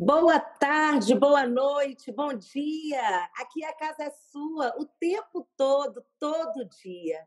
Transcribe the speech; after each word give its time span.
Boa 0.00 0.38
tarde, 0.38 1.12
boa 1.12 1.44
noite, 1.44 2.12
bom 2.12 2.32
dia. 2.32 3.28
Aqui 3.36 3.64
a 3.64 3.72
casa 3.72 4.04
é 4.04 4.10
sua 4.30 4.72
o 4.78 4.84
tempo 4.84 5.44
todo, 5.56 6.04
todo 6.20 6.64
dia. 6.66 7.26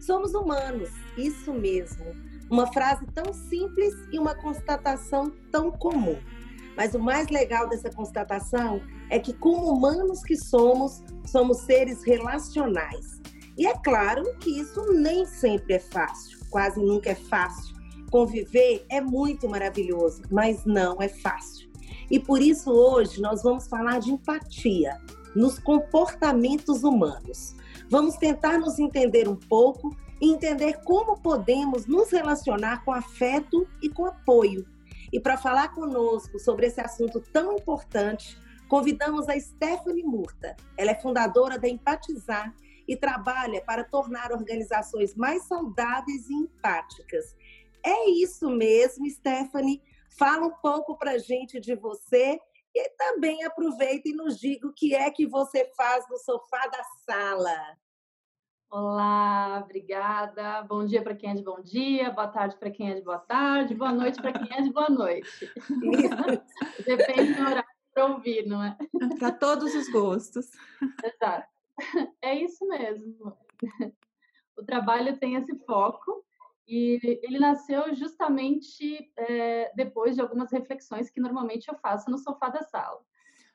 Somos 0.00 0.34
humanos, 0.34 0.90
isso 1.16 1.52
mesmo. 1.52 2.14
Uma 2.48 2.72
frase 2.72 3.04
tão 3.06 3.32
simples 3.32 3.92
e 4.12 4.20
uma 4.20 4.36
constatação 4.36 5.32
tão 5.50 5.72
comum. 5.72 6.22
Mas 6.76 6.94
o 6.94 7.00
mais 7.00 7.28
legal 7.28 7.68
dessa 7.68 7.90
constatação 7.90 8.80
é 9.14 9.18
que, 9.20 9.32
como 9.32 9.70
humanos 9.70 10.24
que 10.24 10.36
somos, 10.36 11.00
somos 11.24 11.58
seres 11.58 12.02
relacionais. 12.02 13.22
E 13.56 13.64
é 13.64 13.72
claro 13.72 14.24
que 14.40 14.58
isso 14.58 14.92
nem 14.92 15.24
sempre 15.24 15.74
é 15.74 15.78
fácil, 15.78 16.36
quase 16.50 16.80
nunca 16.80 17.10
é 17.10 17.14
fácil. 17.14 17.76
Conviver 18.10 18.84
é 18.88 19.00
muito 19.00 19.48
maravilhoso, 19.48 20.20
mas 20.32 20.64
não 20.64 21.00
é 21.00 21.08
fácil. 21.08 21.70
E 22.10 22.18
por 22.18 22.42
isso 22.42 22.72
hoje 22.72 23.20
nós 23.20 23.44
vamos 23.44 23.68
falar 23.68 24.00
de 24.00 24.10
empatia 24.10 25.00
nos 25.32 25.60
comportamentos 25.60 26.82
humanos. 26.82 27.54
Vamos 27.88 28.16
tentar 28.16 28.58
nos 28.58 28.80
entender 28.80 29.28
um 29.28 29.36
pouco 29.36 29.96
e 30.20 30.32
entender 30.32 30.80
como 30.84 31.20
podemos 31.20 31.86
nos 31.86 32.10
relacionar 32.10 32.84
com 32.84 32.90
afeto 32.90 33.64
e 33.80 33.88
com 33.88 34.06
apoio 34.06 34.66
e 35.14 35.20
para 35.20 35.36
falar 35.36 35.68
conosco 35.68 36.40
sobre 36.40 36.66
esse 36.66 36.80
assunto 36.80 37.20
tão 37.32 37.52
importante, 37.52 38.36
convidamos 38.74 39.28
a 39.28 39.38
Stephanie 39.38 40.02
Murta. 40.02 40.56
Ela 40.76 40.90
é 40.90 40.94
fundadora 40.96 41.56
da 41.56 41.68
Empatizar 41.68 42.52
e 42.88 42.96
trabalha 42.96 43.62
para 43.64 43.84
tornar 43.84 44.32
organizações 44.32 45.14
mais 45.14 45.44
saudáveis 45.44 46.28
e 46.28 46.34
empáticas. 46.34 47.36
É 47.84 48.10
isso 48.10 48.50
mesmo, 48.50 49.08
Stephanie. 49.08 49.80
Fala 50.18 50.48
um 50.48 50.54
pouco 50.60 50.98
para 50.98 51.12
a 51.12 51.18
gente 51.18 51.60
de 51.60 51.76
você 51.76 52.36
e 52.74 52.88
também 52.98 53.44
aproveita 53.44 54.08
e 54.08 54.12
nos 54.12 54.40
diga 54.40 54.66
o 54.66 54.72
que 54.72 54.92
é 54.92 55.08
que 55.08 55.24
você 55.24 55.70
faz 55.76 56.04
no 56.10 56.18
sofá 56.18 56.66
da 56.66 56.82
sala. 57.06 57.76
Olá, 58.68 59.62
obrigada. 59.64 60.62
Bom 60.62 60.84
dia 60.84 61.00
para 61.00 61.14
quem 61.14 61.30
é 61.30 61.34
de 61.34 61.44
bom 61.44 61.60
dia, 61.60 62.10
boa 62.10 62.26
tarde 62.26 62.56
para 62.56 62.72
quem 62.72 62.90
é 62.90 62.94
de 62.94 63.02
boa 63.02 63.20
tarde, 63.20 63.72
boa 63.72 63.92
noite 63.92 64.20
para 64.20 64.32
quem 64.32 64.58
é 64.58 64.62
de 64.62 64.72
boa 64.72 64.90
noite. 64.90 65.48
Depende 66.84 67.34
do 67.34 67.40
horário 67.40 67.73
para 67.94 68.06
ouvir, 68.06 68.46
não 68.46 68.62
é? 68.62 68.76
Para 69.18 69.30
todos 69.30 69.74
os 69.74 69.88
gostos. 69.88 70.50
Exato. 71.02 71.48
É 72.20 72.34
isso 72.34 72.66
mesmo. 72.66 73.36
O 74.56 74.64
trabalho 74.64 75.16
tem 75.18 75.36
esse 75.36 75.54
foco 75.64 76.24
e 76.66 76.98
ele 77.22 77.38
nasceu 77.38 77.94
justamente 77.94 79.12
é, 79.16 79.72
depois 79.74 80.14
de 80.14 80.20
algumas 80.20 80.50
reflexões 80.50 81.10
que 81.10 81.20
normalmente 81.20 81.68
eu 81.68 81.76
faço 81.78 82.10
no 82.10 82.18
sofá 82.18 82.48
da 82.48 82.62
sala. 82.62 83.00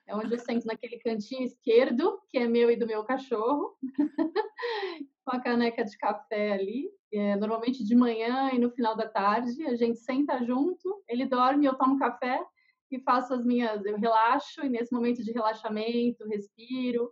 É 0.05 0.15
onde 0.15 0.33
eu 0.33 0.39
sento 0.39 0.65
naquele 0.65 0.97
cantinho 0.97 1.43
esquerdo, 1.43 2.19
que 2.29 2.37
é 2.37 2.47
meu 2.47 2.71
e 2.71 2.75
do 2.75 2.87
meu 2.87 3.03
cachorro, 3.03 3.77
com 5.23 5.35
a 5.35 5.39
caneca 5.39 5.85
de 5.85 5.97
café 5.97 6.53
ali. 6.53 6.89
É, 7.11 7.35
normalmente 7.35 7.83
de 7.83 7.95
manhã 7.95 8.51
e 8.53 8.59
no 8.59 8.69
final 8.69 8.95
da 8.95 9.07
tarde, 9.07 9.65
a 9.65 9.75
gente 9.75 9.97
senta 9.99 10.43
junto, 10.43 11.03
ele 11.07 11.25
dorme, 11.25 11.65
eu 11.65 11.75
tomo 11.75 11.97
café 11.97 12.43
e 12.91 12.99
faço 12.99 13.33
as 13.33 13.45
minhas, 13.45 13.85
eu 13.85 13.97
relaxo 13.97 14.61
e 14.63 14.69
nesse 14.69 14.93
momento 14.93 15.23
de 15.23 15.31
relaxamento, 15.31 16.27
respiro, 16.27 17.11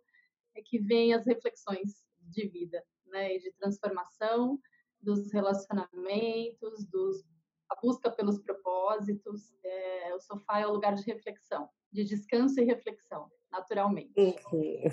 é 0.55 0.61
que 0.61 0.79
vem 0.79 1.13
as 1.13 1.25
reflexões 1.25 2.05
de 2.19 2.47
vida, 2.47 2.83
né, 3.05 3.35
e 3.35 3.39
de 3.39 3.51
transformação 3.53 4.59
dos 4.99 5.31
relacionamentos, 5.31 6.85
dos 6.85 7.23
a 7.69 7.75
busca 7.81 8.09
pelos 8.09 8.39
propósitos. 8.39 9.53
É, 9.63 10.15
o 10.15 10.19
sofá 10.19 10.59
é 10.59 10.67
o 10.67 10.71
lugar 10.71 10.95
de 10.95 11.03
reflexão 11.03 11.69
de 11.91 12.03
descanso 12.03 12.59
e 12.59 12.65
reflexão, 12.65 13.31
naturalmente. 13.51 14.13
Uhum. 14.17 14.83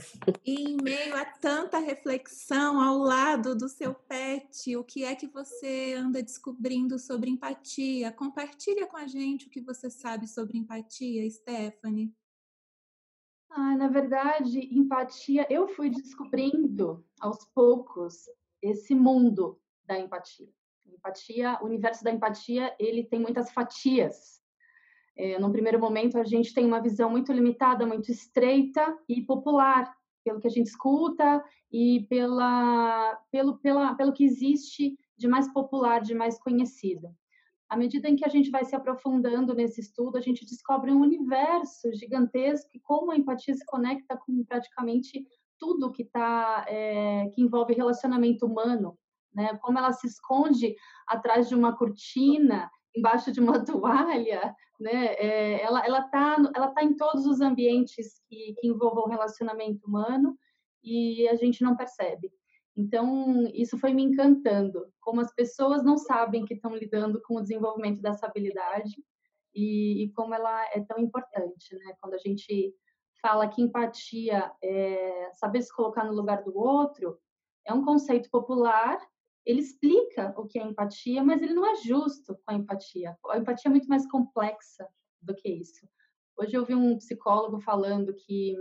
E 0.44 0.70
em 0.70 0.76
meio 0.82 1.16
a 1.16 1.24
tanta 1.24 1.78
reflexão 1.78 2.80
ao 2.80 2.98
lado 2.98 3.54
do 3.54 3.68
seu 3.68 3.94
pet, 3.94 4.76
o 4.76 4.84
que 4.84 5.04
é 5.04 5.14
que 5.14 5.26
você 5.26 5.94
anda 5.94 6.22
descobrindo 6.22 6.98
sobre 6.98 7.30
empatia? 7.30 8.12
Compartilha 8.12 8.86
com 8.86 8.96
a 8.96 9.06
gente 9.06 9.46
o 9.46 9.50
que 9.50 9.60
você 9.60 9.90
sabe 9.90 10.26
sobre 10.26 10.58
empatia, 10.58 11.28
Stephanie. 11.30 12.14
Ah, 13.50 13.76
na 13.76 13.88
verdade, 13.88 14.58
empatia, 14.76 15.46
eu 15.48 15.68
fui 15.68 15.88
descobrindo 15.88 17.04
aos 17.20 17.44
poucos 17.54 18.28
esse 18.60 18.94
mundo 18.94 19.60
da 19.84 19.98
empatia. 19.98 20.48
Empatia, 20.86 21.58
o 21.62 21.66
universo 21.66 22.02
da 22.02 22.10
empatia, 22.10 22.74
ele 22.78 23.04
tem 23.04 23.20
muitas 23.20 23.52
fatias 23.52 24.43
é, 25.16 25.38
num 25.38 25.52
primeiro 25.52 25.78
momento, 25.78 26.18
a 26.18 26.24
gente 26.24 26.52
tem 26.52 26.66
uma 26.66 26.80
visão 26.80 27.08
muito 27.08 27.32
limitada, 27.32 27.86
muito 27.86 28.10
estreita 28.10 28.96
e 29.08 29.22
popular, 29.22 29.94
pelo 30.24 30.40
que 30.40 30.46
a 30.46 30.50
gente 30.50 30.66
escuta 30.66 31.44
e 31.70 32.06
pela, 32.08 33.16
pelo, 33.30 33.58
pela, 33.58 33.94
pelo 33.94 34.12
que 34.12 34.24
existe 34.24 34.96
de 35.16 35.28
mais 35.28 35.52
popular, 35.52 36.00
de 36.00 36.14
mais 36.14 36.38
conhecido. 36.38 37.14
À 37.68 37.76
medida 37.76 38.08
em 38.08 38.16
que 38.16 38.24
a 38.24 38.28
gente 38.28 38.50
vai 38.50 38.64
se 38.64 38.74
aprofundando 38.74 39.54
nesse 39.54 39.80
estudo, 39.80 40.16
a 40.16 40.20
gente 40.20 40.44
descobre 40.44 40.90
um 40.90 41.00
universo 41.00 41.92
gigantesco 41.92 42.70
e 42.74 42.80
como 42.80 43.10
a 43.10 43.16
empatia 43.16 43.54
se 43.54 43.64
conecta 43.64 44.16
com 44.16 44.44
praticamente 44.44 45.24
tudo 45.58 45.92
que 45.92 46.04
tá, 46.04 46.64
é, 46.68 47.28
que 47.32 47.42
envolve 47.42 47.74
relacionamento 47.74 48.46
humano, 48.46 48.98
né? 49.32 49.56
Como 49.62 49.78
ela 49.78 49.92
se 49.92 50.06
esconde 50.06 50.74
atrás 51.06 51.48
de 51.48 51.54
uma 51.54 51.76
cortina 51.76 52.70
embaixo 52.94 53.32
de 53.32 53.40
uma 53.40 53.62
toalha, 53.64 54.54
né? 54.78 55.14
É, 55.14 55.62
ela 55.62 55.84
ela 55.84 56.02
tá 56.02 56.36
ela 56.54 56.68
tá 56.68 56.82
em 56.82 56.96
todos 56.96 57.26
os 57.26 57.40
ambientes 57.40 58.20
que, 58.28 58.54
que 58.58 58.68
envolvam 58.68 59.08
relacionamento 59.08 59.86
humano 59.86 60.36
e 60.82 61.28
a 61.28 61.34
gente 61.34 61.62
não 61.62 61.76
percebe. 61.76 62.30
Então 62.76 63.48
isso 63.54 63.78
foi 63.78 63.92
me 63.92 64.02
encantando, 64.02 64.86
como 65.00 65.20
as 65.20 65.32
pessoas 65.34 65.84
não 65.84 65.96
sabem 65.96 66.44
que 66.44 66.54
estão 66.54 66.74
lidando 66.74 67.20
com 67.22 67.36
o 67.36 67.42
desenvolvimento 67.42 68.00
dessa 68.00 68.26
habilidade 68.26 68.94
e, 69.54 70.04
e 70.04 70.12
como 70.12 70.34
ela 70.34 70.64
é 70.72 70.80
tão 70.80 70.98
importante, 70.98 71.74
né? 71.76 71.94
Quando 72.00 72.14
a 72.14 72.18
gente 72.18 72.74
fala 73.22 73.48
que 73.48 73.62
empatia 73.62 74.52
é 74.62 75.30
saber 75.34 75.62
se 75.62 75.74
colocar 75.74 76.04
no 76.04 76.12
lugar 76.12 76.42
do 76.42 76.56
outro, 76.58 77.18
é 77.66 77.72
um 77.72 77.84
conceito 77.84 78.28
popular 78.30 78.98
ele 79.44 79.60
explica 79.60 80.34
o 80.36 80.46
que 80.46 80.58
é 80.58 80.62
empatia, 80.62 81.22
mas 81.22 81.42
ele 81.42 81.54
não 81.54 81.66
é 81.66 81.76
justo 81.76 82.34
com 82.44 82.52
a 82.52 82.54
empatia. 82.54 83.16
A 83.28 83.38
empatia 83.38 83.68
é 83.68 83.70
muito 83.70 83.88
mais 83.88 84.06
complexa 84.10 84.88
do 85.20 85.34
que 85.34 85.48
isso. 85.48 85.86
Hoje 86.36 86.56
eu 86.56 86.64
vi 86.64 86.74
um 86.74 86.96
psicólogo 86.96 87.60
falando 87.60 88.14
que 88.14 88.56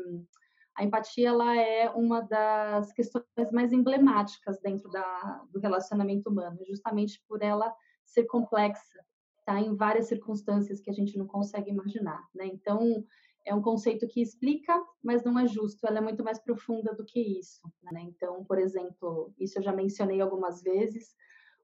a 0.75 0.83
empatia 0.83 1.29
ela 1.29 1.55
é 1.55 1.89
uma 1.89 2.21
das 2.21 2.91
questões 2.91 3.25
mais 3.51 3.71
emblemáticas 3.71 4.59
dentro 4.59 4.89
da, 4.89 5.43
do 5.51 5.59
relacionamento 5.59 6.29
humano, 6.29 6.59
justamente 6.67 7.21
por 7.27 7.41
ela 7.41 7.73
ser 8.05 8.25
complexa, 8.25 9.03
tá 9.45 9.59
em 9.59 9.75
várias 9.75 10.07
circunstâncias 10.07 10.79
que 10.79 10.89
a 10.89 10.93
gente 10.93 11.17
não 11.17 11.27
consegue 11.27 11.69
imaginar, 11.69 12.27
né? 12.33 12.45
Então, 12.45 13.05
é 13.45 13.53
um 13.53 13.61
conceito 13.61 14.07
que 14.07 14.21
explica, 14.21 14.73
mas 15.03 15.23
não 15.23 15.37
é 15.37 15.47
justo, 15.47 15.85
ela 15.85 15.97
é 15.97 16.01
muito 16.01 16.23
mais 16.23 16.39
profunda 16.39 16.93
do 16.93 17.03
que 17.03 17.19
isso. 17.19 17.61
Né? 17.83 18.01
Então, 18.03 18.43
por 18.45 18.57
exemplo, 18.57 19.33
isso 19.39 19.59
eu 19.59 19.63
já 19.63 19.73
mencionei 19.73 20.21
algumas 20.21 20.61
vezes, 20.61 21.15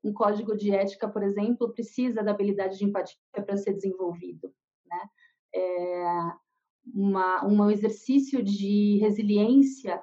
um 0.03 0.13
código 0.13 0.55
de 0.55 0.71
ética, 0.71 1.07
por 1.07 1.23
exemplo, 1.23 1.73
precisa 1.73 2.23
da 2.23 2.31
habilidade 2.31 2.77
de 2.77 2.85
empatia 2.85 3.17
para 3.31 3.57
ser 3.57 3.73
desenvolvido. 3.73 4.53
Né? 4.85 5.09
É 5.55 6.31
uma, 6.93 7.45
um 7.45 7.69
exercício 7.69 8.43
de 8.43 8.97
resiliência, 8.99 10.01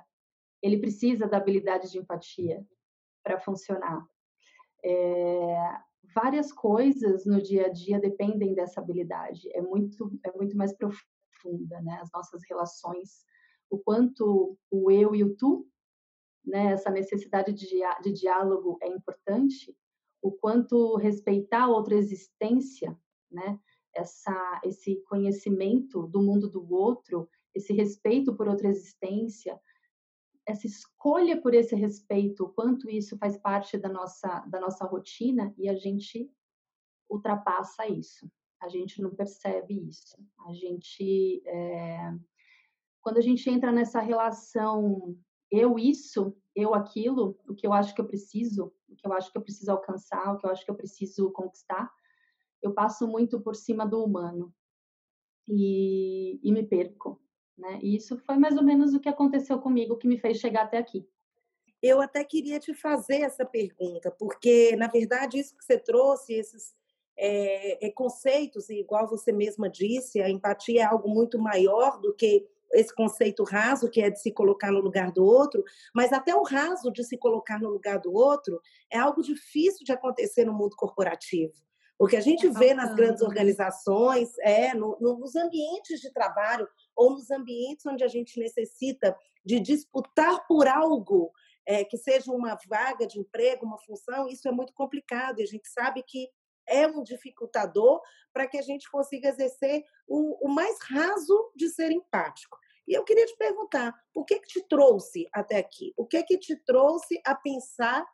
ele 0.62 0.78
precisa 0.78 1.26
da 1.26 1.36
habilidade 1.36 1.90
de 1.90 1.98
empatia 1.98 2.64
para 3.22 3.38
funcionar. 3.38 4.06
É, 4.84 5.78
várias 6.14 6.52
coisas 6.52 7.26
no 7.26 7.40
dia 7.42 7.66
a 7.66 7.68
dia 7.68 7.98
dependem 7.98 8.54
dessa 8.54 8.80
habilidade. 8.80 9.50
É 9.52 9.60
muito, 9.60 10.18
é 10.24 10.32
muito 10.32 10.56
mais 10.56 10.72
profundo 10.72 11.15
profunda, 11.46 11.80
né? 11.80 11.98
As 12.00 12.10
nossas 12.12 12.42
relações, 12.48 13.24
o 13.70 13.78
quanto 13.78 14.58
o 14.70 14.90
eu 14.90 15.14
e 15.14 15.22
o 15.22 15.36
tu, 15.36 15.68
né? 16.44 16.72
Essa 16.72 16.90
necessidade 16.90 17.52
de, 17.52 17.80
de 18.02 18.12
diálogo 18.12 18.78
é 18.82 18.88
importante, 18.88 19.76
o 20.20 20.32
quanto 20.32 20.96
respeitar 20.96 21.68
outra 21.68 21.94
existência, 21.94 22.98
né? 23.30 23.58
Essa, 23.94 24.60
esse 24.64 24.96
conhecimento 25.08 26.06
do 26.06 26.20
mundo 26.20 26.50
do 26.50 26.70
outro, 26.72 27.28
esse 27.54 27.72
respeito 27.72 28.36
por 28.36 28.46
outra 28.46 28.68
existência, 28.68 29.58
essa 30.46 30.66
escolha 30.66 31.40
por 31.40 31.54
esse 31.54 31.74
respeito, 31.74 32.44
o 32.44 32.52
quanto 32.52 32.90
isso 32.90 33.16
faz 33.16 33.36
parte 33.38 33.78
da 33.78 33.88
nossa, 33.88 34.40
da 34.40 34.60
nossa 34.60 34.84
rotina 34.84 35.52
e 35.56 35.68
a 35.68 35.74
gente 35.74 36.30
ultrapassa 37.08 37.88
isso 37.88 38.30
a 38.60 38.68
gente 38.68 39.00
não 39.00 39.14
percebe 39.14 39.74
isso. 39.88 40.16
A 40.46 40.52
gente, 40.52 41.42
é, 41.46 42.14
quando 43.00 43.18
a 43.18 43.22
gente 43.22 43.48
entra 43.48 43.70
nessa 43.70 44.00
relação 44.00 45.16
eu 45.50 45.78
isso, 45.78 46.36
eu 46.54 46.74
aquilo, 46.74 47.38
o 47.48 47.54
que 47.54 47.66
eu 47.66 47.72
acho 47.72 47.94
que 47.94 48.00
eu 48.00 48.06
preciso, 48.06 48.72
o 48.88 48.96
que 48.96 49.06
eu 49.06 49.12
acho 49.12 49.30
que 49.30 49.38
eu 49.38 49.42
preciso 49.42 49.70
alcançar, 49.70 50.32
o 50.32 50.38
que 50.38 50.46
eu 50.46 50.50
acho 50.50 50.64
que 50.64 50.70
eu 50.70 50.74
preciso 50.74 51.30
conquistar, 51.30 51.92
eu 52.62 52.72
passo 52.72 53.06
muito 53.06 53.40
por 53.40 53.54
cima 53.54 53.86
do 53.86 54.02
humano 54.02 54.52
e, 55.46 56.40
e 56.42 56.52
me 56.52 56.64
perco. 56.64 57.20
Né? 57.56 57.78
E 57.82 57.96
isso 57.96 58.18
foi 58.18 58.36
mais 58.36 58.56
ou 58.56 58.64
menos 58.64 58.92
o 58.92 59.00
que 59.00 59.08
aconteceu 59.08 59.58
comigo, 59.58 59.96
que 59.96 60.08
me 60.08 60.18
fez 60.18 60.38
chegar 60.38 60.64
até 60.64 60.78
aqui. 60.78 61.08
Eu 61.82 62.00
até 62.00 62.24
queria 62.24 62.58
te 62.58 62.74
fazer 62.74 63.20
essa 63.20 63.44
pergunta, 63.44 64.10
porque, 64.10 64.74
na 64.76 64.88
verdade, 64.88 65.38
isso 65.38 65.56
que 65.56 65.64
você 65.64 65.78
trouxe, 65.78 66.34
esses 66.34 66.74
é, 67.18 67.86
é, 67.86 67.90
conceitos, 67.90 68.68
igual 68.68 69.08
você 69.08 69.32
mesma 69.32 69.68
disse, 69.70 70.20
a 70.20 70.28
empatia 70.28 70.82
é 70.82 70.84
algo 70.84 71.08
muito 71.08 71.38
maior 71.38 72.00
do 72.00 72.14
que 72.14 72.46
esse 72.72 72.94
conceito 72.94 73.42
raso, 73.44 73.88
que 73.88 74.02
é 74.02 74.10
de 74.10 74.20
se 74.20 74.32
colocar 74.32 74.70
no 74.70 74.80
lugar 74.80 75.12
do 75.12 75.24
outro, 75.24 75.62
mas 75.94 76.12
até 76.12 76.34
o 76.34 76.42
raso 76.42 76.90
de 76.90 77.04
se 77.04 77.16
colocar 77.16 77.58
no 77.58 77.70
lugar 77.70 77.98
do 78.00 78.12
outro 78.12 78.60
é 78.90 78.98
algo 78.98 79.22
difícil 79.22 79.84
de 79.84 79.92
acontecer 79.92 80.44
no 80.44 80.52
mundo 80.52 80.76
corporativo. 80.76 81.54
O 81.98 82.06
que 82.06 82.16
a 82.16 82.20
gente 82.20 82.46
vê 82.50 82.74
nas 82.74 82.94
grandes 82.94 83.22
organizações, 83.22 84.36
é 84.40 84.74
no, 84.74 84.98
no, 85.00 85.18
nos 85.18 85.34
ambientes 85.34 86.00
de 86.00 86.12
trabalho 86.12 86.68
ou 86.94 87.12
nos 87.12 87.30
ambientes 87.30 87.86
onde 87.86 88.04
a 88.04 88.08
gente 88.08 88.38
necessita 88.38 89.16
de 89.44 89.58
disputar 89.60 90.46
por 90.46 90.68
algo 90.68 91.32
é, 91.64 91.84
que 91.84 91.96
seja 91.96 92.30
uma 92.30 92.58
vaga 92.68 93.06
de 93.06 93.18
emprego, 93.18 93.64
uma 93.64 93.78
função, 93.78 94.28
isso 94.28 94.46
é 94.46 94.52
muito 94.52 94.74
complicado 94.74 95.40
e 95.40 95.42
a 95.42 95.46
gente 95.46 95.68
sabe 95.68 96.02
que 96.06 96.28
é 96.68 96.86
um 96.86 97.02
dificultador 97.02 98.00
para 98.32 98.46
que 98.46 98.58
a 98.58 98.62
gente 98.62 98.90
consiga 98.90 99.28
exercer 99.28 99.84
o, 100.06 100.46
o, 100.46 100.48
mais 100.48 100.78
raso 100.82 101.52
de 101.54 101.68
ser 101.68 101.90
empático. 101.90 102.58
E 102.86 102.94
eu 102.94 103.04
queria 103.04 103.26
te 103.26 103.36
perguntar, 103.36 103.94
o 104.14 104.24
que, 104.24 104.38
que 104.38 104.48
te 104.48 104.62
trouxe 104.68 105.26
até 105.32 105.56
aqui? 105.56 105.92
O 105.96 106.06
que 106.06 106.22
que 106.22 106.38
te 106.38 106.56
trouxe 106.56 107.20
a 107.24 107.34
pensar, 107.34 108.06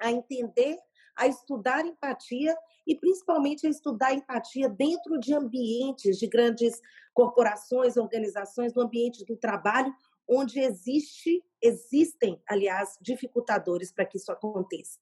a 0.00 0.10
entender, 0.10 0.76
a 1.16 1.26
estudar 1.26 1.84
empatia 1.86 2.56
e 2.86 2.96
principalmente 2.96 3.66
a 3.66 3.70
estudar 3.70 4.12
empatia 4.12 4.68
dentro 4.68 5.18
de 5.18 5.34
ambientes 5.34 6.18
de 6.18 6.26
grandes 6.26 6.80
corporações, 7.12 7.96
organizações, 7.96 8.74
no 8.74 8.82
ambiente 8.82 9.24
do 9.24 9.36
trabalho, 9.36 9.94
onde 10.28 10.60
existe, 10.60 11.44
existem, 11.60 12.42
aliás, 12.48 12.96
dificultadores 13.00 13.92
para 13.92 14.06
que 14.06 14.16
isso 14.16 14.32
aconteça? 14.32 14.98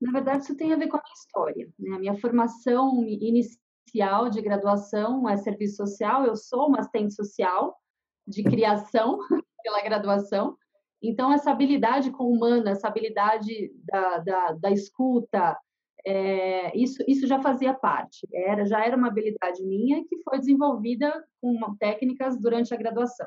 Na 0.00 0.12
verdade, 0.12 0.44
isso 0.44 0.56
tem 0.56 0.72
a 0.72 0.76
ver 0.76 0.88
com 0.88 0.96
a 0.96 1.02
minha 1.02 1.14
história. 1.14 1.68
Né? 1.78 1.96
A 1.96 1.98
minha 1.98 2.14
formação 2.18 3.04
inicial 3.04 4.30
de 4.30 4.40
graduação 4.40 5.28
é 5.28 5.36
serviço 5.36 5.76
social. 5.76 6.24
Eu 6.24 6.36
sou 6.36 6.68
uma 6.68 6.80
assistente 6.80 7.14
social 7.14 7.76
de 8.26 8.42
criação 8.44 9.18
pela 9.62 9.82
graduação. 9.82 10.56
Então, 11.02 11.32
essa 11.32 11.50
habilidade 11.50 12.10
com 12.10 12.30
humana, 12.30 12.70
essa 12.70 12.88
habilidade 12.88 13.72
da, 13.84 14.18
da, 14.18 14.52
da 14.52 14.70
escuta, 14.70 15.56
é, 16.06 16.76
isso, 16.76 17.02
isso 17.06 17.26
já 17.26 17.40
fazia 17.40 17.74
parte. 17.74 18.26
Era, 18.32 18.64
já 18.64 18.84
era 18.84 18.96
uma 18.96 19.08
habilidade 19.08 19.64
minha 19.64 20.04
que 20.04 20.22
foi 20.22 20.38
desenvolvida 20.38 21.12
com 21.40 21.76
técnicas 21.78 22.40
durante 22.40 22.72
a 22.72 22.76
graduação. 22.76 23.26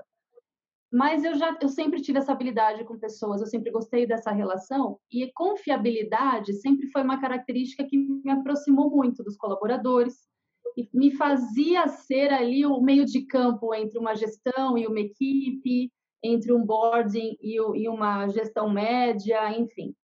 Mas 0.91 1.23
eu 1.23 1.35
já 1.35 1.57
eu 1.61 1.69
sempre 1.69 2.01
tive 2.01 2.19
essa 2.19 2.33
habilidade 2.33 2.83
com 2.83 2.99
pessoas, 2.99 3.39
eu 3.39 3.47
sempre 3.47 3.71
gostei 3.71 4.05
dessa 4.05 4.29
relação 4.31 4.99
e 5.09 5.31
confiabilidade 5.31 6.53
sempre 6.55 6.87
foi 6.87 7.01
uma 7.01 7.21
característica 7.21 7.85
que 7.85 7.97
me 7.97 8.29
aproximou 8.29 8.89
muito 8.89 9.23
dos 9.23 9.37
colaboradores 9.37 10.27
e 10.75 10.89
me 10.93 11.11
fazia 11.11 11.87
ser 11.87 12.33
ali 12.33 12.65
o 12.65 12.81
meio 12.81 13.05
de 13.05 13.21
campo 13.21 13.73
entre 13.73 13.97
uma 13.97 14.15
gestão 14.15 14.77
e 14.77 14.85
uma 14.85 14.99
equipe, 14.99 15.91
entre 16.23 16.53
um 16.53 16.65
boarding 16.65 17.37
e, 17.41 17.55
e 17.55 17.87
uma 17.87 18.27
gestão 18.27 18.69
média, 18.69 19.57
enfim. 19.57 19.95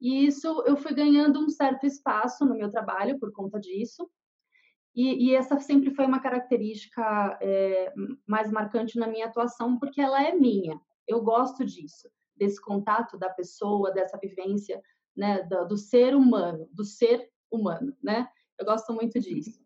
E 0.00 0.26
isso 0.26 0.62
eu 0.66 0.76
fui 0.76 0.92
ganhando 0.92 1.40
um 1.40 1.48
certo 1.48 1.86
espaço 1.86 2.44
no 2.44 2.56
meu 2.56 2.70
trabalho 2.70 3.18
por 3.18 3.32
conta 3.32 3.58
disso. 3.58 4.08
E, 4.94 5.26
e, 5.26 5.34
essa 5.34 5.58
sempre 5.58 5.90
foi 5.92 6.06
uma 6.06 6.20
característica 6.20 7.36
é, 7.42 7.92
mais 8.26 8.50
marcante 8.52 8.96
na 8.96 9.08
minha 9.08 9.26
atuação, 9.26 9.76
porque 9.76 10.00
ela 10.00 10.22
é 10.22 10.32
minha. 10.32 10.80
Eu 11.06 11.20
gosto 11.20 11.64
disso, 11.64 12.08
desse 12.36 12.60
contato 12.60 13.18
da 13.18 13.28
pessoa, 13.28 13.90
dessa 13.90 14.16
vivência, 14.16 14.80
né, 15.16 15.42
do, 15.42 15.66
do 15.66 15.76
ser 15.76 16.14
humano, 16.14 16.68
do 16.72 16.84
ser 16.84 17.28
humano, 17.50 17.92
né? 18.02 18.28
Eu 18.56 18.64
gosto 18.64 18.92
muito 18.92 19.18
disso. 19.18 19.60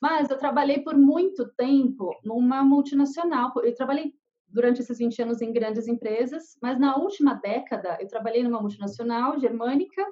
Mas 0.00 0.30
eu 0.30 0.38
trabalhei 0.38 0.80
por 0.80 0.96
muito 0.96 1.48
tempo 1.54 2.10
numa 2.24 2.64
multinacional. 2.64 3.52
Eu 3.62 3.74
trabalhei 3.74 4.14
durante 4.48 4.80
esses 4.80 4.98
20 4.98 5.22
anos 5.22 5.40
em 5.40 5.52
grandes 5.52 5.86
empresas, 5.86 6.56
mas 6.60 6.78
na 6.78 6.96
última 6.96 7.34
década 7.34 7.98
eu 8.00 8.08
trabalhei 8.08 8.42
numa 8.42 8.60
multinacional 8.60 9.38
germânica 9.38 10.04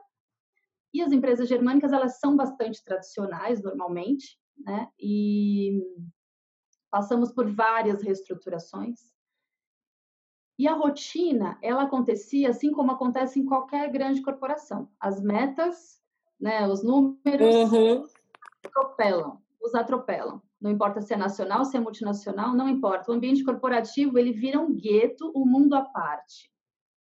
e 0.93 1.03
as 1.03 1.13
empresas 1.13 1.49
germânicas 1.49 1.93
elas 1.93 2.19
são 2.19 2.37
bastante 2.37 2.83
tradicionais 2.85 3.63
normalmente 3.63 4.39
né? 4.57 4.89
E 4.99 5.83
passamos 6.91 7.33
por 7.33 7.51
várias 7.51 8.03
reestruturações. 8.03 9.13
E 10.59 10.69
a 10.69 10.75
rotina, 10.75 11.59
ela 11.61 11.83
acontecia 11.83 12.51
assim 12.51 12.71
como 12.71 12.93
acontece 12.93 13.41
em 13.41 13.45
qualquer 13.45 13.91
grande 13.91 14.23
corporação. 14.23 14.89
As 15.01 15.21
metas, 15.21 16.01
né, 16.39 16.67
os 16.69 16.85
números 16.85 17.73
uhum. 17.73 18.05
atropelam, 18.65 19.43
os 19.61 19.75
atropelam. 19.75 20.41
Não 20.61 20.71
importa 20.71 21.03
se 21.03 21.13
é 21.13 21.17
nacional, 21.17 21.65
se 21.65 21.77
é 21.77 21.81
multinacional, 21.81 22.55
não 22.55 22.69
importa. 22.69 23.11
O 23.11 23.15
ambiente 23.15 23.45
corporativo, 23.45 24.17
ele 24.17 24.33
vira 24.33 24.61
um 24.61 24.75
gueto, 24.75 25.33
um 25.35 25.45
mundo 25.45 25.75
à 25.75 25.83
parte. 25.83 26.51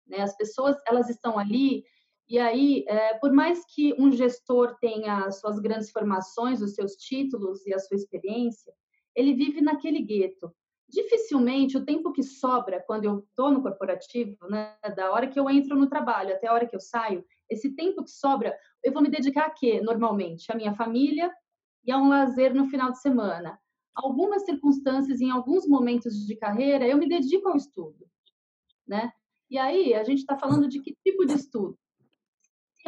Né? 0.06 0.21
As 0.21 0.37
pessoas, 0.37 0.77
elas 0.87 1.09
estão 1.09 1.39
ali 1.39 1.85
e 2.29 2.39
aí, 2.39 2.85
é, 2.87 3.15
por 3.15 3.33
mais 3.33 3.65
que 3.65 3.95
um 3.99 4.13
gestor 4.13 4.77
tenha 4.81 5.31
suas 5.31 5.59
grandes 5.59 5.91
formações, 5.91 6.61
os 6.61 6.75
seus 6.75 6.93
títulos 6.93 7.67
e 7.67 7.73
a 7.73 7.79
sua 7.79 7.97
experiência, 7.97 8.73
ele 9.15 9.33
vive 9.33 9.63
naquele 9.63 10.03
gueto. 10.03 10.55
Dificilmente 10.87 11.77
o 11.77 11.85
tempo 11.85 12.13
que 12.13 12.23
sobra 12.23 12.85
quando 12.87 13.05
eu 13.05 13.21
estou 13.21 13.51
no 13.51 13.63
corporativo, 13.63 14.37
né, 14.49 14.77
da 14.95 15.11
hora 15.11 15.27
que 15.27 15.41
eu 15.41 15.49
entro 15.49 15.75
no 15.75 15.89
trabalho 15.89 16.35
até 16.35 16.47
a 16.47 16.53
hora 16.53 16.67
que 16.67 16.77
eu 16.77 16.81
saio, 16.81 17.25
esse 17.49 17.75
tempo 17.75 18.05
que 18.05 18.11
sobra, 18.11 18.55
eu 18.85 18.93
vou 18.93 19.03
me 19.03 19.11
dedicar 19.11 19.47
a 19.47 19.51
quê, 19.51 19.81
normalmente? 19.81 20.53
A 20.53 20.55
minha 20.55 20.75
família 20.75 21.33
e 21.85 21.91
a 21.91 21.99
um 21.99 22.08
lazer 22.08 22.55
no 22.55 22.67
final 22.67 22.93
de 22.93 23.01
semana. 23.01 23.58
Algumas 23.94 24.44
circunstâncias, 24.44 25.20
em 25.20 25.31
alguns 25.31 25.67
momentos 25.67 26.27
de 26.27 26.37
carreira, 26.37 26.87
eu 26.87 26.99
me 26.99 27.08
dedico 27.08 27.49
ao 27.49 27.56
estudo, 27.56 28.06
né? 28.87 29.13
E 29.51 29.56
aí, 29.56 29.94
a 29.94 30.05
gente 30.05 30.19
está 30.19 30.39
falando 30.39 30.69
de 30.69 30.81
que 30.81 30.94
tipo 31.03 31.25
de 31.25 31.32
estudo? 31.32 31.79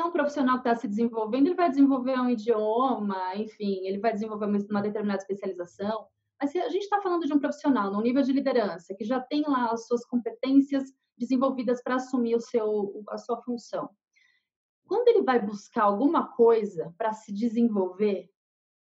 É 0.00 0.04
um 0.04 0.10
profissional 0.10 0.60
que 0.60 0.68
está 0.68 0.80
se 0.80 0.88
desenvolvendo, 0.88 1.46
ele 1.46 1.54
vai 1.54 1.68
desenvolver 1.68 2.18
um 2.18 2.30
idioma, 2.30 3.36
enfim, 3.36 3.86
ele 3.86 3.98
vai 3.98 4.12
desenvolver 4.12 4.46
uma 4.46 4.82
determinada 4.82 5.20
especialização. 5.20 6.06
Mas 6.40 6.50
se 6.50 6.58
a 6.58 6.68
gente 6.68 6.82
está 6.82 7.00
falando 7.00 7.26
de 7.26 7.32
um 7.32 7.38
profissional 7.38 7.92
no 7.92 8.00
nível 8.00 8.22
de 8.22 8.32
liderança, 8.32 8.94
que 8.94 9.04
já 9.04 9.20
tem 9.20 9.42
lá 9.46 9.70
as 9.70 9.86
suas 9.86 10.04
competências 10.06 10.84
desenvolvidas 11.16 11.82
para 11.82 11.96
assumir 11.96 12.34
o 12.34 12.40
seu, 12.40 13.04
a 13.10 13.18
sua 13.18 13.40
função, 13.42 13.90
quando 14.86 15.08
ele 15.08 15.22
vai 15.22 15.40
buscar 15.40 15.84
alguma 15.84 16.34
coisa 16.34 16.94
para 16.96 17.12
se 17.12 17.32
desenvolver 17.32 18.28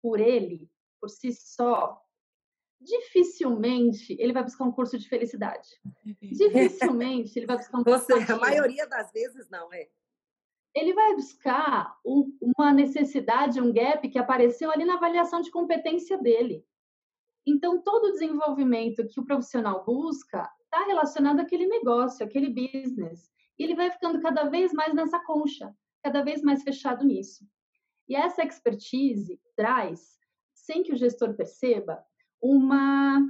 por 0.03 0.21
ele, 0.21 0.69
por 1.01 1.09
si 1.09 1.33
só, 1.33 1.99
dificilmente 2.81 4.17
ele 4.19 4.33
vai 4.33 4.43
buscar 4.43 4.65
um 4.65 4.73
curso 4.73 4.99
de 4.99 5.09
felicidade. 5.09 5.69
Dificilmente 6.21 7.39
ele 7.39 7.47
vai 7.47 7.57
buscar 7.57 7.79
um 7.79 7.85
curso. 7.85 8.07
Você, 8.07 8.33
a 8.33 8.37
maioria 8.37 8.87
das 8.87 9.11
vezes 9.13 9.49
não, 9.49 9.73
é 9.73 9.89
ele 10.77 10.93
vai 10.93 11.15
buscar 11.15 11.99
um, 12.05 12.37
uma 12.43 12.71
necessidade, 12.71 13.63
um 13.63 13.73
gap 13.73 14.07
que 14.11 14.19
apareceu 14.19 14.71
ali 14.71 14.85
na 14.85 14.95
avaliação 14.95 15.41
de 15.41 15.51
competência 15.51 16.19
dele. 16.19 16.63
Então, 17.47 17.81
todo 17.81 18.09
o 18.09 18.13
desenvolvimento 18.13 19.09
que 19.09 19.19
o 19.19 19.25
profissional 19.25 19.87
busca 19.87 20.47
está 20.65 20.85
relacionado 20.85 21.41
àquele 21.41 21.67
negócio, 21.67 22.27
àquele 22.27 22.51
business. 22.51 23.31
E 23.59 23.65
ele 23.65 23.75
vai 23.75 23.91
ficando 23.91 24.21
cada 24.21 24.51
vez 24.51 24.71
mais 24.75 24.93
nessa 24.93 25.19
concha, 25.21 25.75
cada 26.03 26.23
vez 26.23 26.43
mais 26.43 26.63
fechado 26.63 27.07
nisso. 27.07 27.47
E 28.07 28.15
essa 28.15 28.45
expertise 28.45 29.41
traz, 29.57 30.19
sem 30.53 30.83
que 30.83 30.93
o 30.93 30.97
gestor 30.97 31.35
perceba, 31.35 32.05
uma 32.39 33.27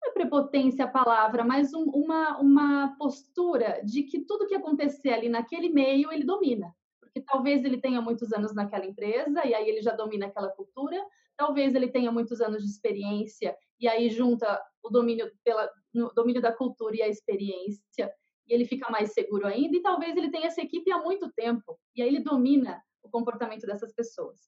não 0.00 0.10
é 0.10 0.12
prepotência 0.12 0.84
a 0.84 0.88
palavra, 0.88 1.44
mas 1.44 1.74
um, 1.74 1.84
uma, 1.84 2.38
uma 2.38 2.96
postura 2.98 3.80
de 3.84 4.02
que 4.02 4.20
tudo 4.20 4.46
que 4.46 4.54
acontecer 4.54 5.10
ali 5.10 5.28
naquele 5.28 5.68
meio 5.68 6.12
ele 6.12 6.24
domina. 6.24 6.74
Porque 7.00 7.20
talvez 7.20 7.64
ele 7.64 7.80
tenha 7.80 8.00
muitos 8.00 8.32
anos 8.32 8.54
naquela 8.54 8.86
empresa 8.86 9.44
e 9.46 9.54
aí 9.54 9.68
ele 9.68 9.82
já 9.82 9.94
domina 9.94 10.26
aquela 10.26 10.50
cultura, 10.50 11.04
talvez 11.36 11.74
ele 11.74 11.88
tenha 11.88 12.12
muitos 12.12 12.40
anos 12.40 12.62
de 12.62 12.68
experiência 12.68 13.56
e 13.80 13.88
aí 13.88 14.08
junta 14.10 14.60
o 14.82 14.90
domínio 14.90 15.30
pela 15.44 15.70
no 15.92 16.12
domínio 16.14 16.42
da 16.42 16.52
cultura 16.52 16.96
e 16.96 17.02
a 17.02 17.08
experiência 17.08 18.12
e 18.46 18.54
ele 18.54 18.64
fica 18.64 18.90
mais 18.90 19.12
seguro 19.12 19.46
ainda 19.46 19.76
e 19.76 19.82
talvez 19.82 20.16
ele 20.16 20.30
tenha 20.30 20.46
essa 20.46 20.60
equipe 20.60 20.90
há 20.92 20.98
muito 20.98 21.30
tempo 21.32 21.78
e 21.94 22.02
aí 22.02 22.08
ele 22.08 22.20
domina 22.20 22.82
o 23.02 23.08
comportamento 23.08 23.66
dessas 23.66 23.92
pessoas. 23.92 24.38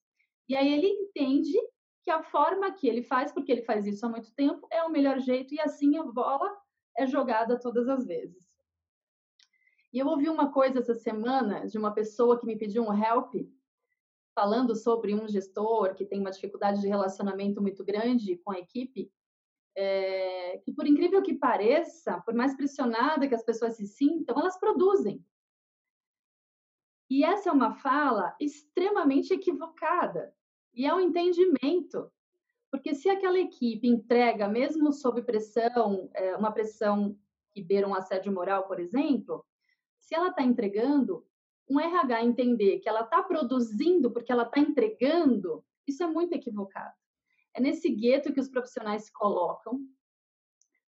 E 0.48 0.56
aí 0.56 0.72
ele 0.72 0.86
entende 0.86 1.58
que 2.02 2.10
a 2.10 2.22
forma 2.22 2.72
que 2.72 2.88
ele 2.88 3.02
faz, 3.02 3.32
porque 3.32 3.52
ele 3.52 3.62
faz 3.62 3.86
isso 3.86 4.04
há 4.06 4.08
muito 4.08 4.32
tempo, 4.34 4.66
é 4.70 4.82
o 4.82 4.90
melhor 4.90 5.18
jeito 5.20 5.54
e 5.54 5.60
assim 5.60 5.96
a 5.98 6.02
bola 6.02 6.50
é 6.96 7.06
jogada 7.06 7.58
todas 7.58 7.88
as 7.88 8.06
vezes. 8.06 8.50
E 9.92 9.98
eu 9.98 10.06
ouvi 10.06 10.28
uma 10.28 10.52
coisa 10.52 10.78
essa 10.78 10.94
semana 10.94 11.66
de 11.66 11.76
uma 11.76 11.92
pessoa 11.92 12.38
que 12.38 12.46
me 12.46 12.56
pediu 12.56 12.82
um 12.84 12.92
help, 12.92 13.34
falando 14.34 14.76
sobre 14.76 15.14
um 15.14 15.28
gestor 15.28 15.94
que 15.94 16.06
tem 16.06 16.20
uma 16.20 16.30
dificuldade 16.30 16.80
de 16.80 16.88
relacionamento 16.88 17.60
muito 17.60 17.84
grande 17.84 18.38
com 18.38 18.52
a 18.52 18.58
equipe, 18.58 19.12
é, 19.76 20.58
que 20.58 20.72
por 20.72 20.86
incrível 20.86 21.22
que 21.22 21.34
pareça, 21.34 22.20
por 22.20 22.34
mais 22.34 22.56
pressionada 22.56 23.26
que 23.26 23.34
as 23.34 23.44
pessoas 23.44 23.76
se 23.76 23.86
sintam, 23.86 24.38
elas 24.38 24.58
produzem. 24.58 25.24
E 27.08 27.24
essa 27.24 27.50
é 27.50 27.52
uma 27.52 27.74
fala 27.74 28.36
extremamente 28.40 29.34
equivocada. 29.34 30.32
E 30.74 30.86
é 30.86 30.94
um 30.94 31.00
entendimento. 31.00 32.10
Porque 32.70 32.94
se 32.94 33.08
aquela 33.08 33.38
equipe 33.38 33.88
entrega, 33.88 34.48
mesmo 34.48 34.92
sob 34.92 35.22
pressão, 35.22 36.08
é, 36.14 36.36
uma 36.36 36.52
pressão 36.52 37.18
que 37.52 37.62
beira 37.62 37.86
um 37.88 37.94
assédio 37.94 38.32
moral, 38.32 38.68
por 38.68 38.78
exemplo, 38.78 39.44
se 39.98 40.14
ela 40.14 40.28
está 40.28 40.42
entregando, 40.42 41.26
um 41.68 41.80
RH 41.80 42.24
entender 42.24 42.78
que 42.78 42.88
ela 42.88 43.02
está 43.02 43.22
produzindo 43.22 44.10
porque 44.10 44.30
ela 44.32 44.44
está 44.44 44.60
entregando, 44.60 45.64
isso 45.86 46.02
é 46.02 46.06
muito 46.06 46.32
equivocado. 46.32 46.94
É 47.54 47.60
nesse 47.60 47.90
gueto 47.90 48.32
que 48.32 48.40
os 48.40 48.48
profissionais 48.48 49.04
se 49.04 49.12
colocam, 49.12 49.80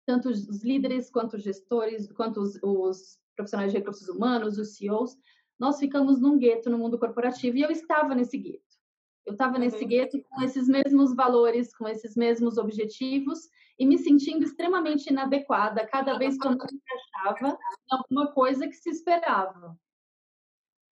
tanto 0.05 0.29
os 0.29 0.63
líderes, 0.63 1.09
quanto 1.09 1.35
os 1.35 1.43
gestores, 1.43 2.11
quanto 2.11 2.39
os, 2.39 2.57
os 2.63 3.19
profissionais 3.35 3.71
de 3.71 3.77
recursos 3.77 4.07
humanos, 4.07 4.57
os 4.57 4.75
CEOs, 4.75 5.17
nós 5.59 5.79
ficamos 5.79 6.19
num 6.21 6.37
gueto 6.37 6.69
no 6.69 6.77
mundo 6.77 6.97
corporativo 6.97 7.57
e 7.57 7.61
eu 7.61 7.69
estava 7.71 8.15
nesse 8.15 8.37
gueto. 8.37 8.66
Eu 9.27 9.33
estava 9.33 9.55
uhum. 9.55 9.59
nesse 9.59 9.83
gueto 9.83 10.23
com 10.29 10.41
esses 10.41 10.69
mesmos 10.69 11.13
valores, 11.13 11.75
com 11.75 11.85
esses 11.85 12.15
mesmos 12.15 12.57
objetivos 12.57 13.49
e 13.77 13.85
me 13.85 13.97
sentindo 13.97 14.45
extremamente 14.45 15.09
inadequada 15.09 15.85
cada 15.85 16.17
vez 16.17 16.37
que 16.37 16.47
eu 16.47 16.51
não 16.51 16.57
me 16.57 16.79
encaixava 16.79 17.59
em 17.59 17.95
alguma 17.95 18.31
coisa 18.31 18.65
que 18.69 18.73
se 18.73 18.89
esperava. 18.89 19.77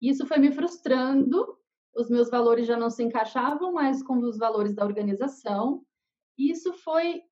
Isso 0.01 0.27
foi 0.27 0.37
me 0.39 0.53
frustrando, 0.53 1.57
os 1.97 2.11
meus 2.11 2.29
valores 2.29 2.67
já 2.67 2.77
não 2.77 2.91
se 2.91 3.03
encaixavam 3.03 3.73
mais 3.73 4.03
com 4.03 4.19
os 4.19 4.37
valores 4.37 4.75
da 4.75 4.85
organização, 4.85 5.83
e 6.37 6.51
isso 6.51 6.75
foi 6.75 7.23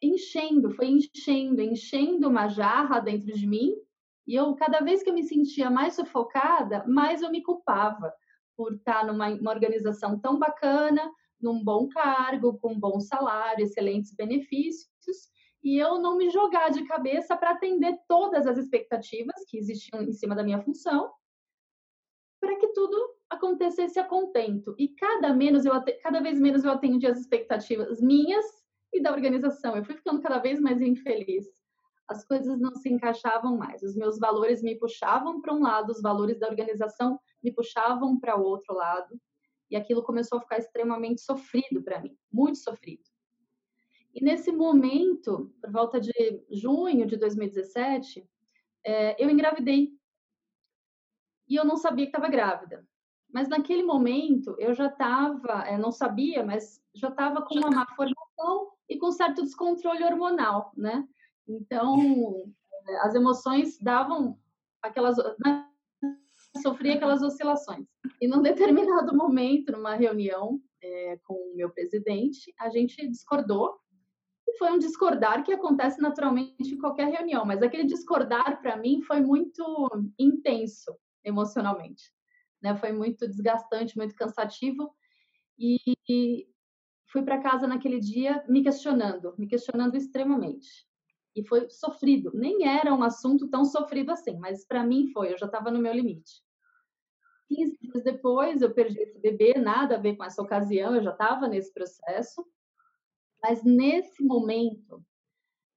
enchendo, 0.00 0.70
foi 0.70 0.86
enchendo, 0.86 1.60
enchendo 1.60 2.28
uma 2.28 2.46
jarra 2.46 3.00
dentro 3.00 3.34
de 3.34 3.46
mim, 3.46 3.74
e 4.24 4.36
eu, 4.36 4.54
cada 4.54 4.80
vez 4.80 5.02
que 5.02 5.10
eu 5.10 5.14
me 5.14 5.24
sentia 5.24 5.68
mais 5.68 5.94
sufocada, 5.94 6.84
mais 6.86 7.22
eu 7.22 7.30
me 7.30 7.42
culpava 7.42 8.14
por 8.56 8.74
estar 8.74 9.06
numa 9.06 9.50
organização 9.50 10.18
tão 10.18 10.38
bacana, 10.38 11.10
num 11.40 11.62
bom 11.62 11.88
cargo, 11.88 12.58
com 12.58 12.72
um 12.72 12.80
bom 12.80 13.00
salário, 13.00 13.64
excelentes 13.64 14.14
benefícios, 14.14 15.28
e 15.62 15.78
eu 15.78 15.98
não 15.98 16.16
me 16.16 16.30
jogar 16.30 16.70
de 16.70 16.84
cabeça 16.84 17.36
para 17.36 17.52
atender 17.52 17.98
todas 18.06 18.46
as 18.46 18.58
expectativas 18.58 19.44
que 19.48 19.56
existiam 19.56 20.02
em 20.02 20.12
cima 20.12 20.34
da 20.34 20.42
minha 20.42 20.60
função, 20.60 21.10
para 22.38 22.56
que 22.56 22.68
tudo 22.68 22.96
acontecesse 23.30 23.98
a 23.98 24.04
contento. 24.04 24.74
E 24.78 24.88
cada, 24.88 25.32
menos 25.32 25.64
eu, 25.64 25.72
cada 26.02 26.20
vez 26.20 26.38
menos 26.38 26.64
eu 26.64 26.70
atendi 26.70 27.06
as 27.06 27.18
expectativas 27.18 28.00
minhas 28.00 28.44
e 28.92 29.00
da 29.00 29.10
organização. 29.10 29.74
Eu 29.76 29.84
fui 29.84 29.96
ficando 29.96 30.20
cada 30.20 30.38
vez 30.38 30.60
mais 30.60 30.80
infeliz. 30.82 31.46
As 32.06 32.26
coisas 32.26 32.60
não 32.60 32.74
se 32.74 32.90
encaixavam 32.90 33.56
mais. 33.56 33.82
Os 33.82 33.96
meus 33.96 34.18
valores 34.18 34.62
me 34.62 34.78
puxavam 34.78 35.40
para 35.40 35.54
um 35.54 35.62
lado, 35.62 35.90
os 35.90 36.02
valores 36.02 36.38
da 36.38 36.48
organização 36.48 37.18
me 37.44 37.52
puxavam 37.52 38.18
para 38.18 38.36
o 38.36 38.42
outro 38.42 38.74
lado. 38.74 39.20
E 39.70 39.76
aquilo 39.76 40.02
começou 40.02 40.38
a 40.38 40.40
ficar 40.40 40.58
extremamente 40.58 41.20
sofrido 41.20 41.82
para 41.82 42.00
mim, 42.00 42.16
muito 42.32 42.58
sofrido. 42.58 43.02
E 44.14 44.22
nesse 44.22 44.52
momento, 44.52 45.52
por 45.60 45.70
volta 45.70 46.00
de 46.00 46.12
junho 46.50 47.06
de 47.06 47.16
2017, 47.16 48.26
é, 48.84 49.22
eu 49.22 49.28
engravidei. 49.28 49.92
E 51.48 51.56
eu 51.56 51.64
não 51.64 51.76
sabia 51.76 52.06
que 52.06 52.10
estava 52.10 52.28
grávida. 52.28 52.86
Mas 53.32 53.48
naquele 53.48 53.82
momento 53.82 54.54
eu 54.60 54.72
já 54.72 54.86
estava, 54.86 55.64
é, 55.66 55.76
não 55.76 55.90
sabia, 55.90 56.44
mas 56.44 56.80
já 56.94 57.08
estava 57.08 57.42
com 57.42 57.56
uma 57.56 57.70
má 57.70 57.86
formação 57.96 58.70
e 58.88 58.96
com 58.96 59.10
certo 59.10 59.42
descontrole 59.42 60.04
hormonal, 60.04 60.72
né? 60.76 61.06
Então, 61.48 62.52
é, 62.88 62.96
as 62.98 63.14
emoções 63.14 63.78
davam 63.80 64.38
aquelas. 64.80 65.16
Né? 65.44 65.68
Sofria 66.62 66.94
aquelas 66.94 67.22
oscilações. 67.22 67.86
E 68.20 68.28
num 68.28 68.42
determinado 68.42 69.14
momento, 69.16 69.72
numa 69.72 69.94
reunião 69.94 70.60
é, 70.82 71.18
com 71.24 71.34
o 71.34 71.56
meu 71.56 71.70
presidente, 71.70 72.54
a 72.58 72.68
gente 72.68 73.06
discordou. 73.08 73.78
E 74.46 74.56
foi 74.58 74.70
um 74.70 74.78
discordar 74.78 75.42
que 75.42 75.52
acontece 75.52 76.00
naturalmente 76.00 76.74
em 76.74 76.78
qualquer 76.78 77.08
reunião, 77.08 77.44
mas 77.44 77.62
aquele 77.62 77.84
discordar, 77.84 78.60
para 78.60 78.76
mim, 78.76 79.02
foi 79.02 79.20
muito 79.20 79.88
intenso 80.18 80.94
emocionalmente. 81.24 82.12
Né? 82.62 82.76
Foi 82.76 82.92
muito 82.92 83.26
desgastante, 83.26 83.96
muito 83.96 84.14
cansativo. 84.14 84.94
E, 85.58 85.78
e 86.08 86.46
fui 87.06 87.22
para 87.22 87.40
casa 87.40 87.66
naquele 87.66 87.98
dia 87.98 88.44
me 88.48 88.62
questionando, 88.62 89.34
me 89.38 89.46
questionando 89.46 89.96
extremamente. 89.96 90.86
E 91.34 91.46
foi 91.46 91.68
sofrido. 91.68 92.30
Nem 92.34 92.66
era 92.66 92.94
um 92.94 93.02
assunto 93.02 93.48
tão 93.48 93.64
sofrido 93.64 94.12
assim, 94.12 94.38
mas 94.38 94.64
para 94.66 94.84
mim 94.84 95.08
foi. 95.12 95.32
Eu 95.32 95.38
já 95.38 95.46
estava 95.46 95.70
no 95.70 95.80
meu 95.80 95.92
limite. 95.92 96.43
15 97.48 97.78
dias 97.80 98.04
depois, 98.04 98.62
eu 98.62 98.72
perdi 98.72 99.00
esse 99.00 99.18
bebê, 99.18 99.54
nada 99.54 99.96
a 99.96 100.00
ver 100.00 100.16
com 100.16 100.24
essa 100.24 100.42
ocasião, 100.42 100.94
eu 100.94 101.02
já 101.02 101.12
estava 101.12 101.48
nesse 101.48 101.72
processo. 101.72 102.44
Mas 103.42 103.62
nesse 103.62 104.22
momento 104.22 105.04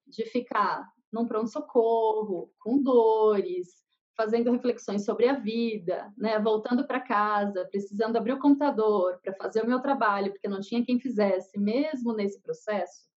de 0.06 0.26
ficar 0.26 0.90
num 1.12 1.28
pronto-socorro, 1.28 2.54
com 2.60 2.82
dores, 2.82 3.86
fazendo 4.16 4.52
reflexões 4.52 5.06
sobre 5.06 5.28
a 5.28 5.34
vida, 5.34 6.12
né, 6.18 6.40
voltando 6.40 6.88
para 6.88 7.00
casa, 7.00 7.68
precisando 7.70 8.18
abrir 8.18 8.34
o 8.34 8.40
computador 8.40 9.20
para 9.22 9.36
fazer 9.36 9.64
o 9.64 9.68
meu 9.68 9.80
trabalho, 9.80 10.32
porque 10.32 10.48
não 10.48 10.60
tinha 10.60 10.84
quem 10.84 11.00
fizesse, 11.00 11.60
mesmo 11.60 12.14
nesse 12.14 12.42
processo, 12.42 13.08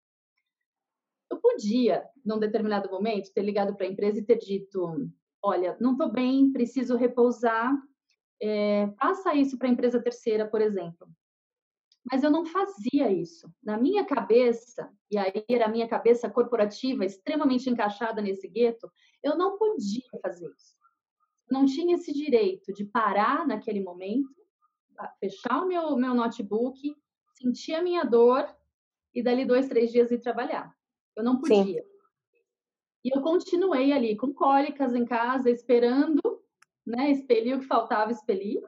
eu 1.31 1.39
podia, 1.39 2.03
num 2.25 2.37
determinado 2.37 2.89
momento, 2.91 3.33
ter 3.33 3.41
ligado 3.41 3.75
para 3.75 3.85
a 3.87 3.89
empresa 3.89 4.19
e 4.19 4.25
ter 4.25 4.37
dito: 4.37 5.09
olha, 5.41 5.77
não 5.79 5.93
estou 5.93 6.11
bem, 6.11 6.51
preciso 6.51 6.97
repousar, 6.97 7.73
é, 8.41 8.87
passa 8.99 9.35
isso 9.35 9.57
para 9.57 9.67
a 9.67 9.71
empresa 9.71 10.01
terceira, 10.01 10.47
por 10.47 10.61
exemplo. 10.61 11.07
Mas 12.11 12.23
eu 12.23 12.31
não 12.31 12.45
fazia 12.45 13.11
isso. 13.11 13.51
Na 13.61 13.77
minha 13.77 14.03
cabeça, 14.03 14.91
e 15.09 15.17
aí 15.17 15.45
era 15.49 15.65
a 15.65 15.69
minha 15.69 15.87
cabeça 15.87 16.29
corporativa 16.29 17.05
extremamente 17.05 17.69
encaixada 17.69 18.21
nesse 18.21 18.47
gueto, 18.47 18.91
eu 19.23 19.37
não 19.37 19.57
podia 19.57 20.09
fazer 20.21 20.49
isso 20.57 20.81
não 21.51 21.65
tinha 21.65 21.95
esse 21.95 22.13
direito 22.13 22.73
de 22.73 22.85
parar 22.85 23.45
naquele 23.45 23.81
momento, 23.81 24.33
fechar 25.19 25.61
o 25.61 25.67
meu, 25.67 25.95
meu 25.97 26.13
notebook, 26.13 26.95
sentir 27.33 27.73
a 27.73 27.83
minha 27.83 28.05
dor 28.05 28.47
e 29.13 29.21
dali 29.21 29.45
dois, 29.45 29.67
três 29.67 29.91
dias 29.91 30.09
ir 30.11 30.19
trabalhar. 30.19 30.73
Eu 31.15 31.23
não 31.23 31.39
podia. 31.39 31.83
Sim. 31.83 31.89
E 33.03 33.15
eu 33.15 33.21
continuei 33.21 33.91
ali 33.91 34.15
com 34.15 34.33
cólicas 34.33 34.95
em 34.95 35.03
casa, 35.03 35.49
esperando, 35.49 36.21
né, 36.91 37.11
expelir 37.11 37.55
o 37.55 37.59
que 37.59 37.65
faltava 37.65 38.11
expelir, 38.11 38.61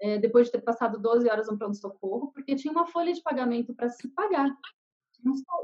é, 0.00 0.18
depois 0.18 0.46
de 0.46 0.52
ter 0.52 0.62
passado 0.62 0.98
12 0.98 1.28
horas 1.28 1.48
no 1.48 1.58
pronto-socorro, 1.58 2.32
porque 2.32 2.54
tinha 2.54 2.72
uma 2.72 2.86
folha 2.86 3.12
de 3.12 3.22
pagamento 3.22 3.74
para 3.74 3.88
se 3.88 4.08
pagar. 4.08 4.56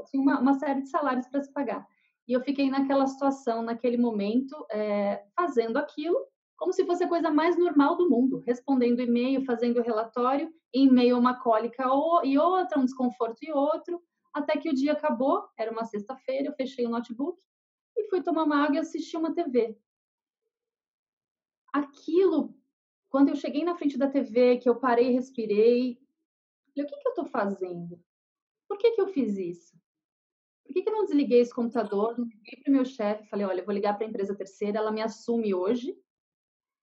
Tinha 0.09 0.21
uma, 0.21 0.39
uma 0.39 0.53
série 0.59 0.81
de 0.81 0.89
salários 0.89 1.27
para 1.27 1.41
se 1.41 1.51
pagar. 1.51 1.87
E 2.27 2.33
eu 2.33 2.41
fiquei 2.41 2.69
naquela 2.69 3.07
situação, 3.07 3.63
naquele 3.63 3.97
momento, 3.97 4.53
é, 4.69 5.23
fazendo 5.35 5.77
aquilo 5.77 6.27
como 6.57 6.73
se 6.73 6.85
fosse 6.85 7.03
a 7.03 7.07
coisa 7.07 7.29
mais 7.29 7.57
normal 7.57 7.95
do 7.95 8.09
mundo, 8.09 8.43
respondendo 8.45 8.99
e-mail, 8.99 9.45
fazendo 9.45 9.81
relatório, 9.81 10.51
em 10.73 10.91
meio 10.91 11.15
a 11.15 11.19
uma 11.19 11.39
cólica 11.39 11.87
e 12.23 12.37
outra, 12.37 12.79
um 12.79 12.85
desconforto 12.85 13.37
e 13.43 13.51
outro, 13.51 14.01
até 14.33 14.57
que 14.57 14.69
o 14.69 14.73
dia 14.73 14.93
acabou, 14.93 15.47
era 15.57 15.71
uma 15.71 15.85
sexta-feira, 15.85 16.47
eu 16.47 16.53
fechei 16.53 16.85
o 16.85 16.89
notebook 16.89 17.39
e 17.95 18.09
fui 18.09 18.21
tomar 18.21 18.43
uma 18.43 18.63
água 18.63 18.75
e 18.75 18.79
assistir 18.79 19.17
uma 19.17 19.33
TV. 19.33 19.77
Aquilo, 21.77 22.55
quando 23.09 23.29
eu 23.29 23.35
cheguei 23.35 23.63
na 23.63 23.75
frente 23.75 23.97
da 23.97 24.09
TV, 24.09 24.57
que 24.57 24.67
eu 24.67 24.79
parei, 24.79 25.11
respirei, 25.11 25.99
falei, 26.73 26.85
o 26.85 26.87
que, 26.87 26.97
que 26.97 27.07
eu 27.07 27.11
estou 27.11 27.25
fazendo? 27.25 27.99
Por 28.67 28.77
que, 28.77 28.91
que 28.91 29.01
eu 29.01 29.07
fiz 29.07 29.37
isso? 29.37 29.77
por 30.67 30.73
que, 30.73 30.81
que 30.81 30.89
eu 30.89 30.93
não 30.93 31.05
desliguei 31.05 31.39
esse 31.39 31.53
computador? 31.53 32.17
Não 32.17 32.25
liguei 32.25 32.61
para 32.61 32.69
o 32.69 32.73
meu 32.73 32.83
chefe, 32.83 33.29
falei, 33.29 33.45
olha, 33.45 33.61
eu 33.61 33.65
vou 33.65 33.73
ligar 33.73 33.95
para 33.95 34.05
a 34.05 34.09
empresa 34.09 34.35
terceira, 34.35 34.79
ela 34.79 34.91
me 34.91 35.01
assume 35.01 35.53
hoje, 35.53 35.97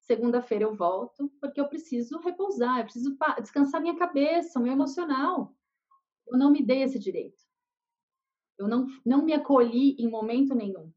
segunda-feira 0.01 0.65
eu 0.65 0.75
volto, 0.75 1.29
porque 1.39 1.61
eu 1.61 1.69
preciso 1.69 2.19
repousar, 2.19 2.79
eu 2.79 2.85
preciso 2.85 3.17
descansar 3.41 3.83
minha 3.83 3.97
cabeça, 3.97 4.59
meu 4.59 4.73
emocional. 4.73 5.55
Eu 6.27 6.39
não 6.39 6.51
me 6.51 6.65
dei 6.65 6.83
esse 6.83 6.99
direito. 6.99 7.43
Eu 8.59 8.67
não, 8.67 8.87
não 9.05 9.23
me 9.23 9.35
acolhi 9.35 9.97
em 9.99 10.09
momento 10.09 10.55
nenhum. 10.55 10.91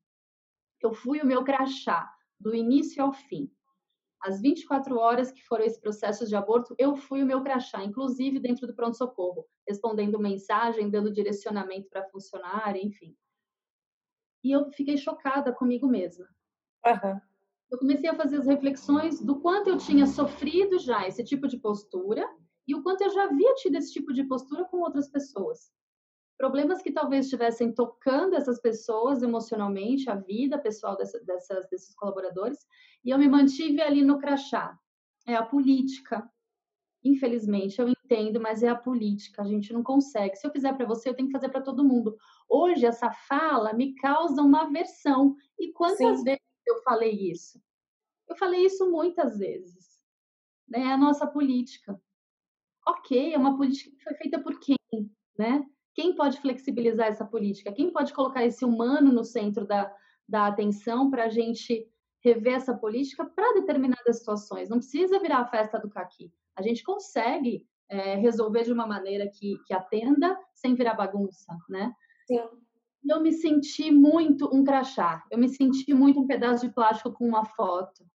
Eu 0.82 0.94
fui 0.94 1.20
o 1.20 1.26
meu 1.26 1.44
crachá, 1.44 2.10
do 2.40 2.56
início 2.56 3.04
ao 3.04 3.12
fim. 3.12 3.52
As 4.22 4.42
24 4.42 4.98
horas 4.98 5.32
que 5.32 5.44
foram 5.44 5.64
esse 5.64 5.80
processo 5.80 6.26
de 6.28 6.36
aborto, 6.36 6.76
eu 6.78 6.96
fui 6.96 7.22
o 7.22 7.26
meu 7.26 7.42
crachá, 7.42 7.84
inclusive 7.84 8.40
dentro 8.40 8.66
do 8.66 8.74
pronto-socorro, 8.74 9.46
respondendo 9.68 10.20
mensagem, 10.20 10.90
dando 10.90 11.12
direcionamento 11.12 11.88
para 11.90 12.08
funcionário, 12.10 12.82
enfim. 12.84 13.16
E 14.44 14.52
eu 14.52 14.72
fiquei 14.72 14.98
chocada 14.98 15.54
comigo 15.54 15.88
mesma. 15.88 16.28
Uhum. 16.86 17.20
Eu 17.70 17.78
comecei 17.78 18.10
a 18.10 18.16
fazer 18.16 18.38
as 18.38 18.48
reflexões 18.48 19.22
do 19.22 19.40
quanto 19.40 19.70
eu 19.70 19.78
tinha 19.78 20.08
sofrido 20.08 20.80
já 20.80 21.08
esse 21.08 21.24
tipo 21.24 21.48
de 21.48 21.58
postura 21.60 22.28
e 22.68 22.74
o 22.74 22.82
quanto 22.82 23.02
eu 23.02 23.10
já 23.10 23.26
havia 23.26 23.54
tido 23.56 23.76
esse 23.76 23.92
tipo 23.92 24.14
de 24.14 24.24
postura 24.24 24.66
com 24.66 24.78
outras 24.78 25.10
pessoas 25.10 25.72
problemas 26.38 26.82
que 26.82 26.92
talvez 26.92 27.26
estivessem 27.26 27.74
tocando 27.74 28.36
essas 28.36 28.60
pessoas 28.62 29.24
emocionalmente, 29.24 30.10
a 30.10 30.16
vida 30.16 30.58
pessoal 30.58 30.96
dessa, 30.96 31.20
dessas, 31.24 31.68
desses 31.70 31.96
colaboradores, 31.96 32.60
e 33.04 33.10
eu 33.10 33.18
me 33.18 33.28
mantive 33.28 33.82
ali 33.82 34.04
no 34.04 34.20
crachá. 34.20 34.78
É 35.26 35.36
a 35.36 35.44
política. 35.44 36.30
Infelizmente, 37.04 37.80
eu 37.80 37.88
entendo, 37.88 38.40
mas 38.40 38.64
é 38.64 38.70
a 38.70 38.76
política, 38.76 39.42
a 39.42 39.46
gente 39.46 39.74
não 39.74 39.84
consegue. 39.84 40.36
Se 40.36 40.46
eu 40.46 40.52
fizer 40.52 40.74
para 40.74 40.86
você, 40.86 41.10
eu 41.10 41.14
tenho 41.14 41.28
que 41.28 41.34
fazer 41.34 41.50
para 41.50 41.62
todo 41.62 41.84
mundo. 41.84 42.16
Hoje, 42.48 42.86
essa 42.86 43.12
fala 43.12 43.74
me 43.74 43.96
causa 43.96 44.42
uma 44.42 44.64
aversão. 44.64 45.36
E 45.60 45.72
quantas 45.72 46.20
Sim. 46.20 46.24
vezes 46.24 46.42
eu 46.66 46.82
falei 46.84 47.12
isso? 47.12 47.62
Eu 48.28 48.36
falei 48.36 48.66
isso 48.66 48.90
muitas 48.90 49.38
vezes. 49.38 49.98
É 50.74 50.84
a 50.84 50.98
nossa 50.98 51.26
política. 51.26 52.00
Ok, 52.86 53.34
é 53.34 53.38
uma 53.38 53.58
política 53.58 53.96
que 53.96 54.04
foi 54.04 54.14
feita 54.16 54.42
por 54.42 54.60
quem? 54.60 54.78
Né? 55.38 55.66
Quem 55.98 56.14
pode 56.14 56.40
flexibilizar 56.40 57.08
essa 57.08 57.26
política? 57.26 57.72
Quem 57.72 57.92
pode 57.92 58.14
colocar 58.14 58.46
esse 58.46 58.64
humano 58.64 59.12
no 59.12 59.24
centro 59.24 59.66
da, 59.66 59.92
da 60.30 60.46
atenção 60.46 61.10
para 61.10 61.24
a 61.24 61.30
gente 61.30 61.90
rever 62.24 62.54
essa 62.54 62.78
política 62.78 63.26
para 63.26 63.56
determinadas 63.56 64.20
situações? 64.20 64.70
Não 64.70 64.78
precisa 64.78 65.20
virar 65.20 65.40
a 65.40 65.48
festa 65.48 65.80
do 65.80 65.90
caqui. 65.90 66.32
A 66.56 66.62
gente 66.62 66.84
consegue 66.84 67.68
é, 67.90 68.14
resolver 68.14 68.62
de 68.62 68.72
uma 68.72 68.86
maneira 68.86 69.28
que, 69.28 69.58
que 69.66 69.74
atenda 69.74 70.40
sem 70.54 70.76
virar 70.76 70.94
bagunça, 70.94 71.58
né? 71.68 71.92
Sim. 72.28 72.48
Eu 73.10 73.20
me 73.20 73.32
senti 73.32 73.90
muito 73.90 74.56
um 74.56 74.64
crachá. 74.64 75.26
Eu 75.32 75.40
me 75.40 75.50
senti 75.50 75.96
muito 75.96 76.20
um 76.20 76.28
pedaço 76.28 76.68
de 76.68 76.74
plástico 76.76 77.12
com 77.12 77.28
uma 77.28 77.44
foto. 77.44 78.06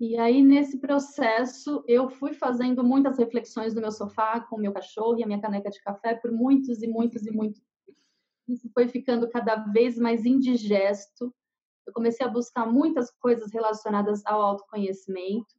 E 0.00 0.16
aí, 0.16 0.42
nesse 0.42 0.78
processo, 0.78 1.82
eu 1.88 2.08
fui 2.08 2.32
fazendo 2.32 2.84
muitas 2.84 3.18
reflexões 3.18 3.74
no 3.74 3.80
meu 3.80 3.90
sofá 3.90 4.40
com 4.40 4.54
o 4.54 4.60
meu 4.60 4.72
cachorro 4.72 5.18
e 5.18 5.24
a 5.24 5.26
minha 5.26 5.40
caneca 5.40 5.70
de 5.70 5.80
café 5.80 6.14
por 6.14 6.30
muitos 6.30 6.82
e 6.82 6.86
muitos 6.86 7.26
e 7.26 7.32
muitos. 7.32 7.60
Isso 8.46 8.70
foi 8.72 8.86
ficando 8.86 9.28
cada 9.28 9.56
vez 9.56 9.98
mais 9.98 10.24
indigesto. 10.24 11.34
Eu 11.84 11.92
comecei 11.92 12.24
a 12.24 12.30
buscar 12.30 12.64
muitas 12.64 13.10
coisas 13.10 13.52
relacionadas 13.52 14.24
ao 14.24 14.40
autoconhecimento. 14.40 15.58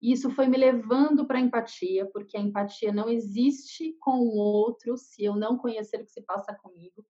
E 0.00 0.12
isso 0.12 0.30
foi 0.30 0.46
me 0.46 0.56
levando 0.56 1.26
para 1.26 1.36
a 1.38 1.40
empatia, 1.40 2.06
porque 2.06 2.38
a 2.38 2.40
empatia 2.40 2.90
não 2.90 3.08
existe 3.08 3.94
com 4.00 4.18
o 4.18 4.36
outro 4.36 4.96
se 4.96 5.24
eu 5.24 5.36
não 5.36 5.58
conhecer 5.58 6.00
o 6.00 6.04
que 6.04 6.10
se 6.10 6.22
passa 6.22 6.54
comigo. 6.54 7.04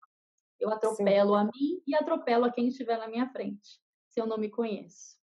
Eu 0.59 0.71
atropelo 0.71 1.35
Sim. 1.35 1.41
a 1.41 1.45
mim 1.45 1.83
e 1.87 1.95
atropelo 1.95 2.47
a 2.47 2.51
quem 2.51 2.67
estiver 2.67 2.99
na 2.99 3.07
minha 3.07 3.29
frente, 3.29 3.81
se 4.09 4.21
eu 4.21 4.27
não 4.27 4.39
me 4.39 4.49
conheço. 4.49 5.17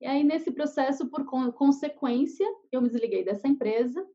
E 0.00 0.06
aí, 0.06 0.22
nesse 0.22 0.50
processo, 0.50 1.08
por 1.08 1.24
consequência, 1.52 2.46
eu 2.70 2.82
me 2.82 2.88
desliguei 2.88 3.24
dessa 3.24 3.48
empresa 3.48 4.06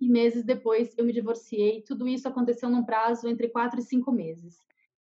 e 0.00 0.08
meses 0.08 0.44
depois 0.44 0.96
eu 0.96 1.04
me 1.04 1.12
divorciei. 1.12 1.82
Tudo 1.82 2.08
isso 2.08 2.26
aconteceu 2.26 2.68
num 2.68 2.84
prazo 2.84 3.28
entre 3.28 3.48
quatro 3.48 3.78
e 3.78 3.82
cinco 3.82 4.10
meses. 4.10 4.58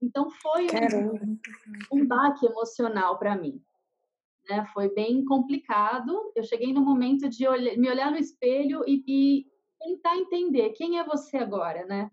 Então, 0.02 0.30
foi 0.30 0.68
um, 0.96 1.40
um 1.92 2.08
baque 2.08 2.46
emocional 2.46 3.18
para 3.18 3.36
mim. 3.36 3.62
Né? 4.50 4.66
Foi 4.74 4.94
bem 4.94 5.24
complicado. 5.26 6.32
Eu 6.36 6.44
cheguei 6.44 6.74
no 6.74 6.82
momento 6.82 7.28
de 7.28 7.46
me 7.78 7.90
olhar 7.90 8.12
no 8.12 8.18
espelho 8.18 8.84
e, 8.88 9.04
e 9.08 9.48
tentar 9.80 10.18
entender 10.18 10.70
quem 10.72 11.00
é 11.00 11.04
você 11.04 11.38
agora, 11.38 11.86
né? 11.86 12.10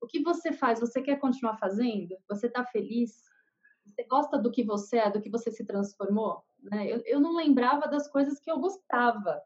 O 0.00 0.06
que 0.06 0.22
você 0.22 0.52
faz? 0.52 0.80
Você 0.80 1.00
quer 1.00 1.18
continuar 1.18 1.56
fazendo? 1.56 2.16
Você 2.28 2.46
está 2.46 2.64
feliz? 2.64 3.24
Você 3.84 4.04
gosta 4.04 4.38
do 4.38 4.50
que 4.50 4.62
você 4.62 4.98
é, 4.98 5.10
do 5.10 5.20
que 5.20 5.30
você 5.30 5.50
se 5.50 5.64
transformou? 5.64 6.45
Né? 6.62 6.86
Eu, 6.86 7.02
eu 7.04 7.20
não 7.20 7.34
lembrava 7.36 7.86
das 7.86 8.08
coisas 8.08 8.38
que 8.40 8.50
eu 8.50 8.58
gostava. 8.58 9.42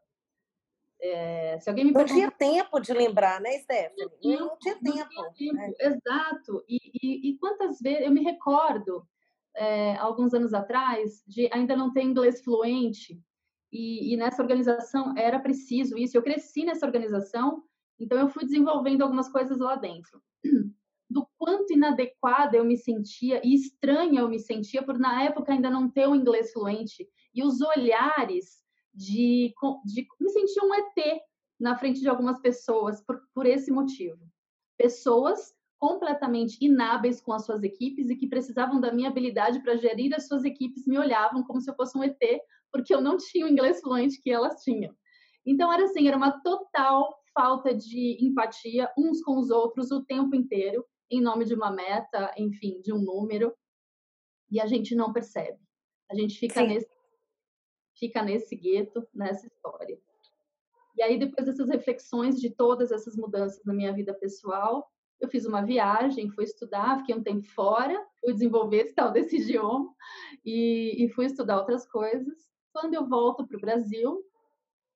É, 1.01 1.59
se 1.59 1.69
alguém 1.69 1.85
me 1.85 1.91
não 1.91 2.05
tinha 2.05 2.29
tempo 2.29 2.79
de 2.79 2.93
lembrar, 2.93 3.41
né, 3.41 3.57
Stephanie? 3.59 4.09
Não, 4.23 4.39
não 4.47 4.57
tinha 4.57 4.75
não 4.75 4.93
tempo. 4.93 5.33
Tinha 5.33 5.53
tempo. 5.53 5.55
Né? 5.55 5.73
Exato. 5.79 6.63
E, 6.67 6.77
e, 7.01 7.29
e, 7.29 7.37
quantas 7.37 7.79
vezes 7.79 8.05
eu 8.05 8.11
me 8.11 8.23
recordo, 8.23 9.05
é, 9.55 9.95
alguns 9.97 10.33
anos 10.33 10.53
atrás, 10.53 11.23
de 11.27 11.49
ainda 11.51 11.75
não 11.75 11.91
ter 11.91 12.03
inglês 12.03 12.43
fluente. 12.43 13.19
E, 13.71 14.13
e, 14.13 14.17
nessa 14.17 14.41
organização 14.41 15.17
era 15.17 15.39
preciso 15.39 15.97
isso. 15.97 16.15
Eu 16.15 16.23
cresci 16.23 16.63
nessa 16.63 16.85
organização, 16.85 17.63
então 17.99 18.19
eu 18.19 18.29
fui 18.29 18.45
desenvolvendo 18.45 19.01
algumas 19.01 19.29
coisas 19.29 19.57
lá 19.57 19.75
dentro 19.75 20.21
quanto 21.41 21.73
inadequada 21.73 22.55
eu 22.55 22.63
me 22.63 22.77
sentia 22.77 23.41
e 23.43 23.55
estranha 23.55 24.19
eu 24.19 24.29
me 24.29 24.37
sentia 24.37 24.83
por 24.83 24.99
na 24.99 25.23
época 25.23 25.51
ainda 25.51 25.71
não 25.71 25.89
ter 25.89 26.07
o 26.07 26.15
inglês 26.15 26.53
fluente 26.53 27.09
e 27.33 27.43
os 27.43 27.61
olhares 27.61 28.61
de, 28.93 29.51
de 29.83 30.07
me 30.19 30.29
sentir 30.29 30.61
um 30.63 30.71
ET 30.71 31.19
na 31.59 31.75
frente 31.75 31.99
de 31.99 32.07
algumas 32.07 32.39
pessoas 32.41 33.03
por, 33.03 33.19
por 33.33 33.47
esse 33.47 33.71
motivo. 33.71 34.19
Pessoas 34.77 35.51
completamente 35.79 36.63
inábeis 36.63 37.19
com 37.19 37.33
as 37.33 37.43
suas 37.43 37.63
equipes 37.63 38.11
e 38.11 38.15
que 38.15 38.27
precisavam 38.27 38.79
da 38.79 38.93
minha 38.93 39.09
habilidade 39.09 39.63
para 39.63 39.77
gerir 39.77 40.13
as 40.13 40.27
suas 40.27 40.43
equipes 40.43 40.85
me 40.85 40.99
olhavam 40.99 41.41
como 41.41 41.59
se 41.59 41.71
eu 41.71 41.75
fosse 41.75 41.97
um 41.97 42.03
ET, 42.03 42.19
porque 42.71 42.93
eu 42.93 43.01
não 43.01 43.17
tinha 43.17 43.47
o 43.47 43.49
inglês 43.49 43.81
fluente 43.81 44.21
que 44.21 44.29
elas 44.29 44.61
tinham. 44.61 44.93
Então 45.43 45.73
era 45.73 45.85
assim, 45.85 46.07
era 46.07 46.17
uma 46.17 46.39
total 46.43 47.11
falta 47.33 47.73
de 47.73 48.23
empatia 48.23 48.91
uns 48.95 49.23
com 49.23 49.39
os 49.39 49.49
outros 49.49 49.89
o 49.89 50.05
tempo 50.05 50.35
inteiro 50.35 50.85
em 51.11 51.21
nome 51.21 51.43
de 51.43 51.53
uma 51.53 51.69
meta, 51.69 52.33
enfim, 52.37 52.81
de 52.81 52.93
um 52.93 52.97
número, 52.97 53.53
e 54.49 54.61
a 54.61 54.65
gente 54.65 54.95
não 54.95 55.11
percebe. 55.11 55.59
A 56.09 56.15
gente 56.15 56.39
fica 56.39 56.65
nesse 56.65 56.89
fica 57.93 58.23
nesse 58.23 58.55
gueto, 58.55 59.07
nessa 59.13 59.45
história. 59.45 59.99
E 60.97 61.03
aí 61.03 61.19
depois 61.19 61.45
dessas 61.45 61.69
reflexões 61.69 62.39
de 62.39 62.49
todas 62.49 62.91
essas 62.91 63.15
mudanças 63.15 63.63
na 63.63 63.73
minha 63.73 63.93
vida 63.93 64.13
pessoal, 64.13 64.89
eu 65.19 65.29
fiz 65.29 65.45
uma 65.45 65.61
viagem, 65.61 66.31
fui 66.31 66.45
estudar, 66.45 66.97
fiquei 66.99 67.13
um 67.13 67.21
tempo 67.21 67.45
fora, 67.49 68.03
fui 68.19 68.33
desenvolver 68.33 68.77
esse 68.77 68.95
tal 68.95 69.11
desse 69.11 69.37
idioma 69.39 69.93
e, 70.43 71.05
e 71.05 71.09
fui 71.09 71.25
estudar 71.25 71.59
outras 71.59 71.87
coisas. 71.87 72.49
Quando 72.73 72.95
eu 72.95 73.07
volto 73.07 73.45
para 73.45 73.57
o 73.57 73.61
Brasil, 73.61 74.23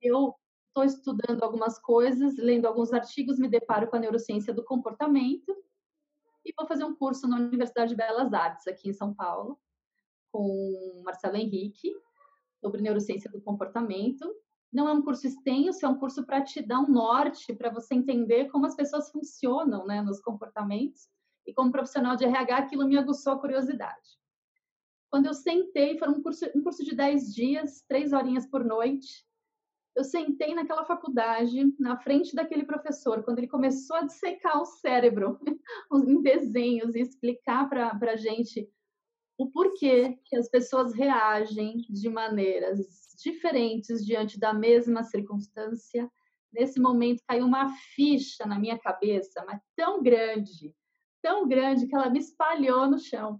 eu 0.02 0.34
estou 0.68 0.84
estudando 0.84 1.44
algumas 1.44 1.78
coisas, 1.78 2.36
lendo 2.38 2.66
alguns 2.66 2.92
artigos, 2.92 3.38
me 3.38 3.48
deparo 3.48 3.88
com 3.88 3.98
a 3.98 4.00
neurociência 4.00 4.54
do 4.54 4.64
comportamento 4.64 5.56
e 6.46 6.54
vou 6.56 6.68
fazer 6.68 6.84
um 6.84 6.96
curso 6.96 7.28
na 7.28 7.38
Universidade 7.38 7.90
de 7.90 7.96
Belas 7.96 8.32
Artes, 8.32 8.68
aqui 8.68 8.90
em 8.90 8.94
São 8.94 9.14
Paulo, 9.14 9.60
com 10.32 11.02
Marcelo 11.04 11.36
Henrique, 11.36 11.92
sobre 12.62 12.82
neurociência 12.82 13.30
do 13.32 13.42
comportamento. 13.42 14.32
Não 14.72 14.88
é 14.88 14.94
um 14.94 15.02
curso 15.02 15.26
extenso, 15.26 15.86
é 15.86 15.90
um 15.90 15.98
curso 15.98 16.24
para 16.26 16.44
te 16.44 16.62
dar 16.62 16.82
um 16.82 16.88
norte, 16.88 17.54
para 17.54 17.72
você 17.72 17.96
entender 17.96 18.46
como 18.50 18.66
as 18.66 18.76
pessoas 18.76 19.10
funcionam 19.10 19.88
né, 19.88 20.02
nos 20.02 20.22
comportamentos. 20.22 21.10
E 21.48 21.54
como 21.54 21.72
profissional 21.72 22.16
de 22.16 22.26
RH, 22.26 22.58
aquilo 22.58 22.88
me 22.88 22.98
aguçou 22.98 23.34
a 23.34 23.40
curiosidade. 23.40 24.20
Quando 25.10 25.28
eu 25.28 25.34
sentei, 25.34 25.98
foi 25.98 26.10
um 26.10 26.22
curso, 26.22 26.46
um 26.56 26.62
curso 26.62 26.84
de 26.84 26.96
10 26.96 27.34
dias, 27.34 27.84
três 27.88 28.14
horinhas 28.14 28.46
por 28.46 28.64
noite, 28.64 29.25
eu 29.96 30.04
sentei 30.04 30.54
naquela 30.54 30.86
faculdade, 30.86 31.74
na 31.80 31.98
frente 31.98 32.36
daquele 32.36 32.66
professor, 32.66 33.24
quando 33.24 33.38
ele 33.40 33.48
começou 33.48 33.96
a 33.96 34.06
dissecar 34.06 34.62
o 34.62 34.66
cérebro 34.66 35.40
em 35.94 36.22
desenhos 36.22 36.96
e 36.96 37.00
explicar 37.00 37.70
para 37.70 38.12
a 38.12 38.16
gente 38.18 38.70
o 39.38 39.50
porquê 39.50 40.20
que 40.26 40.36
as 40.36 40.50
pessoas 40.50 40.94
reagem 40.94 41.86
de 41.90 42.10
maneiras 42.10 43.16
diferentes 43.22 44.06
diante 44.06 44.40
da 44.40 44.54
mesma 44.54 45.04
circunstância. 45.04 46.10
Nesse 46.52 46.80
momento 46.80 47.24
caiu 47.28 47.46
uma 47.46 47.70
ficha 47.96 48.46
na 48.46 48.60
minha 48.60 48.78
cabeça, 48.78 49.44
mas 49.46 49.62
tão 49.76 50.02
grande, 50.02 50.74
tão 51.22 51.48
grande 51.48 51.88
que 51.88 51.96
ela 51.96 52.10
me 52.10 52.20
espalhou 52.20 52.90
no 52.90 53.00
chão. 53.00 53.40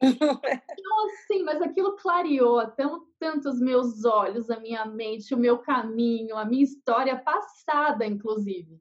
Então, 0.78 1.06
assim, 1.06 1.42
mas 1.42 1.60
aquilo 1.60 1.96
clareou 1.96 2.66
tão, 2.68 3.06
tanto 3.18 3.48
os 3.48 3.60
meus 3.60 4.04
olhos, 4.04 4.48
a 4.50 4.60
minha 4.60 4.84
mente, 4.86 5.34
o 5.34 5.38
meu 5.38 5.58
caminho, 5.58 6.36
a 6.36 6.44
minha 6.44 6.62
história 6.62 7.16
passada, 7.16 8.06
inclusive. 8.06 8.80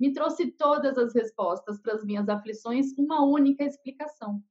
Me 0.00 0.12
trouxe 0.12 0.50
todas 0.52 0.96
as 0.96 1.14
respostas 1.14 1.80
para 1.80 1.94
as 1.94 2.04
minhas 2.04 2.28
aflições, 2.28 2.92
uma 2.96 3.24
única 3.24 3.64
explicação. 3.64 4.42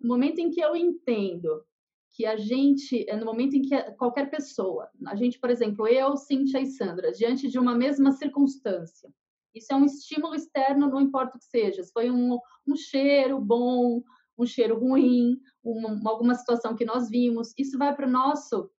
No 0.00 0.08
momento 0.08 0.38
em 0.38 0.50
que 0.50 0.60
eu 0.60 0.74
entendo 0.74 1.64
que 2.12 2.24
a 2.24 2.36
gente, 2.36 3.06
no 3.18 3.26
momento 3.26 3.54
em 3.54 3.62
que 3.62 3.78
qualquer 3.92 4.30
pessoa, 4.30 4.90
a 5.06 5.14
gente, 5.14 5.38
por 5.38 5.50
exemplo, 5.50 5.86
eu, 5.86 6.16
Cíntia 6.16 6.60
e 6.60 6.66
Sandra, 6.66 7.12
diante 7.12 7.46
de 7.48 7.58
uma 7.58 7.74
mesma 7.74 8.12
circunstância, 8.12 9.12
isso 9.54 9.72
é 9.72 9.76
um 9.76 9.84
estímulo 9.84 10.34
externo, 10.34 10.88
não 10.88 11.00
importa 11.00 11.36
o 11.36 11.38
que 11.38 11.44
seja, 11.44 11.82
se 11.82 11.92
foi 11.92 12.10
um, 12.10 12.38
um 12.66 12.76
cheiro 12.76 13.38
bom, 13.38 14.02
um 14.38 14.46
cheiro 14.46 14.78
ruim, 14.78 15.40
uma, 15.62 16.10
alguma 16.10 16.34
situação 16.34 16.74
que 16.76 16.84
nós 16.84 17.08
vimos. 17.08 17.52
Isso 17.56 17.78
vai 17.78 17.94
para 17.94 18.06
o 18.06 18.10
nosso 18.10 18.70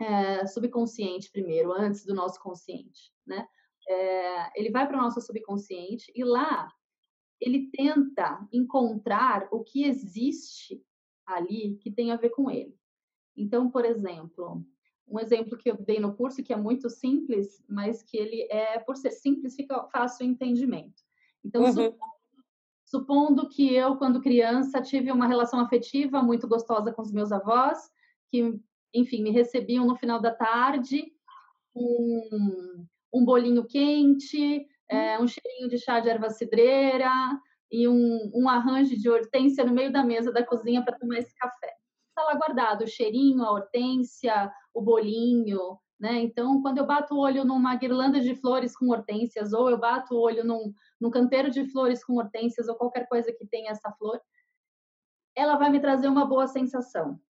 é, 0.00 0.46
subconsciente 0.46 1.30
primeiro, 1.30 1.72
antes 1.72 2.04
do 2.04 2.14
nosso 2.14 2.40
consciente, 2.40 3.12
né? 3.26 3.46
É, 3.88 4.60
ele 4.60 4.70
vai 4.70 4.86
para 4.86 4.98
o 4.98 5.00
nosso 5.00 5.20
subconsciente 5.20 6.12
e 6.14 6.22
lá 6.22 6.70
ele 7.40 7.70
tenta 7.70 8.46
encontrar 8.52 9.48
o 9.50 9.62
que 9.62 9.84
existe 9.84 10.82
ali 11.24 11.76
que 11.76 11.90
tem 11.90 12.10
a 12.10 12.16
ver 12.16 12.30
com 12.30 12.50
ele. 12.50 12.76
Então, 13.36 13.70
por 13.70 13.84
exemplo, 13.84 14.64
um 15.06 15.18
exemplo 15.18 15.56
que 15.56 15.70
eu 15.70 15.76
dei 15.76 15.98
no 15.98 16.14
curso 16.14 16.42
que 16.42 16.52
é 16.52 16.56
muito 16.56 16.90
simples, 16.90 17.64
mas 17.68 18.02
que 18.02 18.16
ele 18.16 18.46
é, 18.50 18.78
por 18.78 18.96
ser 18.96 19.10
simples, 19.10 19.54
fica 19.54 19.88
fácil 19.88 20.26
o 20.26 20.30
entendimento. 20.30 21.02
Então, 21.44 21.62
uhum. 21.62 21.96
Supondo 22.90 23.48
que 23.48 23.74
eu, 23.74 23.96
quando 23.96 24.20
criança, 24.20 24.80
tive 24.80 25.12
uma 25.12 25.26
relação 25.26 25.60
afetiva 25.60 26.22
muito 26.22 26.48
gostosa 26.48 26.92
com 26.92 27.02
os 27.02 27.12
meus 27.12 27.30
avós, 27.30 27.90
que, 28.30 28.58
enfim, 28.94 29.22
me 29.22 29.30
recebiam 29.30 29.86
no 29.86 29.96
final 29.96 30.20
da 30.20 30.34
tarde, 30.34 31.12
um, 31.74 32.86
um 33.12 33.24
bolinho 33.24 33.64
quente, 33.66 34.66
é, 34.88 35.18
um 35.18 35.26
cheirinho 35.26 35.68
de 35.68 35.78
chá 35.78 36.00
de 36.00 36.08
erva 36.08 36.30
cidreira 36.30 37.10
e 37.70 37.86
um, 37.86 38.30
um 38.34 38.48
arranjo 38.48 38.96
de 38.96 39.10
hortência 39.10 39.64
no 39.64 39.72
meio 39.72 39.92
da 39.92 40.02
mesa 40.02 40.32
da 40.32 40.44
cozinha 40.44 40.82
para 40.82 40.98
tomar 40.98 41.18
esse 41.18 41.34
café 41.36 41.78
está 42.18 42.24
lá 42.24 42.34
guardado, 42.34 42.82
o 42.82 42.88
cheirinho, 42.88 43.44
a 43.44 43.52
hortência, 43.52 44.52
o 44.74 44.82
bolinho, 44.82 45.78
né? 45.98 46.18
Então, 46.20 46.60
quando 46.60 46.78
eu 46.78 46.86
bato 46.86 47.14
o 47.14 47.18
olho 47.18 47.44
numa 47.44 47.76
guirlanda 47.76 48.20
de 48.20 48.34
flores 48.34 48.76
com 48.76 48.90
hortênsias, 48.90 49.52
ou 49.52 49.70
eu 49.70 49.78
bato 49.78 50.14
o 50.14 50.20
olho 50.20 50.44
num, 50.44 50.72
num 51.00 51.10
canteiro 51.10 51.50
de 51.50 51.64
flores 51.70 52.04
com 52.04 52.16
hortênsias, 52.16 52.68
ou 52.68 52.74
qualquer 52.74 53.08
coisa 53.08 53.32
que 53.32 53.46
tenha 53.46 53.70
essa 53.70 53.90
flor, 53.92 54.20
ela 55.34 55.56
vai 55.56 55.70
me 55.70 55.80
trazer 55.80 56.08
uma 56.08 56.26
boa 56.26 56.46
sensação. 56.46 57.20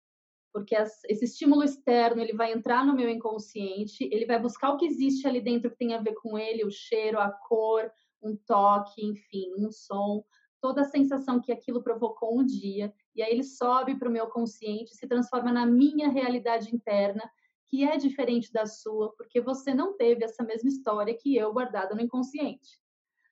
Porque 0.53 0.75
esse 0.75 1.25
estímulo 1.25 1.63
externo, 1.63 2.23
ele 2.23 2.33
vai 2.33 2.53
entrar 2.53 2.85
no 2.85 2.95
meu 2.95 3.09
inconsciente, 3.09 4.09
ele 4.11 4.25
vai 4.25 4.41
buscar 4.41 4.71
o 4.71 4.77
que 4.77 4.87
existe 4.87 5.27
ali 5.27 5.41
dentro 5.41 5.71
que 5.71 5.77
tem 5.77 5.95
a 5.95 6.01
ver 6.01 6.15
com 6.15 6.39
ele, 6.39 6.65
o 6.65 6.71
cheiro, 6.71 7.21
a 7.21 7.31
cor, 7.31 7.91
um 8.23 8.35
toque, 8.35 9.05
enfim, 9.05 9.53
um 9.59 9.71
som, 9.71 10.25
toda 10.61 10.81
a 10.81 10.85
sensação 10.85 11.41
que 11.41 11.53
aquilo 11.53 11.83
provocou 11.83 12.39
um 12.39 12.45
dia, 12.45 12.93
e 13.15 13.23
aí 13.23 13.31
ele 13.31 13.45
sobe 13.45 13.97
para 13.97 14.09
o 14.09 14.13
meu 14.13 14.29
consciente, 14.29 14.97
se 14.97 15.07
transforma 15.07 15.53
na 15.53 15.67
minha 15.67 16.09
realidade 16.09 16.75
interna, 16.75 17.31
que 17.69 17.85
é 17.85 17.97
diferente 17.97 18.51
da 18.53 18.67
sua, 18.67 19.15
porque 19.17 19.41
você 19.41 19.75
não 19.75 19.97
teve 19.97 20.25
essa 20.25 20.43
mesma 20.43 20.69
história 20.69 21.15
que 21.15 21.37
eu 21.37 21.53
guardada 21.53 21.95
no 21.95 22.01
inconsciente. 22.01 22.81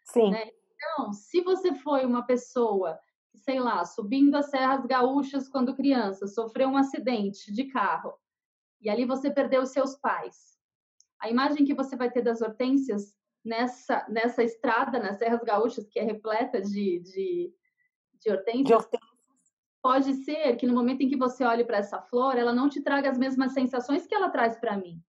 Sim. 0.07 0.31
Né? 0.31 0.51
Então, 0.75 1.13
se 1.13 1.41
você 1.43 1.75
foi 1.75 2.05
uma 2.05 2.25
pessoa, 2.25 2.99
sei 3.35 3.59
lá, 3.59 3.85
subindo 3.85 4.37
as 4.37 4.51
serras 4.51 4.85
gaúchas 4.87 5.49
quando 5.49 5.75
criança, 5.75 6.27
sofreu 6.27 6.69
um 6.69 6.77
acidente 6.77 7.53
de 7.53 7.65
carro, 7.65 8.15
e 8.81 8.91
ali 8.91 9.05
você 9.05 9.31
perdeu 9.31 9.63
os 9.63 9.71
seus 9.71 9.97
pais, 9.97 10.57
a 11.21 11.31
imagem 11.31 11.65
que 11.65 11.75
você 11.75 11.97
vai 11.97 12.11
ter 12.11 12.23
das 12.23 12.41
hortênsias 12.41 13.15
nessa, 13.45 14.07
nessa 14.09 14.43
estrada, 14.43 14.99
nas 14.99 15.19
Serras 15.19 15.43
Gaúchas, 15.43 15.89
que 15.89 15.99
é 15.99 16.03
repleta 16.03 16.61
de, 16.61 17.01
de, 17.01 17.55
de 18.21 18.31
hortênsias, 18.31 18.67
de 18.67 18.75
hortênsias, 18.75 19.17
pode 19.83 20.15
ser 20.25 20.57
que 20.57 20.67
no 20.67 20.75
momento 20.75 21.03
em 21.03 21.09
que 21.09 21.17
você 21.17 21.45
olhe 21.45 21.65
para 21.65 21.79
essa 21.79 22.03
flor, 22.03 22.37
ela 22.37 22.53
não 22.53 22.69
te 22.69 22.83
traga 22.83 23.11
as 23.11 23.17
mesmas 23.17 23.53
sensações 23.53 24.07
que 24.07 24.15
ela 24.15 24.29
traz 24.29 24.57
para 24.57 24.77
mim. 24.77 25.03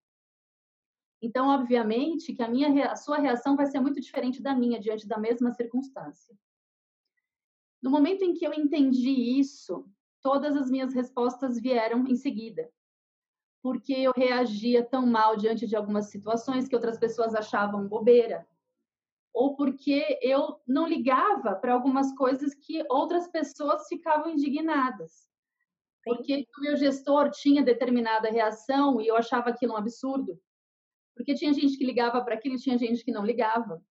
Então, 1.21 1.47
obviamente, 1.47 2.33
que 2.33 2.43
a, 2.43 2.47
minha, 2.47 2.91
a 2.91 2.95
sua 2.95 3.17
reação 3.17 3.55
vai 3.55 3.65
ser 3.65 3.79
muito 3.79 3.99
diferente 3.99 4.41
da 4.41 4.53
minha 4.53 4.79
diante 4.79 5.07
da 5.07 5.17
mesma 5.17 5.51
circunstância. 5.51 6.37
No 7.81 7.89
momento 7.89 8.23
em 8.23 8.33
que 8.33 8.45
eu 8.45 8.53
entendi 8.53 9.39
isso, 9.39 9.87
todas 10.21 10.55
as 10.55 10.69
minhas 10.69 10.93
respostas 10.93 11.59
vieram 11.59 12.07
em 12.07 12.15
seguida 12.15 12.71
porque 13.67 13.93
eu 13.93 14.13
reagia 14.15 14.81
tão 14.81 15.05
mal 15.05 15.35
diante 15.35 15.67
de 15.67 15.75
algumas 15.75 16.05
situações 16.05 16.69
que 16.69 16.75
outras 16.75 16.97
pessoas 16.97 17.35
achavam 17.35 17.85
bobeira, 17.85 18.47
ou 19.33 19.57
porque 19.57 20.17
eu 20.21 20.61
não 20.65 20.87
ligava 20.87 21.53
para 21.53 21.73
algumas 21.73 22.15
coisas 22.15 22.53
que 22.53 22.83
outras 22.89 23.27
pessoas 23.27 23.85
ficavam 23.89 24.31
indignadas. 24.31 25.27
Porque 26.03 26.47
o 26.57 26.61
meu 26.61 26.77
gestor 26.77 27.29
tinha 27.29 27.61
determinada 27.61 28.29
reação 28.29 29.01
e 29.01 29.07
eu 29.07 29.17
achava 29.17 29.49
aquilo 29.49 29.73
um 29.73 29.77
absurdo. 29.77 30.39
Porque 31.17 31.33
tinha 31.33 31.53
gente 31.53 31.77
que 31.77 31.85
ligava 31.85 32.23
para 32.23 32.35
aquilo 32.35 32.55
e 32.55 32.59
tinha 32.59 32.77
gente 32.77 33.03
que 33.03 33.11
não 33.11 33.25
ligava. 33.25 33.83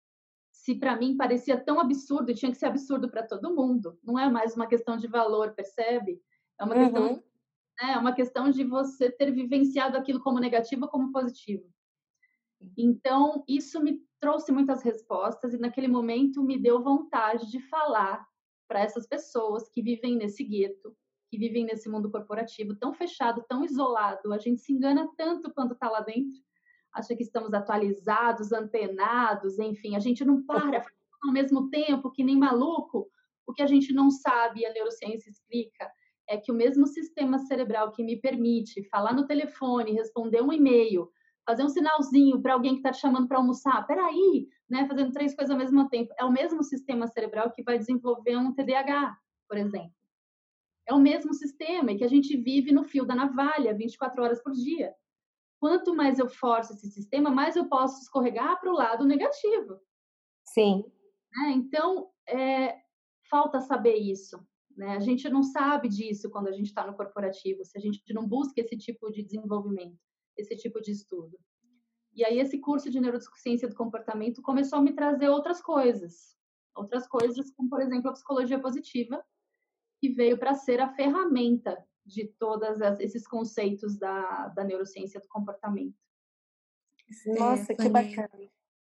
Se 0.51 0.75
para 0.75 0.95
mim 0.95 1.17
parecia 1.17 1.59
tão 1.59 1.79
absurdo, 1.79 2.33
tinha 2.33 2.51
que 2.51 2.57
ser 2.57 2.67
absurdo 2.67 3.09
para 3.09 3.27
todo 3.27 3.53
mundo. 3.53 3.99
Não 4.03 4.17
é 4.17 4.29
mais 4.29 4.55
uma 4.55 4.67
questão 4.67 4.95
de 4.95 5.07
valor, 5.07 5.53
percebe? 5.53 6.21
É 6.57 6.63
uma 6.63 6.75
uhum. 6.75 6.83
questão 6.83 7.23
né? 7.81 7.91
É 7.93 7.97
uma 7.97 8.13
questão 8.13 8.49
de 8.49 8.63
você 8.63 9.11
ter 9.11 9.31
vivenciado 9.31 9.97
aquilo 9.97 10.21
como 10.21 10.39
negativo 10.39 10.85
ou 10.85 10.89
como 10.89 11.11
positivo. 11.11 11.65
Então, 12.77 13.43
isso 13.47 13.81
me 13.81 14.01
trouxe 14.19 14.51
muitas 14.51 14.81
respostas 14.81 15.53
e 15.53 15.57
naquele 15.57 15.87
momento 15.87 16.41
me 16.41 16.57
deu 16.57 16.81
vontade 16.81 17.49
de 17.51 17.59
falar 17.59 18.25
para 18.67 18.79
essas 18.79 19.05
pessoas 19.05 19.69
que 19.69 19.81
vivem 19.81 20.15
nesse 20.15 20.43
gueto, 20.43 20.95
que 21.29 21.37
vivem 21.37 21.65
nesse 21.65 21.89
mundo 21.89 22.09
corporativo 22.09 22.75
tão 22.75 22.93
fechado, 22.93 23.45
tão 23.47 23.63
isolado. 23.63 24.33
A 24.33 24.37
gente 24.37 24.61
se 24.61 24.73
engana 24.73 25.07
tanto 25.17 25.53
quando 25.53 25.73
está 25.73 25.89
lá 25.89 25.99
dentro, 25.99 26.41
acha 26.95 27.15
que 27.15 27.23
estamos 27.23 27.53
atualizados, 27.53 28.51
antenados, 28.51 29.59
enfim, 29.59 29.95
a 29.95 29.99
gente 29.99 30.23
não 30.23 30.43
para 30.43 30.83
ao 31.23 31.33
mesmo 31.33 31.69
tempo 31.69 32.11
que 32.11 32.23
nem 32.23 32.37
maluco. 32.37 33.07
O 33.45 33.53
que 33.53 33.61
a 33.61 33.67
gente 33.67 33.93
não 33.93 34.09
sabe, 34.09 34.65
a 34.65 34.73
neurociência 34.73 35.29
explica, 35.29 35.91
é 36.27 36.37
que 36.37 36.51
o 36.51 36.55
mesmo 36.55 36.87
sistema 36.87 37.37
cerebral 37.37 37.91
que 37.91 38.03
me 38.03 38.19
permite 38.19 38.83
falar 38.89 39.13
no 39.13 39.27
telefone, 39.27 39.91
responder 39.91 40.41
um 40.41 40.51
e-mail, 40.51 41.09
fazer 41.45 41.63
um 41.63 41.69
sinalzinho 41.69 42.41
para 42.41 42.53
alguém 42.53 42.73
que 42.73 42.79
está 42.79 42.91
te 42.91 42.99
chamando 42.99 43.27
para 43.27 43.37
almoçar, 43.37 43.85
peraí, 43.85 44.47
né, 44.67 44.87
fazendo 44.87 45.11
três 45.11 45.35
coisas 45.35 45.51
ao 45.51 45.59
mesmo 45.59 45.87
tempo, 45.89 46.11
é 46.17 46.25
o 46.25 46.31
mesmo 46.31 46.63
sistema 46.63 47.05
cerebral 47.07 47.51
que 47.51 47.61
vai 47.61 47.77
desenvolver 47.77 48.35
um 48.37 48.51
TDAH, 48.51 49.15
por 49.47 49.57
exemplo. 49.57 49.93
É 50.87 50.93
o 50.93 50.99
mesmo 50.99 51.33
sistema 51.33 51.91
e 51.91 51.97
que 51.97 52.03
a 52.03 52.07
gente 52.07 52.35
vive 52.37 52.71
no 52.71 52.83
fio 52.83 53.05
da 53.05 53.15
navalha 53.15 53.73
24 53.73 54.23
horas 54.23 54.41
por 54.41 54.53
dia. 54.53 54.93
Quanto 55.59 55.95
mais 55.95 56.19
eu 56.19 56.29
forço 56.29 56.73
esse 56.73 56.89
sistema, 56.91 57.29
mais 57.29 57.55
eu 57.55 57.67
posso 57.67 58.01
escorregar 58.01 58.59
para 58.59 58.71
o 58.71 58.75
lado 58.75 59.05
negativo. 59.05 59.79
Sim. 60.43 60.83
É, 61.45 61.51
então, 61.51 62.09
é, 62.27 62.77
falta 63.29 63.59
saber 63.59 63.95
isso. 63.95 64.39
Né? 64.75 64.95
A 64.95 64.99
gente 64.99 65.29
não 65.29 65.41
sabe 65.41 65.87
disso 65.87 66.29
quando 66.29 66.47
a 66.47 66.51
gente 66.51 66.67
está 66.67 66.85
no 66.85 66.95
corporativo, 66.95 67.63
se 67.63 67.77
a 67.77 67.81
gente 67.81 68.01
não 68.13 68.27
busca 68.27 68.59
esse 68.59 68.77
tipo 68.77 69.09
de 69.09 69.23
desenvolvimento, 69.23 69.97
esse 70.37 70.55
tipo 70.55 70.81
de 70.81 70.91
estudo. 70.91 71.39
E 72.13 72.23
aí 72.23 72.39
esse 72.39 72.59
curso 72.59 72.89
de 72.89 72.99
neurociência 72.99 73.67
do 73.67 73.75
comportamento 73.75 74.41
começou 74.41 74.79
a 74.79 74.81
me 74.81 74.93
trazer 74.93 75.29
outras 75.29 75.61
coisas, 75.61 76.35
outras 76.75 77.07
coisas 77.07 77.51
como 77.51 77.69
por 77.69 77.81
exemplo 77.81 78.09
a 78.09 78.13
psicologia 78.13 78.59
positiva, 78.59 79.23
que 79.99 80.09
veio 80.09 80.37
para 80.37 80.53
ser 80.53 80.79
a 80.79 80.93
ferramenta 80.93 81.77
de 82.05 82.27
todos 82.27 82.79
esses 82.99 83.27
conceitos 83.27 83.97
da, 83.97 84.49
da 84.49 84.63
neurociência 84.63 85.19
do 85.19 85.27
comportamento. 85.27 85.95
Nossa, 87.37 87.73
que 87.73 87.89
bacana. 87.89 88.29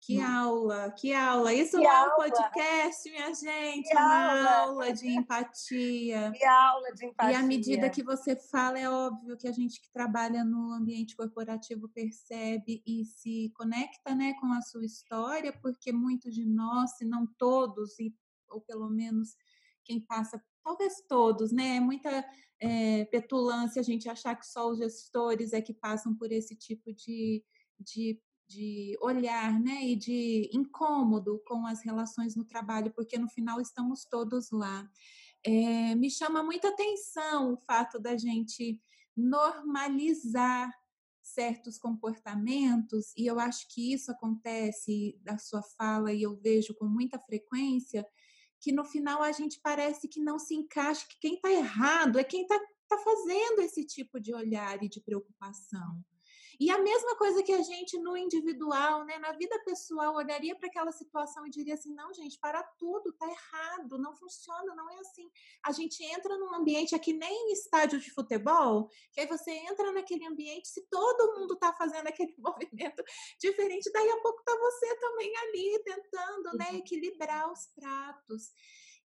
Que 0.04 0.18
hum. 0.18 0.26
aula, 0.26 0.90
que 0.90 1.14
aula. 1.14 1.54
Isso 1.54 1.78
que 1.78 1.84
não 1.84 1.90
é 1.90 2.12
um 2.12 2.16
podcast, 2.16 3.08
minha 3.08 3.32
gente, 3.32 3.88
que 3.88 3.96
é 3.96 4.00
uma 4.00 4.32
aula. 4.32 4.56
aula 4.56 4.92
de 4.92 5.08
empatia. 5.08 6.32
Que 6.36 6.44
aula 6.44 6.92
de 6.92 7.06
empatia. 7.06 7.32
E 7.32 7.34
à 7.36 7.42
medida 7.44 7.88
que 7.88 8.02
você 8.02 8.34
fala, 8.34 8.80
é 8.80 8.90
óbvio 8.90 9.36
que 9.36 9.46
a 9.46 9.52
gente 9.52 9.80
que 9.80 9.92
trabalha 9.92 10.42
no 10.42 10.72
ambiente 10.72 11.14
corporativo 11.14 11.88
percebe 11.88 12.82
e 12.84 13.04
se 13.04 13.52
conecta 13.54 14.12
né, 14.12 14.34
com 14.40 14.52
a 14.52 14.60
sua 14.60 14.84
história, 14.84 15.52
porque 15.62 15.92
muitos 15.92 16.34
de 16.34 16.44
nós, 16.44 16.96
se 16.96 17.04
não 17.04 17.24
todos, 17.38 17.96
e, 18.00 18.12
ou 18.48 18.60
pelo 18.60 18.90
menos 18.90 19.36
quem 19.84 20.00
passa, 20.00 20.42
talvez 20.62 21.02
todos, 21.08 21.52
né? 21.52 21.76
É 21.76 21.80
muita 21.80 22.24
é, 22.60 23.04
petulância 23.06 23.80
a 23.80 23.84
gente 23.84 24.08
achar 24.08 24.34
que 24.34 24.46
só 24.46 24.70
os 24.70 24.78
gestores 24.78 25.52
é 25.52 25.60
que 25.60 25.74
passam 25.74 26.14
por 26.14 26.30
esse 26.32 26.56
tipo 26.56 26.92
de, 26.92 27.44
de 27.78 28.20
de 28.52 28.96
olhar, 29.00 29.58
né, 29.60 29.82
e 29.82 29.96
de 29.96 30.50
incômodo 30.52 31.42
com 31.46 31.66
as 31.66 31.82
relações 31.82 32.36
no 32.36 32.44
trabalho, 32.44 32.92
porque 32.94 33.18
no 33.18 33.28
final 33.28 33.60
estamos 33.60 34.04
todos 34.04 34.50
lá. 34.50 34.86
É, 35.44 35.94
me 35.94 36.10
chama 36.10 36.42
muita 36.42 36.68
atenção 36.68 37.54
o 37.54 37.56
fato 37.56 37.98
da 37.98 38.16
gente 38.16 38.80
normalizar 39.16 40.70
certos 41.22 41.78
comportamentos, 41.78 43.12
e 43.16 43.26
eu 43.26 43.38
acho 43.38 43.66
que 43.72 43.92
isso 43.92 44.10
acontece 44.10 45.18
da 45.22 45.38
sua 45.38 45.62
fala 45.62 46.12
e 46.12 46.22
eu 46.22 46.36
vejo 46.36 46.74
com 46.74 46.84
muita 46.84 47.18
frequência, 47.18 48.06
que 48.62 48.70
no 48.72 48.84
final 48.84 49.20
a 49.22 49.32
gente 49.32 49.58
parece 49.60 50.06
que 50.06 50.20
não 50.20 50.38
se 50.38 50.54
encaixa, 50.54 51.04
que 51.08 51.18
quem 51.20 51.34
está 51.34 51.50
errado 51.50 52.18
é 52.18 52.24
quem 52.24 52.42
está 52.42 52.58
tá 52.88 52.96
fazendo 52.96 53.60
esse 53.60 53.84
tipo 53.84 54.20
de 54.20 54.32
olhar 54.32 54.80
e 54.82 54.88
de 54.88 55.00
preocupação. 55.00 56.00
E 56.62 56.70
a 56.70 56.78
mesma 56.78 57.16
coisa 57.16 57.42
que 57.42 57.52
a 57.52 57.60
gente 57.60 57.98
no 57.98 58.16
individual, 58.16 59.04
né, 59.04 59.18
na 59.18 59.32
vida 59.32 59.60
pessoal, 59.64 60.14
olharia 60.14 60.54
para 60.54 60.68
aquela 60.68 60.92
situação 60.92 61.44
e 61.44 61.50
diria 61.50 61.74
assim: 61.74 61.92
não, 61.92 62.14
gente, 62.14 62.38
para 62.38 62.62
tudo, 62.78 63.12
tá 63.14 63.26
errado, 63.28 63.98
não 63.98 64.14
funciona, 64.14 64.72
não 64.72 64.88
é 64.88 64.96
assim. 65.00 65.28
A 65.66 65.72
gente 65.72 66.04
entra 66.04 66.38
num 66.38 66.54
ambiente 66.54 66.94
aqui, 66.94 67.12
nem 67.12 67.50
em 67.50 67.52
estádio 67.52 67.98
de 67.98 68.12
futebol, 68.12 68.88
que 69.10 69.20
aí 69.20 69.26
você 69.26 69.50
entra 69.50 69.90
naquele 69.90 70.24
ambiente, 70.24 70.68
se 70.68 70.86
todo 70.88 71.36
mundo 71.36 71.56
tá 71.56 71.72
fazendo 71.72 72.06
aquele 72.06 72.32
movimento 72.38 73.02
diferente, 73.40 73.90
daí 73.92 74.10
a 74.10 74.20
pouco 74.20 74.44
tá 74.44 74.56
você 74.56 74.96
também 75.00 75.36
ali 75.38 75.82
tentando, 75.82 76.56
né, 76.56 76.68
uhum. 76.70 76.76
equilibrar 76.76 77.50
os 77.50 77.66
pratos. 77.74 78.52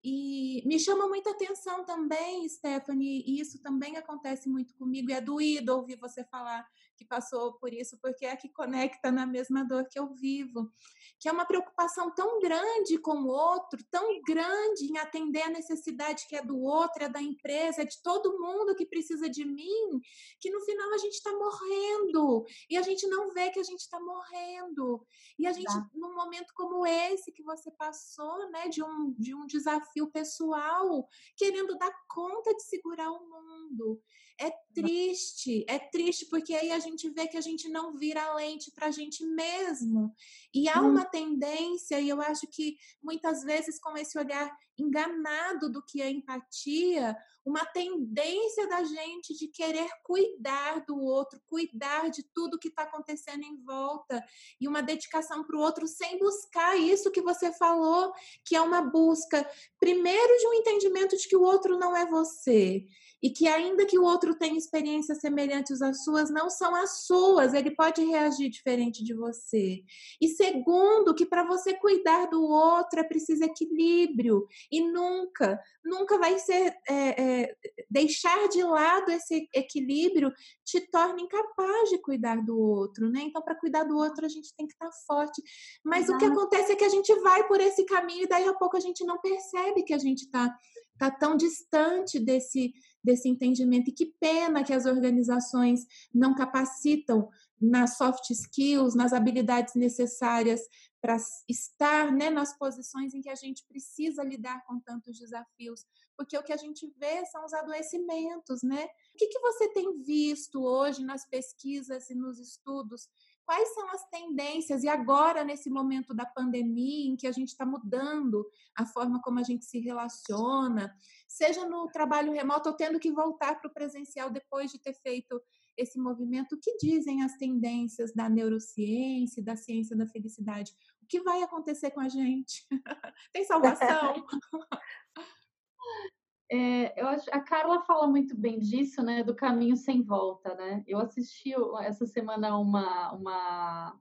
E 0.04 0.62
me 0.68 0.78
chama 0.78 1.08
muita 1.08 1.32
atenção 1.32 1.86
também, 1.86 2.48
Stephanie, 2.50 3.24
e 3.26 3.40
isso 3.40 3.62
também 3.62 3.96
acontece 3.96 4.50
muito 4.50 4.76
comigo, 4.76 5.10
e 5.10 5.14
é 5.14 5.22
doído 5.22 5.74
ouvir 5.74 5.96
você 5.96 6.22
falar 6.26 6.68
que 6.96 7.06
passou 7.06 7.54
por 7.54 7.74
isso, 7.74 7.98
porque 8.02 8.26
é 8.26 8.36
que 8.36 8.50
conecta 8.50 9.12
na 9.12 9.26
mesma 9.26 9.64
dor 9.64 9.88
que 9.90 10.00
eu 10.00 10.14
vivo, 10.14 10.72
que 11.20 11.30
é 11.30 11.32
uma 11.32 11.46
preocupação 11.46 12.14
tão 12.14 12.40
grande 12.40 12.98
com 12.98 13.18
o 13.24 13.28
outro, 13.28 13.84
tão 13.90 14.22
grande 14.22 14.86
em 14.86 14.98
atender 14.98 15.44
a 15.44 15.50
necessidade 15.50 16.28
que 16.28 16.36
é 16.36 16.42
do 16.42 16.60
outro, 16.60 17.04
é 17.04 17.10
da 17.10 17.22
empresa, 17.22 17.82
é 17.82 17.86
de 17.86 18.02
todo 18.02 18.40
mundo 18.40 18.76
que 18.76 18.86
precisa 18.86 19.30
de 19.30 19.46
mim, 19.46 20.02
que 20.40 20.50
no 20.50 20.62
final 20.62 20.94
a 20.94 20.98
gente 20.98 21.14
está 21.14 21.32
morrendo 21.32 22.46
e 22.70 22.78
a 22.78 22.82
gente 22.82 23.08
não 23.08 23.34
vê 23.34 23.50
que 23.50 23.60
a 23.60 23.64
gente 23.64 23.80
está 23.80 24.00
morrendo. 24.00 25.06
E 25.38 25.48
a 25.48 25.52
gente, 25.52 25.66
tá. 25.66 25.90
num 25.94 26.14
momento 26.14 26.54
como 26.56 26.86
esse 26.86 27.32
que 27.32 27.44
você 27.44 27.72
passou, 27.72 28.50
né, 28.52 28.68
de 28.68 28.84
um, 28.84 29.14
de 29.18 29.34
um 29.34 29.46
desafio 29.46 30.12
pessoal, 30.12 31.08
querendo 31.38 31.78
dar 31.78 31.94
conta 32.08 32.54
de 32.54 32.64
segurar 32.64 33.12
o 33.12 33.28
mundo. 33.30 34.02
É 34.40 34.52
triste, 34.74 35.66
é 35.68 35.80
triste, 35.80 36.26
porque 36.30 36.54
aí 36.54 36.72
a 36.72 36.80
gente 36.86 37.10
vê 37.10 37.28
que 37.28 37.38
a 37.38 37.42
gente 37.42 37.68
não 37.70 37.94
vira 37.94 38.24
a 38.24 38.36
lente 38.36 38.72
para 38.72 38.88
a 38.88 38.92
gente 38.92 39.26
mesmo. 39.26 40.14
E 40.54 40.70
há 40.70 40.82
uma 40.82 41.06
tendência, 41.06 42.00
e 42.00 42.10
eu 42.10 42.22
acho 42.22 42.48
que 42.48 42.78
muitas 43.04 43.44
vezes 43.44 43.80
com 43.80 43.98
esse 43.98 44.18
olhar 44.18 44.50
enganado 44.78 45.70
do 45.70 45.82
que 45.82 46.02
é 46.02 46.10
empatia, 46.10 47.16
uma 47.46 47.64
tendência 47.66 48.68
da 48.68 48.84
gente 48.84 49.34
de 49.36 49.48
querer 49.48 49.88
cuidar 50.04 50.84
do 50.86 51.00
outro, 51.00 51.40
cuidar 51.46 52.10
de 52.10 52.24
tudo 52.34 52.60
que 52.60 52.68
está 52.68 52.84
acontecendo 52.84 53.44
em 53.44 53.64
volta, 53.64 54.24
e 54.60 54.68
uma 54.68 54.82
dedicação 54.82 55.44
para 55.44 55.56
o 55.56 55.62
outro 55.62 55.88
sem 55.88 56.18
buscar 56.20 56.76
isso 56.76 57.12
que 57.12 57.22
você 57.22 57.54
falou, 57.54 58.12
que 58.44 58.56
é 58.56 58.62
uma 58.62 58.82
busca, 58.82 59.50
primeiro, 59.80 60.38
de 60.40 60.48
um 60.48 60.54
entendimento 60.54 61.16
de 61.18 61.28
que 61.28 61.38
o 61.38 61.44
outro 61.44 61.78
não 61.78 61.96
é 61.96 62.06
você 62.06 62.86
e 63.26 63.32
que 63.32 63.48
ainda 63.48 63.88
que 63.88 63.98
o 63.98 64.04
outro 64.04 64.36
tenha 64.36 64.56
experiências 64.56 65.18
semelhantes 65.18 65.82
às 65.82 66.04
suas, 66.04 66.30
não 66.30 66.48
são 66.48 66.76
as 66.76 67.06
suas, 67.08 67.56
ele 67.56 67.72
pode 67.72 68.06
reagir 68.06 68.52
diferente 68.52 69.04
de 69.04 69.16
você. 69.16 69.82
E 70.22 70.28
segundo, 70.28 71.16
que 71.16 71.26
para 71.26 71.44
você 71.44 71.74
cuidar 71.74 72.28
do 72.28 72.44
outro 72.44 73.00
é 73.00 73.04
preciso 73.04 73.44
equilíbrio 73.44 74.46
e 74.72 74.80
nunca, 74.80 75.60
nunca 75.84 76.20
vai 76.20 76.38
ser 76.38 76.78
é, 76.88 76.94
é, 77.42 77.56
deixar 77.90 78.48
de 78.50 78.62
lado 78.62 79.12
esse 79.12 79.50
equilíbrio 79.56 80.32
te 80.64 80.80
torna 80.92 81.20
incapaz 81.20 81.90
de 81.90 81.98
cuidar 81.98 82.46
do 82.46 82.56
outro, 82.56 83.10
né? 83.10 83.22
Então, 83.24 83.42
para 83.42 83.56
cuidar 83.56 83.86
do 83.86 83.98
outro, 83.98 84.24
a 84.24 84.30
gente 84.30 84.54
tem 84.56 84.68
que 84.68 84.74
estar 84.74 84.86
tá 84.86 84.96
forte. 85.08 85.42
Mas 85.84 86.10
o 86.10 86.18
que 86.20 86.26
acontece 86.26 86.74
é 86.74 86.76
que 86.76 86.86
a 86.86 86.90
gente 86.90 87.12
vai 87.22 87.48
por 87.48 87.60
esse 87.60 87.86
caminho 87.86 88.26
e 88.26 88.30
daí 88.30 88.48
a 88.48 88.54
pouco 88.54 88.78
a 88.78 88.80
gente 88.80 89.04
não 89.04 89.20
percebe 89.20 89.82
que 89.82 89.96
a 89.96 89.98
gente 89.98 90.26
está 90.26 90.56
tá 90.98 91.12
tão 91.12 91.36
distante 91.36 92.20
desse 92.20 92.72
desse 93.06 93.30
entendimento. 93.30 93.90
E 93.90 93.94
que 93.94 94.08
pena 94.20 94.64
que 94.64 94.74
as 94.74 94.86
organizações 94.86 95.86
não 96.14 96.34
capacitam 96.34 97.30
nas 97.62 97.98
soft 97.98 98.30
skills, 98.32 98.96
nas 98.96 99.14
habilidades 99.14 99.76
necessárias 99.76 100.62
para 101.00 101.18
estar 101.48 102.12
né, 102.12 102.30
nas 102.30 102.58
posições 102.58 103.14
em 103.14 103.22
que 103.22 103.30
a 103.30 103.36
gente 103.36 103.64
precisa 103.68 104.24
lidar 104.24 104.66
com 104.66 104.80
tantos 104.80 105.18
desafios, 105.20 105.86
porque 106.18 106.36
o 106.36 106.44
que 106.44 106.52
a 106.52 106.58
gente 106.58 106.92
vê 106.98 107.24
são 107.28 107.46
os 107.46 107.54
adoecimentos, 107.54 108.64
né? 108.64 108.86
O 109.14 109.18
que, 109.18 109.28
que 109.28 109.40
você 109.40 109.72
tem 109.72 110.02
visto 110.02 110.64
hoje 110.64 111.04
nas 111.04 111.28
pesquisas 111.30 112.10
e 112.10 112.16
nos 112.16 112.40
estudos 112.40 113.08
quais 113.46 113.74
são 113.74 113.90
as 113.92 114.08
tendências 114.10 114.84
e 114.84 114.88
agora 114.88 115.44
nesse 115.44 115.70
momento 115.70 116.14
da 116.14 116.26
pandemia 116.26 117.12
em 117.12 117.16
que 117.16 117.28
a 117.28 117.32
gente 117.32 117.50
está 117.50 117.66
mudando 117.66 118.46
a 118.76 118.86
forma 118.86 119.22
como 119.22 119.40
a 119.40 119.44
gente 119.44 119.66
se 119.66 119.80
relaciona, 119.80 120.94
seja 121.28 121.68
no 121.68 121.88
trabalho 121.88 122.34
remoto 122.34 122.70
ou 122.70 122.76
tendo 122.76 123.00
que 123.00 123.12
voltar 123.12 123.60
para 123.60 123.70
o 123.70 123.74
presencial 123.74 124.30
depois 124.30 124.72
de 124.72 124.80
ter 124.80 124.94
feito 124.94 125.42
esse 125.78 126.00
movimento, 126.00 126.56
o 126.56 126.60
que 126.60 126.78
dizem 126.78 127.22
as 127.22 127.38
tendências 127.38 128.14
da 128.14 128.30
neurociência, 128.30 129.44
da 129.44 129.56
ciência 129.56 129.96
da 129.96 130.08
felicidade? 130.08 130.72
O 131.02 131.06
que 131.06 131.22
vai 131.22 131.44
acontecer 131.44 131.92
com 131.92 132.00
a 132.00 132.10
gente? 132.10 132.66
Tem 133.34 133.44
salvação? 133.44 134.26
É, 136.50 137.02
eu 137.02 137.08
acho, 137.08 137.28
a 137.32 137.40
Carla 137.40 137.82
fala 137.82 138.06
muito 138.08 138.38
bem 138.38 138.60
disso, 138.60 139.02
né, 139.02 139.24
do 139.24 139.36
caminho 139.36 139.76
sem 139.76 140.04
volta, 140.04 140.54
né? 140.54 140.84
Eu 140.86 141.00
assisti 141.00 141.54
essa 141.82 142.06
semana 142.06 142.58
uma, 142.58 143.12
uma, 143.14 144.00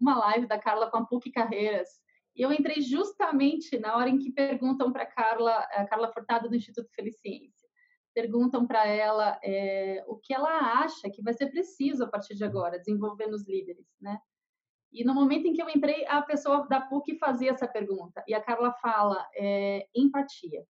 uma 0.00 0.18
live 0.18 0.46
da 0.46 0.58
Carla 0.58 0.90
com 0.90 0.96
a 0.96 1.04
PUC 1.04 1.30
Carreiras, 1.30 2.02
e 2.34 2.42
eu 2.42 2.52
entrei 2.52 2.80
justamente 2.80 3.78
na 3.78 3.96
hora 3.96 4.10
em 4.10 4.18
que 4.18 4.32
perguntam 4.32 4.92
para 4.92 5.06
Carla, 5.06 5.56
a 5.56 5.86
Carla 5.86 6.12
Furtado 6.12 6.48
do 6.48 6.56
Instituto 6.56 6.90
Feliciência, 6.92 7.68
perguntam 8.12 8.66
para 8.66 8.86
ela 8.86 9.38
é, 9.42 10.04
o 10.08 10.16
que 10.16 10.34
ela 10.34 10.80
acha 10.80 11.08
que 11.10 11.22
vai 11.22 11.32
ser 11.32 11.46
preciso 11.46 12.02
a 12.04 12.08
partir 12.08 12.34
de 12.34 12.44
agora 12.44 12.78
desenvolver 12.78 13.28
nos 13.28 13.46
líderes, 13.46 13.86
né? 14.00 14.18
E 14.92 15.04
no 15.04 15.14
momento 15.14 15.46
em 15.46 15.52
que 15.52 15.62
eu 15.62 15.68
entrei, 15.68 16.04
a 16.06 16.22
pessoa 16.22 16.66
da 16.68 16.80
PUC 16.80 17.18
fazia 17.18 17.50
essa 17.50 17.66
pergunta 17.68 18.22
e 18.26 18.34
a 18.34 18.40
Carla 18.40 18.72
fala 18.80 19.24
é, 19.36 19.88
empatia 19.94 20.64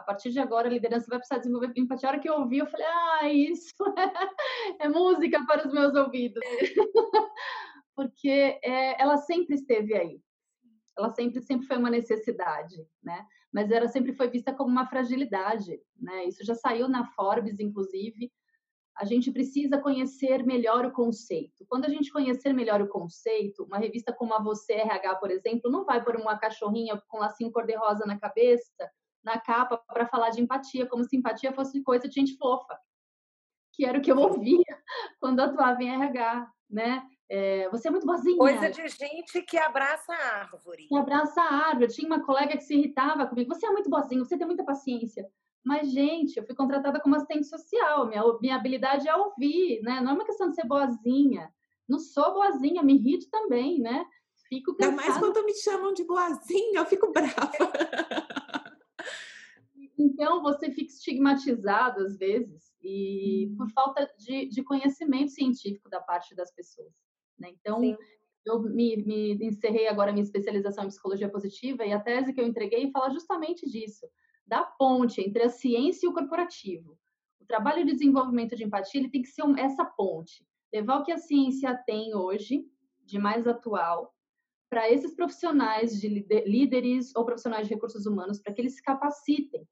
a 0.00 0.02
partir 0.02 0.30
de 0.30 0.40
agora 0.40 0.66
a 0.66 0.70
liderança 0.70 1.06
vai 1.08 1.18
precisar 1.18 1.38
desenvolver 1.38 1.72
empatia. 1.76 2.08
A 2.08 2.12
hora 2.12 2.20
que 2.20 2.28
eu 2.28 2.34
ouvi, 2.34 2.58
eu 2.58 2.66
falei, 2.66 2.86
ah, 2.86 3.28
isso 3.30 3.74
é, 4.80 4.88
música 4.88 5.44
para 5.46 5.66
os 5.66 5.72
meus 5.72 5.94
ouvidos. 5.94 6.42
Porque 7.94 8.58
é, 8.64 9.00
ela 9.00 9.18
sempre 9.18 9.56
esteve 9.56 9.94
aí. 9.94 10.20
Ela 10.98 11.10
sempre, 11.10 11.40
sempre 11.42 11.66
foi 11.66 11.76
uma 11.76 11.90
necessidade, 11.90 12.76
né? 13.02 13.26
Mas 13.52 13.70
ela 13.70 13.88
sempre 13.88 14.14
foi 14.14 14.28
vista 14.30 14.54
como 14.54 14.70
uma 14.70 14.86
fragilidade, 14.86 15.78
né? 16.00 16.24
Isso 16.24 16.44
já 16.44 16.54
saiu 16.54 16.88
na 16.88 17.04
Forbes, 17.04 17.60
inclusive. 17.60 18.32
A 18.96 19.04
gente 19.04 19.30
precisa 19.30 19.78
conhecer 19.78 20.44
melhor 20.44 20.86
o 20.86 20.92
conceito. 20.92 21.64
Quando 21.68 21.84
a 21.84 21.88
gente 21.88 22.10
conhecer 22.10 22.52
melhor 22.54 22.80
o 22.80 22.88
conceito, 22.88 23.64
uma 23.64 23.78
revista 23.78 24.12
como 24.12 24.34
a 24.34 24.42
Você 24.42 24.72
RH, 24.74 25.16
por 25.16 25.30
exemplo, 25.30 25.70
não 25.70 25.84
vai 25.84 26.02
pôr 26.02 26.16
uma 26.16 26.38
cachorrinha 26.38 27.00
com 27.08 27.18
lacinho 27.18 27.52
cor-de-rosa 27.52 28.06
na 28.06 28.18
cabeça 28.18 28.90
na 29.22 29.38
capa 29.38 29.76
para 29.78 30.06
falar 30.06 30.30
de 30.30 30.40
empatia, 30.40 30.86
como 30.86 31.04
se 31.04 31.16
empatia 31.16 31.52
fosse 31.52 31.82
coisa 31.82 32.08
de 32.08 32.14
gente 32.14 32.36
fofa, 32.36 32.78
que 33.72 33.84
era 33.84 33.98
o 33.98 34.02
que 34.02 34.10
eu 34.10 34.18
ouvia 34.18 34.64
quando 35.20 35.40
atuava 35.40 35.82
em 35.82 35.90
RH, 35.90 36.50
né? 36.68 37.06
É, 37.32 37.68
você 37.70 37.86
é 37.86 37.90
muito 37.92 38.06
boazinha. 38.06 38.36
Coisa 38.36 38.70
de 38.70 38.88
gente 38.88 39.42
que 39.42 39.56
abraça 39.56 40.12
a 40.12 40.38
árvore. 40.40 40.88
Que 40.88 40.96
abraça 40.96 41.40
a 41.40 41.68
árvore. 41.68 41.86
tinha 41.86 42.06
uma 42.08 42.24
colega 42.24 42.56
que 42.56 42.64
se 42.64 42.74
irritava 42.74 43.24
comigo. 43.24 43.54
Você 43.54 43.66
é 43.66 43.70
muito 43.70 43.88
boazinha, 43.88 44.24
você 44.24 44.36
tem 44.36 44.46
muita 44.46 44.64
paciência. 44.64 45.24
Mas, 45.64 45.92
gente, 45.92 46.36
eu 46.36 46.44
fui 46.44 46.56
contratada 46.56 46.98
como 46.98 47.14
assistente 47.14 47.46
social. 47.46 48.08
Minha, 48.08 48.22
minha 48.40 48.56
habilidade 48.56 49.08
é 49.08 49.14
ouvir, 49.14 49.80
né? 49.82 50.00
Não 50.00 50.10
é 50.10 50.14
uma 50.14 50.24
questão 50.24 50.48
de 50.48 50.56
ser 50.56 50.66
boazinha. 50.66 51.52
Não 51.88 52.00
sou 52.00 52.34
boazinha, 52.34 52.82
me 52.82 52.94
irrito 52.94 53.28
também, 53.30 53.78
né? 53.78 54.04
Fico 54.48 54.74
cansada. 54.74 55.00
Ainda 55.00 55.10
mais 55.10 55.18
quando 55.18 55.44
me 55.44 55.54
chamam 55.54 55.92
de 55.92 56.02
boazinha, 56.02 56.80
eu 56.80 56.86
fico 56.86 57.12
brava. 57.12 57.30
Então, 60.00 60.42
você 60.42 60.70
fica 60.70 60.90
estigmatizado 60.90 62.00
às 62.00 62.16
vezes, 62.16 62.74
e 62.82 63.48
hum. 63.50 63.56
por 63.58 63.70
falta 63.70 64.10
de, 64.18 64.46
de, 64.46 64.62
conhecimento 64.62 65.30
científico 65.30 65.90
da 65.90 66.00
parte 66.00 66.34
das 66.34 66.50
pessoas. 66.50 66.94
Né? 67.38 67.50
Então, 67.50 67.80
Sim. 67.80 67.94
eu 68.46 68.62
me, 68.62 68.96
me, 68.96 69.46
encerrei 69.46 69.88
agora 69.88 70.10
minha 70.10 70.24
especialização 70.24 70.84
em 70.84 70.88
psicologia 70.88 71.28
positiva, 71.28 71.84
e 71.84 71.92
a 71.92 72.00
tese 72.00 72.32
que 72.32 72.40
eu 72.40 72.46
entreguei 72.46 72.90
fala 72.90 73.10
justamente 73.10 73.68
disso, 73.68 74.08
da 74.46 74.64
ponte 74.64 75.20
entre 75.20 75.42
a 75.42 75.50
ciência 75.50 76.06
e 76.06 76.08
o 76.08 76.14
corporativo. 76.14 76.98
O 77.38 77.44
trabalho 77.44 77.84
de 77.84 77.92
desenvolvimento 77.92 78.56
de 78.56 78.64
empatia 78.64 79.02
ele 79.02 79.10
tem 79.10 79.20
que 79.20 79.28
ser 79.28 79.42
essa 79.58 79.84
ponte, 79.84 80.46
levar 80.72 81.00
o 81.00 81.04
que 81.04 81.12
a 81.12 81.18
ciência 81.18 81.74
tem 81.84 82.14
hoje, 82.14 82.64
de 83.04 83.18
mais 83.18 83.46
atual, 83.46 84.14
para 84.70 84.90
esses 84.90 85.14
profissionais 85.14 86.00
de 86.00 86.08
líderes 86.46 87.14
ou 87.14 87.26
profissionais 87.26 87.68
de 87.68 87.74
recursos 87.74 88.06
humanos, 88.06 88.40
para 88.40 88.54
que 88.54 88.62
eles 88.62 88.76
se 88.76 88.82
capacitem 88.82 89.68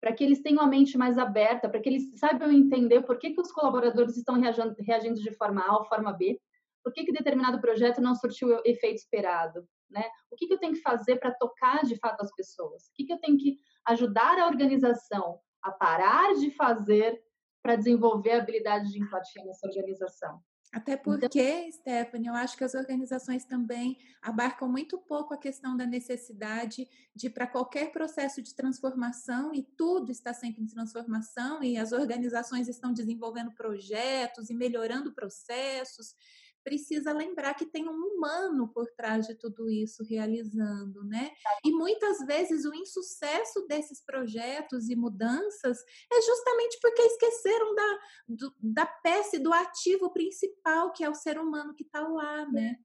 para 0.00 0.12
que 0.12 0.22
eles 0.22 0.40
tenham 0.40 0.62
a 0.62 0.66
mente 0.66 0.96
mais 0.96 1.18
aberta, 1.18 1.68
para 1.68 1.80
que 1.80 1.88
eles 1.88 2.18
saibam 2.18 2.52
entender 2.52 3.02
por 3.02 3.18
que, 3.18 3.30
que 3.30 3.40
os 3.40 3.50
colaboradores 3.50 4.16
estão 4.16 4.40
reagindo, 4.40 4.74
reagindo 4.80 5.20
de 5.20 5.32
forma 5.32 5.62
A 5.66 5.78
ou 5.78 5.84
forma 5.86 6.12
B, 6.12 6.40
por 6.82 6.92
que, 6.92 7.04
que 7.04 7.12
determinado 7.12 7.60
projeto 7.60 8.00
não 8.00 8.14
surtiu 8.14 8.48
o 8.48 8.62
efeito 8.64 8.96
esperado, 8.96 9.66
né? 9.90 10.04
O 10.30 10.36
que, 10.36 10.46
que 10.46 10.54
eu 10.54 10.58
tenho 10.58 10.72
que 10.72 10.80
fazer 10.80 11.16
para 11.16 11.34
tocar 11.34 11.84
de 11.84 11.96
fato 11.96 12.22
as 12.22 12.34
pessoas? 12.34 12.84
O 12.88 12.92
que, 12.94 13.04
que 13.04 13.12
eu 13.12 13.18
tenho 13.18 13.36
que 13.36 13.56
ajudar 13.86 14.38
a 14.38 14.46
organização 14.46 15.40
a 15.62 15.72
parar 15.72 16.34
de 16.34 16.50
fazer 16.52 17.20
para 17.62 17.76
desenvolver 17.76 18.32
a 18.32 18.38
habilidade 18.38 18.90
de 18.90 19.02
empatia 19.02 19.44
nessa 19.44 19.66
organização? 19.66 20.40
Até 20.72 20.92
então 20.92 21.02
porque, 21.02 21.40
então, 21.40 21.72
Stephanie, 21.72 22.28
eu 22.28 22.34
acho 22.34 22.56
que 22.56 22.64
as 22.64 22.74
organizações 22.74 23.44
também 23.44 23.96
abarcam 24.20 24.68
muito 24.68 24.98
pouco 24.98 25.32
a 25.32 25.38
questão 25.38 25.76
da 25.76 25.86
necessidade 25.86 26.86
de, 27.14 27.30
para 27.30 27.46
qualquer 27.46 27.90
processo 27.90 28.42
de 28.42 28.54
transformação, 28.54 29.54
e 29.54 29.62
tudo 29.62 30.12
está 30.12 30.34
sempre 30.34 30.62
em 30.62 30.66
transformação, 30.66 31.62
e 31.62 31.78
as 31.78 31.92
organizações 31.92 32.68
estão 32.68 32.92
desenvolvendo 32.92 33.52
projetos 33.52 34.50
e 34.50 34.54
melhorando 34.54 35.14
processos, 35.14 36.14
precisa 36.62 37.12
lembrar 37.12 37.54
que 37.54 37.66
tem 37.66 37.88
um 37.88 37.92
humano 37.92 38.68
por 38.68 38.86
trás 38.96 39.26
de 39.26 39.34
tudo 39.34 39.70
isso 39.70 40.04
realizando, 40.04 41.04
né? 41.04 41.30
E 41.64 41.70
muitas 41.72 42.18
vezes 42.18 42.64
o 42.64 42.74
insucesso 42.74 43.66
desses 43.66 44.04
projetos 44.04 44.88
e 44.88 44.96
mudanças 44.96 45.78
é 46.12 46.22
justamente 46.22 46.78
porque 46.80 47.02
esqueceram 47.02 47.74
da, 47.74 47.98
do, 48.28 48.54
da 48.60 48.86
peça, 48.86 49.38
do 49.38 49.52
ativo 49.52 50.12
principal, 50.12 50.92
que 50.92 51.04
é 51.04 51.08
o 51.08 51.14
ser 51.14 51.38
humano 51.38 51.74
que 51.74 51.84
está 51.84 52.06
lá, 52.06 52.46
né? 52.46 52.76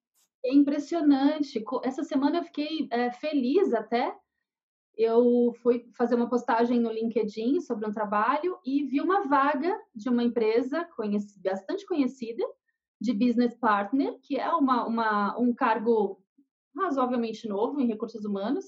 É 0.45 0.53
impressionante. 0.53 1.63
Essa 1.83 2.03
semana 2.03 2.39
eu 2.39 2.43
fiquei 2.43 2.87
é, 2.91 3.11
feliz 3.11 3.73
até. 3.73 4.13
Eu 4.95 5.53
fui 5.63 5.89
fazer 5.97 6.15
uma 6.15 6.29
postagem 6.29 6.79
no 6.79 6.91
LinkedIn 6.91 7.61
sobre 7.61 7.87
um 7.87 7.91
trabalho 7.91 8.59
e 8.63 8.83
vi 8.83 9.01
uma 9.01 9.25
vaga 9.25 9.75
de 9.95 10.07
uma 10.07 10.21
empresa 10.21 10.85
conheci, 10.95 11.39
bastante 11.41 11.85
conhecida 11.85 12.45
de 13.03 13.11
business 13.11 13.53
partner, 13.55 14.17
que 14.21 14.37
é 14.37 14.49
uma, 14.49 14.85
uma, 14.87 15.37
um 15.37 15.53
cargo 15.53 16.23
razoavelmente 16.73 17.49
novo 17.49 17.81
em 17.81 17.85
recursos 17.85 18.23
humanos, 18.23 18.65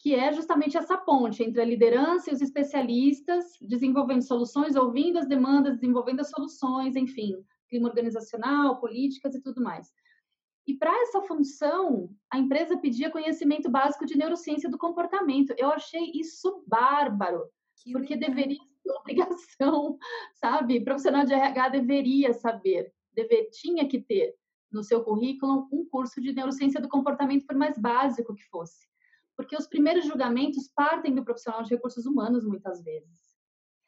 que 0.00 0.16
é 0.16 0.32
justamente 0.32 0.76
essa 0.76 0.96
ponte 0.96 1.40
entre 1.40 1.60
a 1.60 1.64
liderança 1.64 2.28
e 2.28 2.34
os 2.34 2.42
especialistas, 2.42 3.44
desenvolvendo 3.60 4.22
soluções, 4.22 4.74
ouvindo 4.74 5.18
as 5.18 5.28
demandas, 5.28 5.76
desenvolvendo 5.76 6.20
as 6.20 6.30
soluções, 6.30 6.96
enfim, 6.96 7.36
clima 7.68 7.88
organizacional, 7.88 8.80
políticas 8.80 9.32
e 9.36 9.40
tudo 9.40 9.62
mais. 9.62 9.92
E 10.66 10.74
para 10.74 10.92
essa 11.02 11.22
função, 11.22 12.10
a 12.32 12.38
empresa 12.38 12.76
pedia 12.78 13.10
conhecimento 13.10 13.70
básico 13.70 14.04
de 14.04 14.18
neurociência 14.18 14.68
do 14.68 14.78
comportamento. 14.78 15.54
Eu 15.56 15.70
achei 15.70 16.10
isso 16.14 16.64
bárbaro, 16.66 17.44
que 17.76 17.92
porque 17.92 18.14
legal. 18.14 18.30
deveria 18.30 18.58
ser 18.82 18.92
obrigação, 18.92 19.98
sabe? 20.34 20.80
profissional 20.80 21.24
de 21.24 21.32
RH 21.32 21.68
deveria 21.68 22.32
saber 22.32 22.92
dever, 23.22 23.50
tinha 23.50 23.88
que 23.88 24.00
ter 24.00 24.34
no 24.70 24.82
seu 24.82 25.02
currículo 25.02 25.68
um 25.72 25.84
curso 25.84 26.20
de 26.20 26.32
neurociência 26.32 26.80
do 26.80 26.88
comportamento, 26.88 27.46
por 27.46 27.56
mais 27.56 27.76
básico 27.78 28.34
que 28.34 28.44
fosse. 28.44 28.88
Porque 29.36 29.56
os 29.56 29.66
primeiros 29.66 30.04
julgamentos 30.04 30.70
partem 30.74 31.14
do 31.14 31.24
profissional 31.24 31.62
de 31.62 31.70
recursos 31.70 32.06
humanos, 32.06 32.44
muitas 32.44 32.82
vezes. 32.82 33.18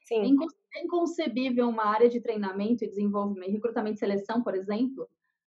Sim. 0.00 0.36
É 0.74 0.82
inconcebível 0.82 1.68
uma 1.68 1.84
área 1.84 2.08
de 2.08 2.20
treinamento 2.20 2.84
e 2.84 2.88
desenvolvimento, 2.88 3.52
recrutamento 3.52 3.96
e 3.96 4.00
seleção, 4.00 4.42
por 4.42 4.54
exemplo, 4.54 5.08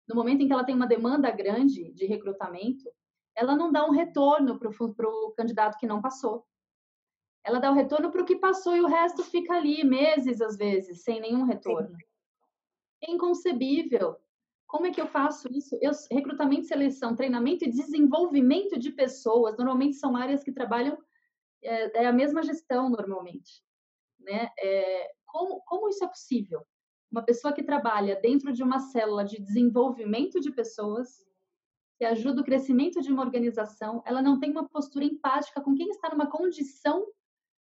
no 0.08 0.14
momento 0.14 0.42
em 0.42 0.46
que 0.46 0.52
ela 0.52 0.64
tem 0.64 0.74
uma 0.74 0.86
demanda 0.86 1.30
grande 1.30 1.92
de 1.92 2.06
recrutamento, 2.06 2.90
ela 3.36 3.54
não 3.54 3.70
dá 3.70 3.86
um 3.86 3.92
retorno 3.92 4.58
para 4.58 5.08
o 5.08 5.32
candidato 5.36 5.78
que 5.78 5.86
não 5.86 6.02
passou. 6.02 6.44
Ela 7.44 7.60
dá 7.60 7.70
o 7.70 7.74
retorno 7.74 8.10
para 8.10 8.22
o 8.22 8.24
que 8.24 8.36
passou 8.36 8.76
e 8.76 8.80
o 8.80 8.86
resto 8.86 9.22
fica 9.22 9.54
ali 9.54 9.84
meses, 9.84 10.40
às 10.40 10.56
vezes, 10.56 11.02
sem 11.02 11.20
nenhum 11.20 11.44
retorno. 11.44 11.96
Sim. 11.96 12.09
É 13.02 13.10
inconcebível. 13.10 14.16
Como 14.66 14.86
é 14.86 14.92
que 14.92 15.00
eu 15.00 15.06
faço 15.06 15.48
isso? 15.52 15.76
Eu, 15.80 15.90
recrutamento, 16.10 16.66
seleção, 16.66 17.16
treinamento 17.16 17.64
e 17.64 17.70
desenvolvimento 17.70 18.78
de 18.78 18.92
pessoas, 18.92 19.56
normalmente 19.56 19.96
são 19.96 20.16
áreas 20.16 20.44
que 20.44 20.52
trabalham, 20.52 20.96
é, 21.62 22.04
é 22.04 22.06
a 22.06 22.12
mesma 22.12 22.42
gestão 22.42 22.88
normalmente. 22.88 23.62
Né? 24.20 24.48
É, 24.58 25.10
como, 25.26 25.60
como 25.62 25.88
isso 25.88 26.04
é 26.04 26.08
possível? 26.08 26.64
Uma 27.10 27.24
pessoa 27.24 27.52
que 27.52 27.64
trabalha 27.64 28.20
dentro 28.20 28.52
de 28.52 28.62
uma 28.62 28.78
célula 28.78 29.24
de 29.24 29.40
desenvolvimento 29.40 30.40
de 30.40 30.52
pessoas, 30.52 31.26
que 31.98 32.04
ajuda 32.04 32.40
o 32.40 32.44
crescimento 32.44 33.02
de 33.02 33.12
uma 33.12 33.22
organização, 33.22 34.02
ela 34.06 34.22
não 34.22 34.38
tem 34.38 34.50
uma 34.50 34.68
postura 34.68 35.04
empática 35.04 35.60
com 35.60 35.74
quem 35.74 35.90
está 35.90 36.10
numa 36.10 36.30
condição 36.30 37.06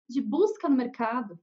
de 0.07 0.21
busca 0.21 0.69
no 0.69 0.75
mercado. 0.75 1.39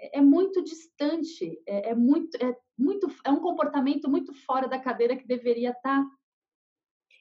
É, 0.00 0.18
é 0.18 0.20
muito 0.20 0.64
distante, 0.64 1.60
é, 1.66 1.90
é 1.90 1.94
muito, 1.94 2.36
é 2.42 2.56
muito, 2.76 3.06
é 3.24 3.30
um 3.30 3.40
comportamento 3.40 4.08
muito 4.08 4.32
fora 4.32 4.66
da 4.66 4.78
cadeira 4.78 5.16
que 5.16 5.26
deveria 5.26 5.70
estar. 5.70 6.02
Tá, 6.02 6.10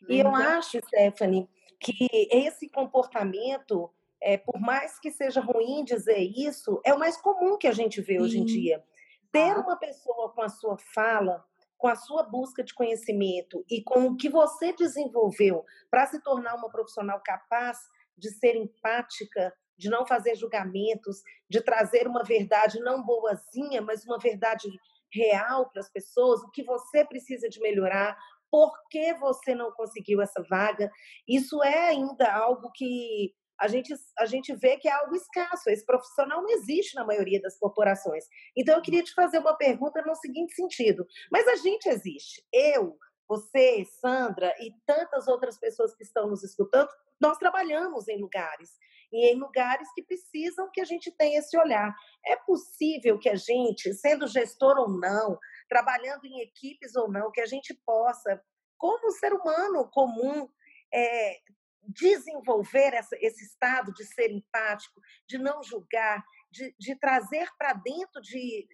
e 0.08 0.20
eu 0.20 0.30
então 0.30 0.36
acho, 0.36 0.80
Stephanie, 0.80 1.50
que 1.80 2.08
esse 2.32 2.70
comportamento, 2.70 3.92
é, 4.22 4.38
por 4.38 4.60
mais 4.60 5.00
que 5.00 5.12
seja 5.12 5.42
ruim 5.42 5.84
dizer 5.84 6.20
isso, 6.20 6.80
é 6.86 6.94
o 6.94 7.00
mais 7.00 7.18
comum 7.18 7.58
que 7.58 7.68
a 7.68 7.74
gente 7.74 8.02
vê 8.02 8.14
Sim. 8.14 8.22
hoje 8.22 8.40
em 8.40 8.46
dia. 8.46 8.84
Ter 9.32 9.58
uma 9.58 9.78
pessoa 9.78 10.32
com 10.32 10.42
a 10.42 10.50
sua 10.50 10.78
fala, 10.78 11.46
com 11.78 11.88
a 11.88 11.96
sua 11.96 12.24
busca 12.24 12.64
de 12.64 12.74
conhecimento 12.74 13.64
e 13.70 13.84
com 13.84 14.08
o 14.08 14.18
que 14.18 14.30
você 14.30 14.74
desenvolveu 14.74 15.64
para 15.90 16.06
se 16.08 16.22
tornar 16.22 16.56
uma 16.56 16.70
profissional 16.70 17.22
capaz 17.24 17.78
de 18.18 18.30
ser 18.32 18.56
empática, 18.56 19.54
de 19.80 19.90
não 19.90 20.06
fazer 20.06 20.36
julgamentos, 20.36 21.22
de 21.50 21.62
trazer 21.62 22.06
uma 22.06 22.22
verdade 22.22 22.80
não 22.82 23.04
boazinha, 23.04 23.82
mas 23.82 24.06
uma 24.06 24.20
verdade 24.20 24.70
real 25.12 25.70
para 25.70 25.80
as 25.80 25.90
pessoas, 25.90 26.44
o 26.44 26.52
que 26.52 26.64
você 26.64 27.06
precisa 27.06 27.50
de 27.50 27.60
melhorar, 27.62 28.16
por 28.52 28.72
que 28.90 29.14
você 29.14 29.56
não 29.56 29.72
conseguiu 29.72 30.22
essa 30.22 30.44
vaga. 30.50 30.92
Isso 31.28 31.64
é 31.64 31.90
ainda 31.90 32.32
algo 32.32 32.70
que 32.72 33.34
a 33.60 33.68
gente, 33.68 33.94
a 34.18 34.26
gente 34.26 34.56
vê 34.56 34.78
que 34.78 34.88
é 34.88 34.92
algo 34.92 35.16
escasso. 35.16 35.70
Esse 35.70 35.86
profissional 35.86 36.42
não 36.42 36.50
existe 36.50 36.96
na 36.96 37.06
maioria 37.06 37.42
das 37.42 37.58
corporações. 37.58 38.26
Então, 38.56 38.76
eu 38.76 38.82
queria 38.82 39.04
te 39.04 39.14
fazer 39.14 39.40
uma 39.40 39.56
pergunta 39.56 40.02
no 40.02 40.16
seguinte 40.16 40.54
sentido: 40.54 41.06
mas 41.32 41.48
a 41.48 41.56
gente 41.56 41.88
existe. 41.88 42.44
Eu, 42.54 42.98
você, 43.30 43.86
Sandra 43.86 44.52
e 44.60 44.74
tantas 44.88 45.28
outras 45.28 45.60
pessoas 45.60 45.94
que 45.94 46.02
estão 46.04 46.28
nos 46.28 46.44
escutando, 46.44 46.90
nós 47.22 47.38
trabalhamos 47.38 48.08
em 48.08 48.20
lugares 48.20 48.72
e 49.12 49.32
em 49.32 49.40
lugares 49.40 49.88
que 49.94 50.02
precisam 50.02 50.70
que 50.72 50.82
a 50.82 50.86
gente 50.86 51.12
tenha 51.12 51.38
esse 51.38 51.56
olhar. 51.56 51.96
É 52.26 52.36
possível 52.36 53.20
que 53.20 53.30
a 53.30 53.36
gente, 53.36 53.94
sendo 53.94 54.28
gestor 54.28 54.78
ou 54.80 54.90
não, 54.90 55.38
trabalhando 55.70 56.26
em 56.26 56.42
equipes 56.42 56.96
ou 56.96 57.10
não, 57.10 57.32
que 57.32 57.42
a 57.42 57.46
gente 57.46 57.74
possa, 57.86 58.44
como 58.78 59.12
ser 59.12 59.34
humano 59.34 59.88
comum, 59.92 60.50
é, 60.92 61.38
desenvolver 61.84 62.94
essa, 62.94 63.16
esse 63.20 63.44
estado 63.44 63.94
de 63.94 64.06
ser 64.06 64.32
empático, 64.32 65.00
de 65.28 65.38
não 65.38 65.62
julgar, 65.62 66.24
de, 66.52 66.76
de 66.80 66.96
trazer 66.96 67.48
para 67.58 67.74
dentro 67.74 68.22
de, 68.22 68.68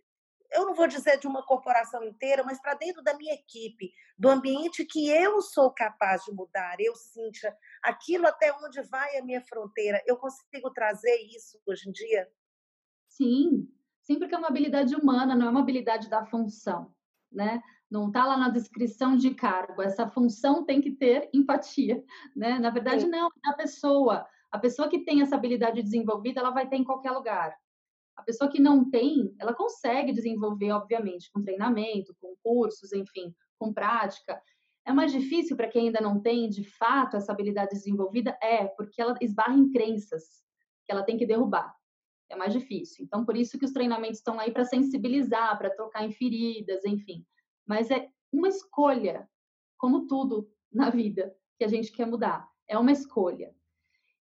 eu 0.56 0.66
não 0.66 0.74
vou 0.74 0.88
dizer 0.88 1.20
de 1.20 1.28
uma 1.28 1.46
corporação 1.46 2.04
inteira, 2.04 2.44
mas 2.44 2.60
para 2.62 2.74
dentro 2.74 3.04
da 3.04 3.16
minha 3.16 3.34
equipe, 3.34 3.92
do 4.18 4.30
ambiente 4.30 4.86
que 4.86 5.10
eu 5.10 5.42
sou 5.42 5.72
capaz 5.72 6.24
de 6.24 6.32
mudar, 6.32 6.78
eu, 6.80 6.96
Cíntia, 6.96 7.56
aquilo 7.84 8.26
até 8.26 8.54
onde 8.54 8.82
vai 8.84 9.18
a 9.18 9.24
minha 9.24 9.42
fronteira, 9.42 10.02
eu 10.08 10.18
consigo 10.18 10.72
trazer 10.72 11.16
isso 11.36 11.60
hoje 11.66 11.90
em 11.90 11.92
dia? 11.92 12.28
Sim, 13.08 13.70
sim, 14.02 14.18
porque 14.18 14.34
é 14.34 14.38
uma 14.38 14.48
habilidade 14.48 14.96
humana, 14.96 15.36
não 15.36 15.48
é 15.48 15.50
uma 15.50 15.62
habilidade 15.62 16.10
da 16.10 16.26
função, 16.26 16.94
né? 17.32 17.62
Não 17.92 18.08
está 18.08 18.26
lá 18.26 18.36
na 18.36 18.50
descrição 18.50 19.16
de 19.16 19.36
cargo. 19.36 19.82
Essa 19.82 20.10
função 20.10 20.66
tem 20.66 20.82
que 20.82 20.92
ter 20.92 21.30
empatia, 21.34 22.04
né? 22.36 22.58
Na 22.58 22.70
verdade, 22.70 23.04
sim. 23.04 23.10
não. 23.10 23.30
A 23.46 23.54
pessoa, 23.54 24.28
a 24.52 24.58
pessoa 24.58 24.90
que 24.90 25.00
tem 25.06 25.22
essa 25.22 25.36
habilidade 25.36 25.84
desenvolvida, 25.84 26.40
ela 26.40 26.50
vai 26.50 26.68
ter 26.68 26.78
em 26.78 26.84
qualquer 26.84 27.12
lugar. 27.12 27.56
A 28.16 28.24
pessoa 28.24 28.50
que 28.50 28.62
não 28.62 28.90
tem, 28.90 29.36
ela 29.40 29.54
consegue 29.54 30.14
desenvolver, 30.14 30.72
obviamente, 30.72 31.32
com 31.32 31.44
treinamento, 31.44 32.16
com 32.20 32.36
cursos, 32.42 32.94
enfim, 32.94 33.34
com 33.60 33.74
prática. 33.74 34.42
É 34.86 34.94
mais 34.94 35.12
difícil 35.12 35.58
para 35.58 35.68
quem 35.68 35.88
ainda 35.88 36.00
não 36.00 36.20
tem, 36.20 36.48
de 36.50 36.64
fato, 36.64 37.18
essa 37.18 37.32
habilidade 37.32 37.72
desenvolvida? 37.72 38.38
É, 38.42 38.66
porque 38.68 39.02
ela 39.02 39.16
esbarra 39.20 39.56
em 39.56 39.72
crenças 39.72 40.44
que 40.86 40.92
ela 40.92 41.04
tem 41.04 41.18
que 41.18 41.26
derrubar. 41.26 41.76
É 42.30 42.36
mais 42.36 42.54
difícil. 42.54 43.04
Então, 43.04 43.26
por 43.26 43.36
isso 43.36 43.58
que 43.58 43.66
os 43.66 43.72
treinamentos 43.72 44.20
estão 44.20 44.40
aí 44.40 44.52
para 44.52 44.66
sensibilizar, 44.66 45.58
para 45.58 45.76
tocar 45.76 46.06
em 46.06 46.12
feridas, 46.12 46.86
enfim. 46.86 47.26
Mas 47.66 47.92
é 47.92 48.10
uma 48.32 48.48
escolha, 48.48 49.28
como 49.78 50.08
tudo 50.08 50.50
na 50.72 50.90
vida 50.90 51.36
que 51.58 51.64
a 51.64 51.68
gente 51.68 51.92
quer 51.92 52.06
mudar. 52.06 52.48
É 52.68 52.78
uma 52.78 52.92
escolha. 52.92 53.56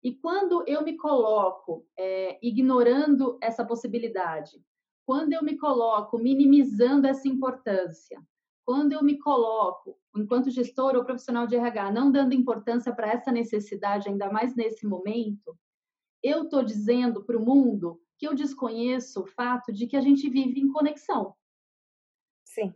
E 0.03 0.13
quando 0.13 0.63
eu 0.67 0.83
me 0.83 0.97
coloco 0.97 1.87
é, 1.97 2.37
ignorando 2.45 3.37
essa 3.41 3.65
possibilidade, 3.65 4.61
quando 5.05 5.33
eu 5.33 5.43
me 5.43 5.57
coloco 5.57 6.17
minimizando 6.17 7.07
essa 7.07 7.27
importância, 7.27 8.21
quando 8.65 8.93
eu 8.93 9.03
me 9.03 9.17
coloco, 9.17 9.97
enquanto 10.15 10.49
gestor 10.49 10.95
ou 10.95 11.05
profissional 11.05 11.47
de 11.47 11.55
RH, 11.55 11.91
não 11.91 12.11
dando 12.11 12.33
importância 12.33 12.93
para 12.93 13.11
essa 13.11 13.31
necessidade, 13.31 14.09
ainda 14.09 14.31
mais 14.31 14.55
nesse 14.55 14.85
momento, 14.85 15.57
eu 16.21 16.43
estou 16.43 16.63
dizendo 16.63 17.23
para 17.23 17.37
o 17.37 17.45
mundo 17.45 18.01
que 18.17 18.27
eu 18.27 18.33
desconheço 18.33 19.21
o 19.21 19.27
fato 19.27 19.71
de 19.71 19.87
que 19.87 19.97
a 19.97 20.01
gente 20.01 20.29
vive 20.29 20.59
em 20.59 20.71
conexão. 20.71 21.33
Sim 22.45 22.73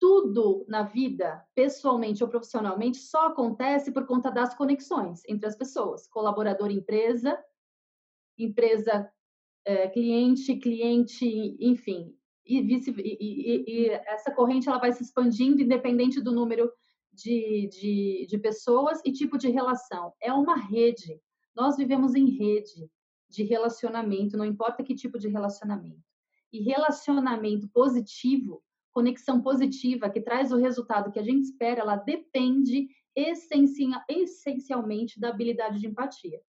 tudo 0.00 0.64
na 0.66 0.82
vida, 0.82 1.46
pessoalmente 1.54 2.24
ou 2.24 2.30
profissionalmente, 2.30 2.96
só 2.96 3.26
acontece 3.26 3.92
por 3.92 4.06
conta 4.06 4.30
das 4.30 4.54
conexões 4.54 5.22
entre 5.28 5.46
as 5.46 5.54
pessoas, 5.54 6.08
colaborador 6.08 6.70
empresa, 6.70 7.38
empresa 8.38 9.12
é, 9.64 9.88
cliente, 9.88 10.56
cliente, 10.56 11.56
enfim. 11.60 12.16
e, 12.46 12.62
vice, 12.62 12.90
e, 12.98 13.18
e, 13.20 13.64
e, 13.66 13.90
essa 13.90 14.32
corrente 14.32 14.68
ela 14.68 14.78
vai 14.78 14.90
se 14.92 15.02
expandindo 15.02 15.60
independente 15.60 16.20
do 16.20 16.32
número 16.32 16.72
de, 17.12 17.68
de, 17.68 18.26
de 18.26 18.38
pessoas 18.38 19.00
e 19.04 19.12
tipo 19.12 19.36
de 19.36 19.50
relação. 19.50 20.14
É 20.20 20.32
uma 20.32 20.56
rede. 20.56 21.20
Nós 21.54 21.76
vivemos 21.76 22.14
em 22.14 22.30
rede 22.30 22.90
de 23.28 23.44
relacionamento, 23.44 24.36
não 24.36 24.44
importa 24.44 24.82
que 24.82 24.94
tipo 24.94 25.18
de 25.18 25.28
relacionamento. 25.28 26.02
E 26.52 26.62
relacionamento 26.62 27.68
positivo, 27.68 28.62
conexão 28.92 29.40
positiva, 29.40 30.10
que 30.10 30.20
traz 30.20 30.52
o 30.52 30.56
resultado 30.56 31.10
que 31.12 31.18
a 31.18 31.22
gente 31.22 31.44
espera, 31.44 31.80
ela 31.80 31.96
depende 31.96 32.88
essencialmente 34.08 35.18
da 35.18 35.28
habilidade 35.30 35.78
de 35.78 35.86
empatia, 35.86 36.40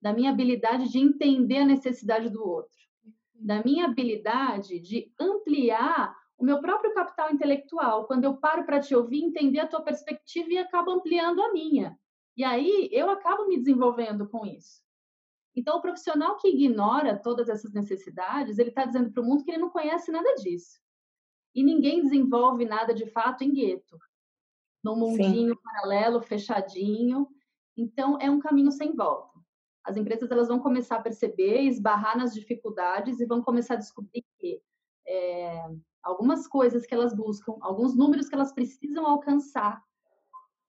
da 0.00 0.12
minha 0.12 0.30
habilidade 0.30 0.90
de 0.90 0.98
entender 0.98 1.58
a 1.58 1.66
necessidade 1.66 2.28
do 2.28 2.46
outro, 2.46 2.76
da 3.34 3.62
minha 3.62 3.86
habilidade 3.86 4.78
de 4.78 5.12
ampliar 5.20 6.14
o 6.38 6.44
meu 6.44 6.60
próprio 6.60 6.92
capital 6.94 7.32
intelectual. 7.32 8.06
Quando 8.06 8.24
eu 8.24 8.36
paro 8.36 8.64
para 8.64 8.80
te 8.80 8.94
ouvir, 8.94 9.24
entender 9.24 9.60
a 9.60 9.66
tua 9.66 9.80
perspectiva 9.80 10.50
e 10.50 10.58
acabo 10.58 10.90
ampliando 10.90 11.42
a 11.42 11.52
minha. 11.52 11.98
E 12.36 12.44
aí 12.44 12.88
eu 12.92 13.08
acabo 13.10 13.46
me 13.48 13.56
desenvolvendo 13.56 14.28
com 14.28 14.44
isso. 14.44 14.84
Então, 15.54 15.78
o 15.78 15.80
profissional 15.80 16.36
que 16.36 16.48
ignora 16.48 17.16
todas 17.16 17.48
essas 17.48 17.72
necessidades, 17.72 18.58
ele 18.58 18.68
está 18.68 18.84
dizendo 18.84 19.10
para 19.10 19.22
o 19.22 19.24
mundo 19.24 19.42
que 19.42 19.50
ele 19.50 19.58
não 19.58 19.70
conhece 19.70 20.12
nada 20.12 20.34
disso. 20.34 20.78
E 21.56 21.64
ninguém 21.64 22.02
desenvolve 22.02 22.64
nada 22.64 22.92
de 22.92 23.06
fato 23.06 23.42
em 23.42 23.52
gueto, 23.52 23.98
num 24.84 24.94
mundinho 24.94 25.54
Sim. 25.54 25.60
paralelo, 25.64 26.20
fechadinho. 26.20 27.26
Então, 27.76 28.18
é 28.20 28.30
um 28.30 28.38
caminho 28.38 28.70
sem 28.70 28.94
volta. 28.94 29.40
As 29.82 29.96
empresas 29.96 30.30
elas 30.30 30.48
vão 30.48 30.60
começar 30.60 30.96
a 30.96 31.02
perceber, 31.02 31.62
esbarrar 31.62 32.18
nas 32.18 32.34
dificuldades 32.34 33.18
e 33.20 33.26
vão 33.26 33.42
começar 33.42 33.74
a 33.74 33.78
descobrir 33.78 34.24
que 34.38 34.60
é, 35.08 35.64
algumas 36.02 36.46
coisas 36.46 36.84
que 36.84 36.94
elas 36.94 37.14
buscam, 37.14 37.56
alguns 37.60 37.96
números 37.96 38.28
que 38.28 38.34
elas 38.34 38.52
precisam 38.52 39.06
alcançar 39.06 39.82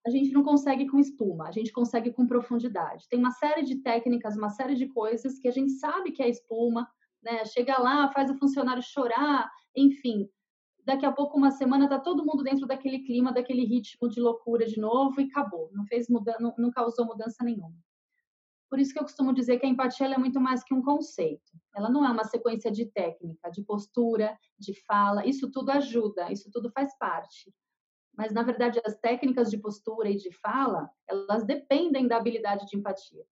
a 0.08 0.10
gente 0.10 0.32
não 0.32 0.42
consegue 0.42 0.88
com 0.88 0.98
espuma, 0.98 1.50
a 1.50 1.52
gente 1.52 1.72
consegue 1.72 2.14
com 2.14 2.26
profundidade. 2.26 3.10
Tem 3.10 3.20
uma 3.20 3.32
série 3.32 3.62
de 3.62 3.76
técnicas, 3.76 4.38
uma 4.38 4.50
série 4.50 4.74
de 4.74 4.88
coisas 4.88 5.38
que 5.38 5.50
a 5.50 5.52
gente 5.52 5.74
sabe 5.74 6.14
que 6.14 6.24
é 6.24 6.30
espuma, 6.30 6.90
né? 7.22 7.44
Chega 7.44 7.78
lá, 7.78 8.10
faz 8.14 8.32
o 8.32 8.38
funcionário 8.38 8.82
chorar, 8.82 9.52
enfim. 9.76 10.30
Daqui 10.88 11.06
a 11.06 11.12
pouco, 11.12 11.38
uma 11.38 11.52
semana, 11.52 11.90
tá 11.90 12.00
todo 12.00 12.26
mundo 12.26 12.42
dentro 12.42 12.66
daquele 12.66 13.00
clima, 13.00 13.34
daquele 13.34 13.66
ritmo 13.66 14.08
de 14.08 14.22
loucura 14.22 14.66
de 14.66 14.80
novo 14.80 15.20
e 15.20 15.26
acabou. 15.26 15.70
Não 15.74 15.86
fez 15.86 16.08
mudança, 16.08 16.40
não, 16.40 16.56
não 16.58 16.72
causou 16.72 17.06
mudança 17.06 17.44
nenhuma. 17.44 17.76
Por 18.70 18.80
isso 18.80 18.94
que 18.94 19.00
eu 19.00 19.04
costumo 19.04 19.34
dizer 19.34 19.60
que 19.60 19.66
a 19.66 19.70
empatia 19.70 20.08
é 20.08 20.18
muito 20.18 20.40
mais 20.40 20.64
que 20.64 20.74
um 20.74 20.82
conceito. 20.82 21.52
Ela 21.76 21.90
não 21.90 22.06
é 22.06 22.10
uma 22.10 22.24
sequência 22.24 22.72
de 22.72 22.86
técnica, 22.86 23.52
de 23.52 23.62
postura, 23.64 24.40
de 24.58 24.74
fala. 24.86 25.26
Isso 25.26 25.52
tudo 25.52 25.72
ajuda, 25.72 26.32
isso 26.32 26.50
tudo 26.50 26.72
faz 26.72 26.98
parte 26.98 27.54
mas 28.18 28.34
na 28.34 28.42
verdade 28.42 28.82
as 28.84 28.98
técnicas 28.98 29.48
de 29.52 29.60
postura 29.60 30.10
e 30.10 30.16
de 30.16 30.32
fala, 30.32 30.90
elas 31.08 31.46
dependem 31.46 32.08
da 32.08 32.18
habilidade 32.18 32.66
de 32.66 32.76
empatia. 32.76 33.24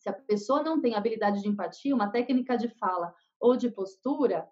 Se 0.00 0.08
a 0.08 0.12
pessoa 0.12 0.64
não 0.64 0.80
tem 0.80 0.96
habilidade 0.96 1.40
de 1.40 1.48
empatia, 1.48 1.94
uma 1.94 2.10
técnica 2.10 2.58
de 2.58 2.68
fala 2.68 3.14
ou 3.38 3.56
de 3.56 3.70
postura 3.70 4.48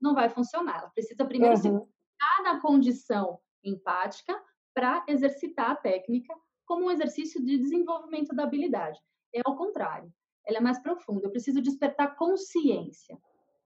não 0.00 0.14
vai 0.14 0.28
funcionar. 0.28 0.78
Ela 0.78 0.90
precisa 0.90 1.24
primeiro 1.24 1.54
uhum. 1.56 1.62
se 1.62 1.68
colocar 1.68 2.42
na 2.42 2.60
condição 2.60 3.38
empática 3.64 4.40
para 4.74 5.04
exercitar 5.08 5.70
a 5.70 5.76
técnica 5.76 6.34
como 6.64 6.86
um 6.86 6.90
exercício 6.90 7.44
de 7.44 7.56
desenvolvimento 7.56 8.34
da 8.34 8.44
habilidade. 8.44 8.98
É 9.34 9.40
ao 9.44 9.56
contrário, 9.56 10.12
ela 10.46 10.58
é 10.58 10.60
mais 10.60 10.78
profunda. 10.78 11.26
Eu 11.26 11.30
preciso 11.30 11.60
despertar 11.60 12.16
consciência. 12.16 13.18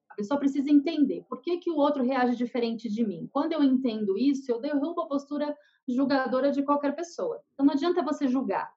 A 0.09 0.15
pessoa 0.15 0.39
precisa 0.39 0.71
entender 0.71 1.25
por 1.29 1.41
que, 1.41 1.59
que 1.59 1.71
o 1.71 1.77
outro 1.77 2.03
reage 2.03 2.37
diferente 2.37 2.89
de 2.89 3.05
mim. 3.05 3.29
Quando 3.33 3.53
eu 3.53 3.63
entendo 3.63 4.19
isso, 4.19 4.51
eu 4.51 4.61
derrubo 4.61 5.01
a 5.01 5.07
postura 5.07 5.57
julgadora 5.89 6.53
de 6.53 6.63
qualquer 6.63 6.95
pessoa. 6.95 7.43
Então 7.53 7.67
não 7.67 7.73
adianta 7.73 8.03
você 8.03 8.29
julgar, 8.29 8.73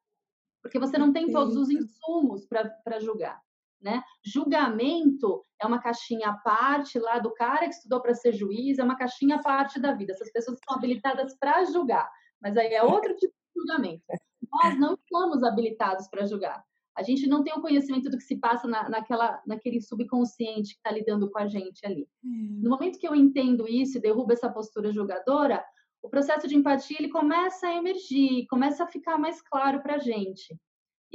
porque 0.62 0.80
você 0.80 0.98
não 0.98 1.12
tem 1.12 1.32
todos 1.32 1.56
os 1.56 1.70
insumos 1.70 2.46
para 2.46 3.00
julgar. 3.00 3.45
Né? 3.86 4.02
Julgamento 4.26 5.46
é 5.62 5.68
uma 5.68 5.80
caixinha 5.80 6.30
à 6.30 6.34
parte 6.34 6.98
lá 6.98 7.20
do 7.20 7.32
cara 7.32 7.68
que 7.68 7.76
estudou 7.76 8.02
para 8.02 8.16
ser 8.16 8.34
juiz, 8.34 8.80
é 8.80 8.84
uma 8.84 8.98
caixinha 8.98 9.36
à 9.36 9.44
parte 9.44 9.80
da 9.80 9.94
vida. 9.94 10.12
Essas 10.12 10.32
pessoas 10.32 10.58
são 10.68 10.76
habilitadas 10.76 11.38
para 11.38 11.64
julgar, 11.66 12.10
mas 12.42 12.58
aí 12.58 12.74
é 12.74 12.82
outro 12.82 13.16
tipo 13.16 13.32
de 13.32 13.62
julgamento. 13.62 14.04
Nós 14.52 14.80
não 14.80 14.96
estamos 14.96 15.44
habilitados 15.44 16.08
para 16.08 16.26
julgar. 16.26 16.64
A 16.98 17.04
gente 17.04 17.28
não 17.28 17.44
tem 17.44 17.54
o 17.54 17.62
conhecimento 17.62 18.10
do 18.10 18.18
que 18.18 18.24
se 18.24 18.38
passa 18.38 18.68
na, 18.68 18.90
naquela, 18.90 19.40
naquele 19.46 19.80
subconsciente 19.80 20.74
que 20.74 20.80
está 20.80 20.90
lidando 20.90 21.30
com 21.30 21.38
a 21.38 21.46
gente 21.46 21.86
ali. 21.86 22.08
Hum. 22.24 22.62
No 22.64 22.72
momento 22.72 22.98
que 22.98 23.08
eu 23.08 23.14
entendo 23.14 23.68
isso 23.68 24.00
e 24.00 24.02
derrubo 24.02 24.34
essa 24.34 24.50
postura 24.50 24.92
julgadora, 24.92 25.64
o 26.02 26.10
processo 26.10 26.48
de 26.48 26.56
empatia 26.56 26.98
ele 26.98 27.10
começa 27.10 27.68
a 27.68 27.76
emergir, 27.76 28.48
começa 28.48 28.84
a 28.84 28.88
ficar 28.88 29.20
mais 29.20 29.44
claro 29.44 29.84
para 29.84 29.98
a 29.98 30.00
gente. 30.00 30.58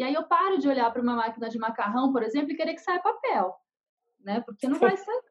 E 0.01 0.03
aí 0.03 0.15
eu 0.15 0.23
paro 0.23 0.57
de 0.57 0.67
olhar 0.67 0.91
para 0.91 1.03
uma 1.03 1.15
máquina 1.15 1.51
de 1.51 1.59
macarrão, 1.59 2.11
por 2.11 2.23
exemplo, 2.23 2.51
e 2.51 2.57
querer 2.57 2.73
que 2.73 2.81
saia 2.81 3.03
papel, 3.03 3.55
né? 4.25 4.41
Porque 4.41 4.67
não 4.67 4.79
vai 4.79 4.97
sair. 4.97 5.23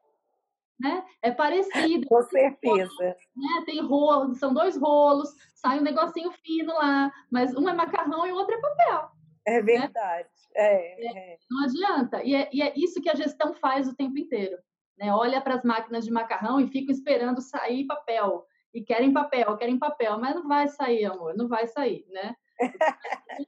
Né? 0.79 1.03
É 1.23 1.31
parecido. 1.31 2.07
Com 2.07 2.21
certeza. 2.21 3.17
Né? 3.35 3.63
Tem 3.65 3.81
rolo, 3.81 4.35
são 4.35 4.53
dois 4.53 4.77
rolos, 4.77 5.33
sai 5.55 5.79
um 5.79 5.81
negocinho 5.81 6.31
fino 6.43 6.71
lá, 6.75 7.11
mas 7.31 7.55
um 7.55 7.67
é 7.67 7.73
macarrão 7.73 8.27
e 8.27 8.31
o 8.31 8.35
outro 8.35 8.53
é 8.53 8.61
papel. 8.61 9.09
É 9.47 9.53
né? 9.53 9.61
verdade. 9.63 10.29
Né? 10.55 10.63
É, 10.63 11.33
é, 11.33 11.37
não 11.49 11.63
adianta. 11.63 12.23
E 12.23 12.35
é, 12.35 12.47
e 12.53 12.61
é, 12.61 12.71
isso 12.77 13.01
que 13.01 13.09
a 13.09 13.15
gestão 13.15 13.55
faz 13.55 13.87
o 13.87 13.95
tempo 13.95 14.19
inteiro. 14.19 14.55
Né? 14.99 15.11
Olha 15.11 15.41
para 15.41 15.55
as 15.55 15.63
máquinas 15.63 16.05
de 16.05 16.11
macarrão 16.11 16.61
e 16.61 16.67
fica 16.67 16.91
esperando 16.91 17.41
sair 17.41 17.87
papel. 17.87 18.45
E 18.71 18.83
querem 18.83 19.11
papel, 19.11 19.57
querem 19.57 19.79
papel, 19.79 20.19
mas 20.19 20.35
não 20.35 20.47
vai 20.47 20.67
sair, 20.67 21.05
amor, 21.05 21.35
não 21.35 21.47
vai 21.47 21.65
sair, 21.65 22.05
né? 22.09 22.35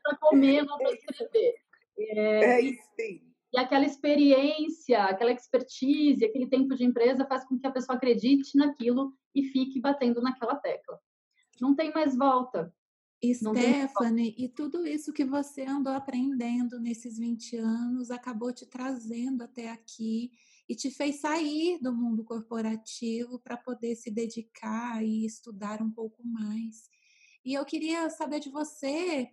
Para 0.04 0.18
comer, 0.18 0.64
não 0.64 0.78
para 0.78 0.94
escrever. 0.94 1.56
É, 1.98 2.44
é 2.44 2.62
isso 2.62 2.82
sim. 3.00 3.22
E 3.54 3.60
aquela 3.60 3.86
experiência, 3.86 5.04
aquela 5.04 5.32
expertise, 5.32 6.24
aquele 6.24 6.48
tempo 6.48 6.74
de 6.74 6.86
empresa 6.86 7.26
faz 7.26 7.44
com 7.44 7.60
que 7.60 7.68
a 7.68 7.72
pessoa 7.72 7.98
acredite 7.98 8.58
naquilo 8.58 9.14
e 9.36 9.44
fique 9.44 9.80
batendo 9.80 10.22
naquela 10.22 10.56
tecla. 10.56 11.00
Não 11.60 11.76
tem 11.76 11.92
mais 11.94 12.16
volta. 12.16 12.74
Stephanie, 13.24 14.34
e 14.36 14.50
tudo 14.50 14.88
isso 14.88 15.14
que 15.14 15.24
você 15.24 15.62
andou 15.62 15.94
aprendendo 15.94 16.80
nesses 16.80 17.20
20 17.20 17.58
anos 17.58 18.10
acabou 18.10 18.52
te 18.52 18.66
trazendo 18.66 19.44
até 19.44 19.70
aqui 19.70 20.32
e 20.68 20.76
te 20.76 20.90
fez 20.90 21.18
sair 21.18 21.78
do 21.80 21.94
mundo 21.94 22.24
corporativo 22.24 23.38
para 23.40 23.58
poder 23.58 23.96
se 23.96 24.10
dedicar 24.10 25.04
e 25.04 25.24
estudar 25.24 25.84
um 25.84 25.92
pouco 25.92 26.26
mais. 26.26 26.90
E 27.44 27.54
eu 27.54 27.66
queria 27.66 28.10
saber 28.10 28.40
de 28.40 28.50
você 28.50 29.32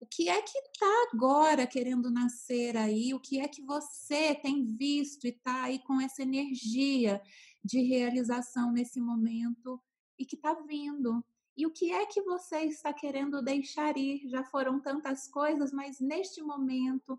o 0.00 0.06
que 0.06 0.28
é 0.28 0.40
que 0.40 0.56
está 0.58 1.08
agora 1.12 1.66
querendo 1.66 2.10
nascer 2.10 2.76
aí, 2.76 3.12
o 3.12 3.20
que 3.20 3.40
é 3.40 3.48
que 3.48 3.62
você 3.62 4.34
tem 4.36 4.64
visto 4.64 5.26
e 5.26 5.30
está 5.30 5.64
aí 5.64 5.80
com 5.80 6.00
essa 6.00 6.22
energia 6.22 7.20
de 7.64 7.82
realização 7.82 8.70
nesse 8.70 9.00
momento 9.00 9.80
e 10.16 10.24
que 10.24 10.36
está 10.36 10.54
vindo. 10.54 11.24
E 11.56 11.66
o 11.66 11.72
que 11.72 11.92
é 11.92 12.06
que 12.06 12.22
você 12.22 12.58
está 12.60 12.92
querendo 12.92 13.42
deixar 13.42 13.96
ir? 13.96 14.28
Já 14.28 14.44
foram 14.44 14.80
tantas 14.80 15.26
coisas, 15.26 15.72
mas 15.72 15.98
neste 15.98 16.40
momento 16.40 17.18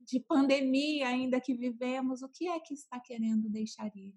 de 0.00 0.18
pandemia 0.18 1.08
ainda 1.08 1.38
que 1.38 1.54
vivemos, 1.54 2.22
o 2.22 2.28
que 2.28 2.48
é 2.48 2.58
que 2.58 2.72
está 2.72 2.98
querendo 2.98 3.50
deixar 3.50 3.94
ir? 3.94 4.14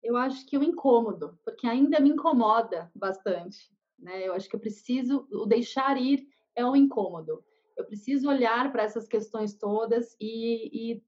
Eu 0.00 0.16
acho 0.16 0.46
que 0.46 0.56
o 0.56 0.62
incômodo, 0.62 1.36
porque 1.44 1.66
ainda 1.66 1.98
me 1.98 2.10
incomoda 2.10 2.92
bastante. 2.94 3.73
Né? 4.04 4.28
Eu 4.28 4.34
acho 4.34 4.48
que 4.48 4.54
eu 4.54 4.60
preciso, 4.60 5.26
o 5.32 5.46
deixar 5.46 5.96
ir 5.96 6.28
é 6.54 6.64
o 6.64 6.76
incômodo. 6.76 7.42
Eu 7.74 7.86
preciso 7.86 8.28
olhar 8.28 8.70
para 8.70 8.82
essas 8.82 9.08
questões 9.08 9.54
todas 9.54 10.14
e, 10.20 10.92
e, 10.92 11.02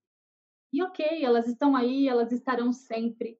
e, 0.73 0.83
ok, 0.83 1.23
elas 1.23 1.47
estão 1.47 1.77
aí, 1.77 2.09
elas 2.09 2.33
estarão 2.33 2.73
sempre. 2.73 3.39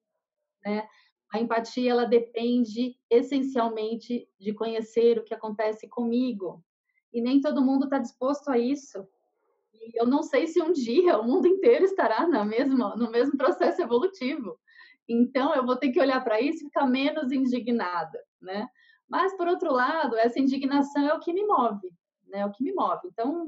Né? 0.63 0.87
A 1.33 1.39
empatia 1.39 1.89
ela 1.89 2.05
depende 2.05 2.95
essencialmente 3.09 4.29
de 4.39 4.53
conhecer 4.53 5.17
o 5.17 5.23
que 5.23 5.33
acontece 5.33 5.89
comigo. 5.89 6.63
E 7.11 7.19
nem 7.19 7.41
todo 7.41 7.65
mundo 7.65 7.85
está 7.85 7.97
disposto 7.97 8.49
a 8.49 8.59
isso. 8.59 9.07
E 9.73 9.99
eu 9.99 10.05
não 10.05 10.21
sei 10.21 10.45
se 10.45 10.61
um 10.61 10.71
dia 10.71 11.17
o 11.17 11.23
mundo 11.23 11.47
inteiro 11.47 11.83
estará 11.83 12.27
na 12.27 12.45
mesma, 12.45 12.95
no 12.95 13.09
mesmo 13.09 13.35
processo 13.35 13.81
evolutivo. 13.81 14.59
Então 15.09 15.55
eu 15.55 15.65
vou 15.65 15.77
ter 15.77 15.89
que 15.91 15.99
olhar 15.99 16.23
para 16.23 16.39
isso 16.39 16.59
e 16.59 16.67
ficar 16.67 16.85
menos 16.85 17.31
indignada, 17.31 18.23
né? 18.39 18.69
Mas 19.07 19.35
por 19.35 19.47
outro 19.47 19.71
lado, 19.71 20.17
essa 20.17 20.39
indignação 20.39 21.07
é 21.07 21.13
o 21.13 21.19
que 21.19 21.33
me 21.33 21.45
move, 21.45 21.93
né? 22.27 22.39
É 22.39 22.45
o 22.45 22.51
que 22.51 22.63
me 22.63 22.73
move. 22.73 23.01
Então 23.05 23.47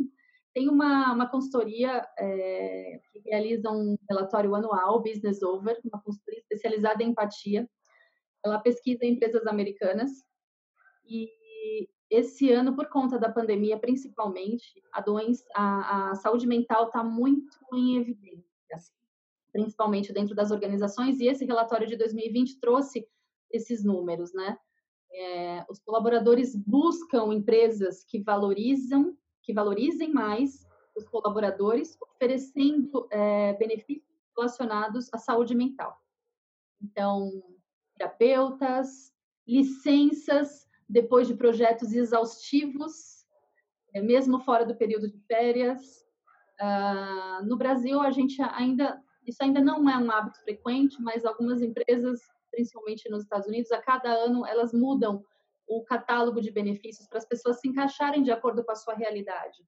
tem 0.54 0.70
uma, 0.70 1.14
uma 1.14 1.30
consultoria 1.30 2.08
é, 2.18 3.00
que 3.12 3.20
realiza 3.20 3.70
um 3.70 3.98
relatório 4.10 4.56
anual, 4.56 5.02
Business 5.02 5.42
Over, 5.42 5.80
uma 5.84 6.02
consultoria 6.02 6.40
especializada 6.40 7.04
em 7.04 7.10
empatia. 7.10 7.70
Ela 8.44 8.60
pesquisa 8.60 9.06
empresas 9.06 9.46
americanas 9.46 10.12
e 11.06 11.30
esse 12.10 12.52
ano, 12.52 12.76
por 12.76 12.90
conta 12.90 13.20
da 13.20 13.32
pandemia, 13.32 13.78
principalmente, 13.78 14.82
a 14.92 15.00
doença, 15.00 15.46
a, 15.54 16.12
a 16.12 16.16
saúde 16.16 16.48
mental 16.48 16.88
está 16.88 17.04
muito 17.04 17.58
em 17.74 17.98
evidência. 17.98 18.46
principalmente 19.52 20.14
dentro 20.14 20.36
das 20.36 20.52
organizações, 20.52 21.20
e 21.20 21.28
esse 21.28 21.46
relatório 21.46 21.88
de 21.88 21.96
2020 21.96 22.60
trouxe 22.60 23.08
esses 23.52 23.84
números, 23.84 24.34
né? 24.34 24.58
É, 25.12 25.66
os 25.70 25.80
colaboradores 25.80 26.56
buscam 26.56 27.34
empresas 27.34 28.04
que 28.04 28.22
valorizam, 28.22 29.18
que 29.42 29.54
valorizem 29.54 30.12
mais 30.12 30.68
os 30.96 31.08
colaboradores, 31.08 31.98
oferecendo 32.02 33.08
é, 33.12 33.54
benefícios 33.54 34.08
relacionados 34.38 35.10
à 35.14 35.18
saúde 35.18 35.56
mental. 35.56 35.98
Então, 36.82 37.44
terapeutas, 37.98 39.14
licenças 39.48 40.68
depois 40.88 41.28
de 41.28 41.36
projetos 41.36 41.94
exaustivos, 41.94 43.26
é, 43.94 44.02
mesmo 44.02 44.40
fora 44.40 44.66
do 44.66 44.76
período 44.76 45.10
de 45.10 45.20
férias. 45.28 46.06
Uh, 46.62 47.46
no 47.46 47.56
Brasil, 47.58 48.02
a 48.02 48.12
gente 48.12 48.42
ainda 48.42 49.02
isso 49.30 49.44
ainda 49.44 49.62
não 49.62 49.88
é 49.90 49.98
um 49.98 50.10
hábito 50.12 50.40
frequente, 50.42 51.02
mas 51.02 51.24
algumas 51.24 51.62
empresas, 51.62 52.20
principalmente 52.60 53.10
nos 53.10 53.24
Estados 53.24 53.48
Unidos, 53.48 53.72
a 53.72 53.82
cada 53.82 54.12
ano 54.12 54.46
elas 54.46 54.74
mudam 54.74 55.24
o 55.66 55.82
catálogo 55.84 56.42
de 56.42 56.52
benefícios 56.52 57.08
para 57.08 57.20
as 57.20 57.26
pessoas 57.26 57.60
se 57.60 57.70
encaixarem 57.70 58.22
de 58.22 58.32
acordo 58.32 58.66
com 58.66 58.72
a 58.72 58.76
sua 58.76 58.96
realidade. 58.96 59.66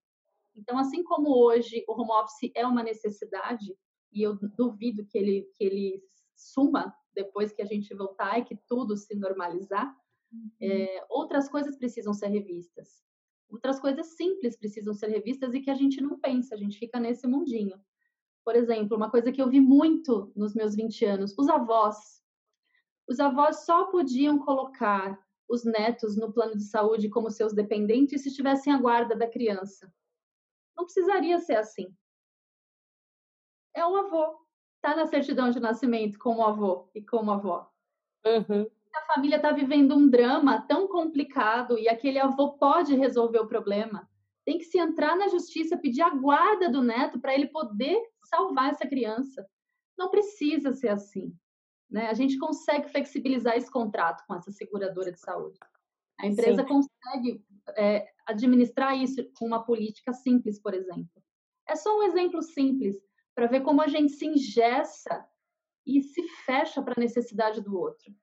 Então, 0.54 0.78
assim 0.78 1.04
como 1.04 1.30
hoje 1.30 1.86
o 1.88 1.94
home 1.94 2.12
office 2.12 2.52
é 2.54 2.66
uma 2.68 2.84
necessidade, 2.84 3.74
e 4.12 4.22
eu 4.22 4.38
duvido 4.58 5.06
que 5.06 5.18
ele, 5.18 5.50
que 5.56 5.64
ele 5.64 6.04
suma 6.36 6.94
depois 7.16 7.54
que 7.54 7.62
a 7.62 7.66
gente 7.66 7.94
voltar 7.94 8.40
e 8.40 8.44
que 8.44 8.58
tudo 8.68 8.98
se 8.98 9.16
normalizar, 9.16 9.96
uhum. 10.34 10.50
é, 10.62 11.06
outras 11.10 11.48
coisas 11.48 11.78
precisam 11.78 12.14
ser 12.14 12.28
revistas. 12.28 13.02
Outras 13.50 13.80
coisas 13.80 14.18
simples 14.18 14.58
precisam 14.58 14.94
ser 14.94 15.08
revistas 15.08 15.54
e 15.54 15.62
que 15.62 15.70
a 15.70 15.76
gente 15.76 16.02
não 16.02 16.20
pensa, 16.20 16.56
a 16.56 16.58
gente 16.58 16.78
fica 16.78 17.00
nesse 17.00 17.26
mundinho. 17.26 17.80
Por 18.44 18.56
exemplo, 18.56 18.98
uma 18.98 19.10
coisa 19.10 19.32
que 19.32 19.42
eu 19.42 19.50
vi 19.50 19.62
muito 19.62 20.32
nos 20.36 20.54
meus 20.54 20.76
20 20.76 21.06
anos, 21.06 21.36
os 21.38 21.48
avós. 21.48 22.21
Os 23.12 23.20
avós 23.20 23.66
só 23.66 23.88
podiam 23.88 24.40
colocar 24.40 25.22
os 25.50 25.66
netos 25.66 26.16
no 26.16 26.32
plano 26.32 26.56
de 26.56 26.64
saúde 26.64 27.10
como 27.10 27.30
seus 27.30 27.52
dependentes 27.52 28.24
se 28.24 28.34
tivessem 28.34 28.72
a 28.72 28.78
guarda 28.78 29.14
da 29.14 29.30
criança. 29.30 29.94
Não 30.78 30.86
precisaria 30.86 31.38
ser 31.40 31.58
assim. 31.58 31.94
É 33.76 33.86
o 33.86 33.98
avô. 33.98 34.40
Está 34.78 34.96
na 34.96 35.06
certidão 35.08 35.52
de 35.52 35.60
nascimento 35.60 36.18
como 36.18 36.42
avô 36.42 36.90
e 36.96 37.04
como 37.04 37.32
avó. 37.32 37.70
Uhum. 38.26 38.66
A 38.96 39.14
família 39.14 39.36
está 39.36 39.52
vivendo 39.52 39.94
um 39.94 40.10
drama 40.10 40.62
tão 40.62 40.88
complicado 40.88 41.78
e 41.78 41.90
aquele 41.90 42.18
avô 42.18 42.54
pode 42.54 42.96
resolver 42.96 43.40
o 43.40 43.48
problema 43.48 44.10
tem 44.46 44.58
que 44.58 44.66
se 44.66 44.80
entrar 44.80 45.16
na 45.16 45.28
justiça, 45.28 45.78
pedir 45.78 46.02
a 46.02 46.10
guarda 46.10 46.70
do 46.70 46.82
neto 46.82 47.20
para 47.20 47.34
ele 47.34 47.48
poder 47.48 48.02
salvar 48.24 48.72
essa 48.72 48.88
criança. 48.88 49.46
Não 49.98 50.10
precisa 50.10 50.74
ser 50.74 50.88
assim. 50.88 51.36
Né? 51.92 52.08
A 52.08 52.14
gente 52.14 52.38
consegue 52.38 52.90
flexibilizar 52.90 53.58
esse 53.58 53.70
contrato 53.70 54.26
com 54.26 54.34
essa 54.34 54.52
seguradora 54.52 55.12
de 55.12 55.20
saúde. 55.20 55.60
A 56.18 56.26
empresa 56.26 56.62
Sim. 56.62 56.68
consegue 56.68 57.46
é, 57.76 58.08
administrar 58.26 58.98
isso 58.98 59.30
com 59.38 59.46
uma 59.46 59.64
política 59.64 60.14
simples, 60.14 60.58
por 60.60 60.74
exemplo. 60.74 61.22
É 61.68 61.76
só 61.76 61.98
um 62.00 62.04
exemplo 62.04 62.42
simples 62.42 62.96
para 63.36 63.48
ver 63.48 63.62
como 63.62 63.82
a 63.82 63.88
gente 63.88 64.14
se 64.14 64.26
ingessa 64.26 65.28
e 65.86 66.02
se 66.02 66.24
fecha 66.46 66.82
para 66.82 66.94
a 66.96 67.00
necessidade 67.00 67.62
do 67.62 67.78
outro. 67.78 68.14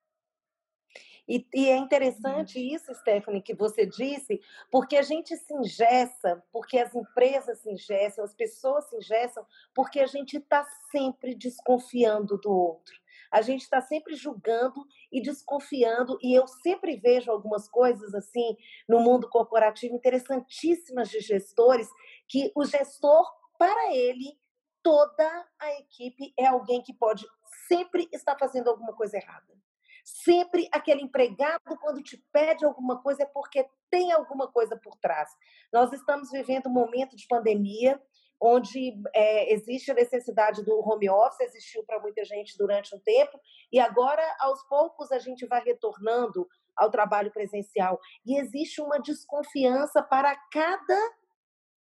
E, 1.29 1.47
e, 1.55 1.69
é 1.69 1.77
interessante 1.77 2.59
isso, 2.59 2.95
Stephanie, 2.95 3.43
que 3.43 3.55
você 3.55 3.85
disse, 3.85 4.41
porque 4.71 4.97
a 4.97 5.03
gente 5.03 5.37
se 5.37 5.53
ingessa, 5.53 6.43
porque 6.51 6.79
as 6.79 6.95
empresas 6.95 7.59
se 7.59 7.71
ingessam, 7.71 8.25
as 8.25 8.33
pessoas 8.33 8.89
se 8.89 8.97
ingessam, 8.97 9.47
porque 9.75 10.01
a 10.01 10.07
gente 10.07 10.39
está 10.39 10.65
sempre 10.91 11.35
desconfiando 11.35 12.39
do 12.39 12.51
outro. 12.51 12.99
A 13.31 13.43
gente 13.43 13.63
está 13.63 13.81
sempre 13.81 14.15
julgando 14.15 14.87
e 15.13 15.21
desconfiando, 15.21 16.19
e 16.23 16.35
eu 16.35 16.47
sempre 16.47 16.97
vejo 16.97 17.31
algumas 17.31 17.69
coisas 17.69 18.15
assim 18.15 18.57
no 18.89 19.01
mundo 19.01 19.29
corporativo 19.29 19.95
interessantíssimas 19.95 21.09
de 21.09 21.21
gestores, 21.21 21.89
que 22.27 22.51
o 22.55 22.65
gestor, 22.65 23.27
para 23.59 23.95
ele, 23.95 24.39
toda 24.83 25.49
a 25.59 25.73
equipe 25.81 26.33
é 26.39 26.47
alguém 26.47 26.83
que 26.83 26.95
pode 26.95 27.27
sempre 27.67 28.09
estar 28.13 28.39
fazendo 28.39 28.71
alguma 28.71 28.95
coisa 28.95 29.17
errada. 29.17 29.59
Sempre 30.05 30.67
aquele 30.73 31.03
empregado, 31.03 31.77
quando 31.83 32.03
te 32.03 32.17
pede 32.33 32.65
alguma 32.65 33.03
coisa, 33.03 33.25
é 33.25 33.27
porque 33.27 33.69
tem 33.91 34.11
alguma 34.11 34.51
coisa 34.51 34.75
por 34.75 34.97
trás. 34.97 35.31
Nós 35.71 35.93
estamos 35.93 36.31
vivendo 36.31 36.69
um 36.69 36.73
momento 36.73 37.15
de 37.15 37.27
pandemia, 37.27 38.01
onde 38.41 38.95
é, 39.15 39.53
existe 39.53 39.91
a 39.91 39.95
necessidade 39.95 40.65
do 40.65 40.79
home 40.81 41.11
office, 41.11 41.41
existiu 41.41 41.85
para 41.85 42.01
muita 42.01 42.25
gente 42.25 42.57
durante 42.57 42.95
um 42.95 43.01
tempo, 43.01 43.41
e 43.73 43.81
agora, 43.81 44.23
aos 44.41 44.63
poucos, 44.65 45.11
a 45.11 45.19
gente 45.19 45.47
vai 45.47 45.63
retornando 45.63 46.47
ao 46.77 46.91
trabalho 46.91 47.33
presencial. 47.33 47.99
E 48.25 48.39
existe 48.39 48.81
uma 48.81 49.01
desconfiança 49.01 50.03
para 50.03 50.37
cada 50.53 51.19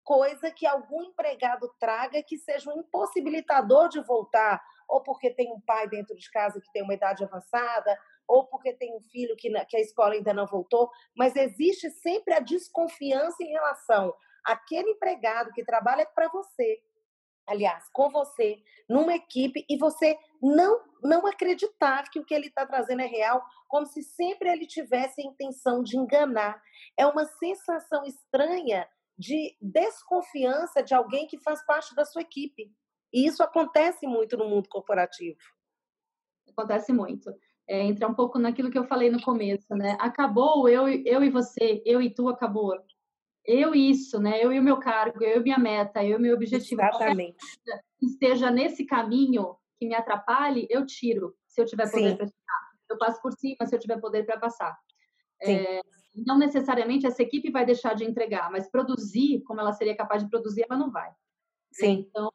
coisa 0.03 0.51
que 0.53 0.65
algum 0.65 1.03
empregado 1.03 1.69
traga 1.81 2.23
que 2.23 2.39
seja 2.39 2.71
um 2.73 2.79
impossibilitador 2.79 3.89
de 3.89 4.01
voltar, 4.01 4.63
ou 4.89 5.03
porque 5.03 5.31
tem 5.31 5.53
um 5.53 5.61
pai 5.61 5.89
dentro 5.89 6.17
de 6.17 6.31
casa 6.31 6.61
que 6.61 6.73
tem 6.73 6.83
uma 6.83 6.95
idade 6.95 7.25
avançada, 7.25 7.99
ou 8.27 8.47
porque 8.47 8.73
tem 8.73 8.97
um 8.97 9.01
filho 9.01 9.37
que, 9.37 9.51
que 9.67 9.77
a 9.77 9.81
escola 9.81 10.15
ainda 10.15 10.33
não 10.33 10.47
voltou, 10.47 10.89
mas 11.17 11.35
existe 11.37 11.91
sempre 11.91 12.35
a 12.35 12.41
desconfiança 12.41 13.43
em 13.43 13.51
relação 13.51 14.15
àquele 14.47 14.91
empregado 14.91 15.53
que 15.53 15.65
trabalha 15.65 16.07
para 16.07 16.29
você, 16.29 16.81
aliás, 17.47 17.89
com 17.93 18.09
você, 18.11 18.59
numa 18.89 19.15
equipe, 19.15 19.65
e 19.69 19.77
você 19.77 20.19
não, 20.43 20.81
não 21.03 21.27
acreditar 21.27 22.09
que 22.11 22.19
o 22.19 22.25
que 22.25 22.35
ele 22.35 22.47
está 22.47 22.65
trazendo 22.67 23.03
é 23.03 23.07
real, 23.07 23.43
como 23.69 23.87
se 23.87 24.03
sempre 24.03 24.49
ele 24.49 24.67
tivesse 24.67 25.21
a 25.21 25.25
intenção 25.25 25.83
de 25.83 25.97
enganar. 25.97 26.61
É 26.97 27.07
uma 27.07 27.25
sensação 27.25 28.05
estranha 28.05 28.89
de 29.19 29.57
desconfiança 29.61 30.83
de 30.83 30.95
alguém 30.95 31.27
que 31.27 31.39
faz 31.39 31.65
parte 31.65 31.95
da 31.95 32.05
sua 32.05 32.23
equipe. 32.23 32.71
E 33.13 33.27
isso 33.27 33.43
acontece 33.43 34.07
muito 34.07 34.37
no 34.37 34.49
mundo 34.49 34.69
corporativo. 34.69 35.39
Acontece 36.49 36.93
muito 36.93 37.31
é, 37.69 37.83
entra 37.83 38.07
um 38.07 38.15
pouco 38.15 38.39
naquilo 38.39 38.71
que 38.71 38.79
eu 38.79 38.85
falei 38.85 39.11
no 39.11 39.21
começo, 39.21 39.75
né? 39.75 39.97
Acabou 40.01 40.69
eu, 40.69 40.89
eu 40.89 41.23
e 41.23 41.31
você, 41.31 41.83
eu 41.85 42.01
e 42.01 42.09
tu 42.09 42.29
acabou. 42.29 42.75
Eu 43.47 43.75
isso, 43.75 44.19
né? 44.19 44.43
Eu 44.45 44.53
e 44.53 44.59
o 44.59 44.63
meu 44.63 44.79
cargo, 44.79 45.23
eu 45.23 45.41
e 45.41 45.43
minha 45.43 45.59
meta, 45.59 46.05
eu 46.05 46.19
e 46.19 46.23
meu 46.23 46.35
objetivo. 46.35 46.83
Exatamente. 46.83 47.37
Esteja 48.03 48.51
nesse 48.51 48.85
caminho 48.85 49.57
que 49.79 49.87
me 49.87 49.95
atrapalhe, 49.95 50.67
eu 50.69 50.85
tiro, 50.85 51.35
se 51.47 51.61
eu 51.61 51.67
tiver 51.67 51.91
poder 51.91 52.17
para 52.17 52.27
tirar. 52.27 52.67
Eu 52.91 52.99
passo 52.99 53.21
por 53.21 53.33
cima 53.33 53.67
se 53.67 53.75
eu 53.75 53.79
tiver 53.79 54.01
poder 54.01 54.25
para 54.25 54.39
passar. 54.39 54.77
É, 55.43 55.81
não 56.15 56.39
necessariamente 56.39 57.07
essa 57.07 57.23
equipe 57.23 57.51
vai 57.51 57.65
deixar 57.65 57.95
de 57.95 58.05
entregar, 58.05 58.51
mas 58.51 58.71
produzir, 58.71 59.43
como 59.43 59.61
ela 59.61 59.73
seria 59.73 59.97
capaz 59.97 60.23
de 60.23 60.31
produzir, 60.31 60.65
ela 60.69 60.79
não 60.79 60.91
vai. 60.91 61.11
Sim. 61.73 62.07
Então, 62.09 62.33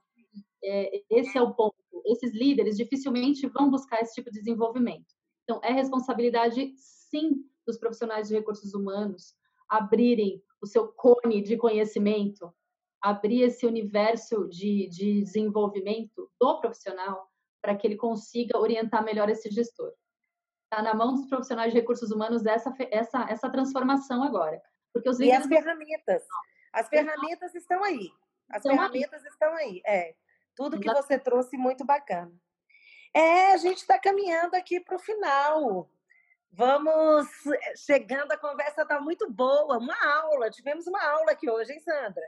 é, 0.64 1.02
esse 1.10 1.38
é 1.38 1.42
o 1.42 1.54
ponto. 1.54 1.76
Esses 2.06 2.34
líderes 2.34 2.78
dificilmente 2.78 3.48
vão 3.48 3.70
buscar 3.70 4.02
esse 4.02 4.14
tipo 4.14 4.32
de 4.32 4.40
desenvolvimento. 4.40 5.14
Então, 5.44 5.60
é 5.64 5.72
responsabilidade, 5.72 6.74
sim, 6.78 7.44
dos 7.66 7.78
profissionais 7.78 8.28
de 8.28 8.36
recursos 8.36 8.74
humanos 8.74 9.36
abrirem 9.68 10.42
o 10.62 10.68
seu 10.68 10.88
cone 10.88 11.42
de 11.42 11.58
conhecimento, 11.58 12.54
abrir 13.02 13.42
esse 13.42 13.66
universo 13.66 14.48
de, 14.48 14.88
de 14.90 15.22
desenvolvimento 15.24 16.30
do 16.40 16.60
profissional 16.60 17.30
para 17.62 17.76
que 17.76 17.88
ele 17.88 17.96
consiga 17.96 18.60
orientar 18.60 19.04
melhor 19.04 19.30
esse 19.30 19.50
gestor. 19.50 19.92
Está 20.64 20.82
na 20.82 20.94
mão 20.94 21.14
dos 21.14 21.26
profissionais 21.28 21.74
de 21.74 21.80
recursos 21.80 22.12
humanos 22.12 22.46
essa, 22.46 22.74
essa, 22.92 23.26
essa 23.30 23.50
transformação 23.50 24.24
agora. 24.24 24.62
Porque 24.94 25.10
os 25.10 25.20
e 25.20 25.32
as 25.32 25.46
ferramentas. 25.46 26.24
As 26.72 26.88
ferramentas 26.88 27.54
estão 27.56 27.84
aí. 27.84 28.10
As 28.50 28.58
estão 28.58 28.76
ferramentas 28.76 29.22
aí. 29.22 29.30
estão 29.30 29.54
aí. 29.56 29.82
É. 29.86 30.16
Tudo 30.56 30.80
que 30.80 30.92
você 30.92 31.18
trouxe, 31.18 31.58
muito 31.58 31.86
bacana. 31.86 32.32
É, 33.14 33.54
a 33.54 33.58
gente 33.58 33.78
está 33.78 34.00
caminhando 34.00 34.56
aqui 34.56 34.80
para 34.80 34.96
o 34.96 35.00
final. 35.00 35.90
Vamos 36.52 37.28
eh, 37.48 37.76
chegando, 37.78 38.32
a 38.32 38.38
conversa 38.38 38.82
está 38.82 39.00
muito 39.00 39.32
boa. 39.32 39.78
Uma 39.78 39.96
aula, 40.22 40.50
tivemos 40.50 40.86
uma 40.86 41.02
aula 41.02 41.32
aqui 41.32 41.50
hoje, 41.50 41.72
hein, 41.72 41.80
Sandra? 41.80 42.24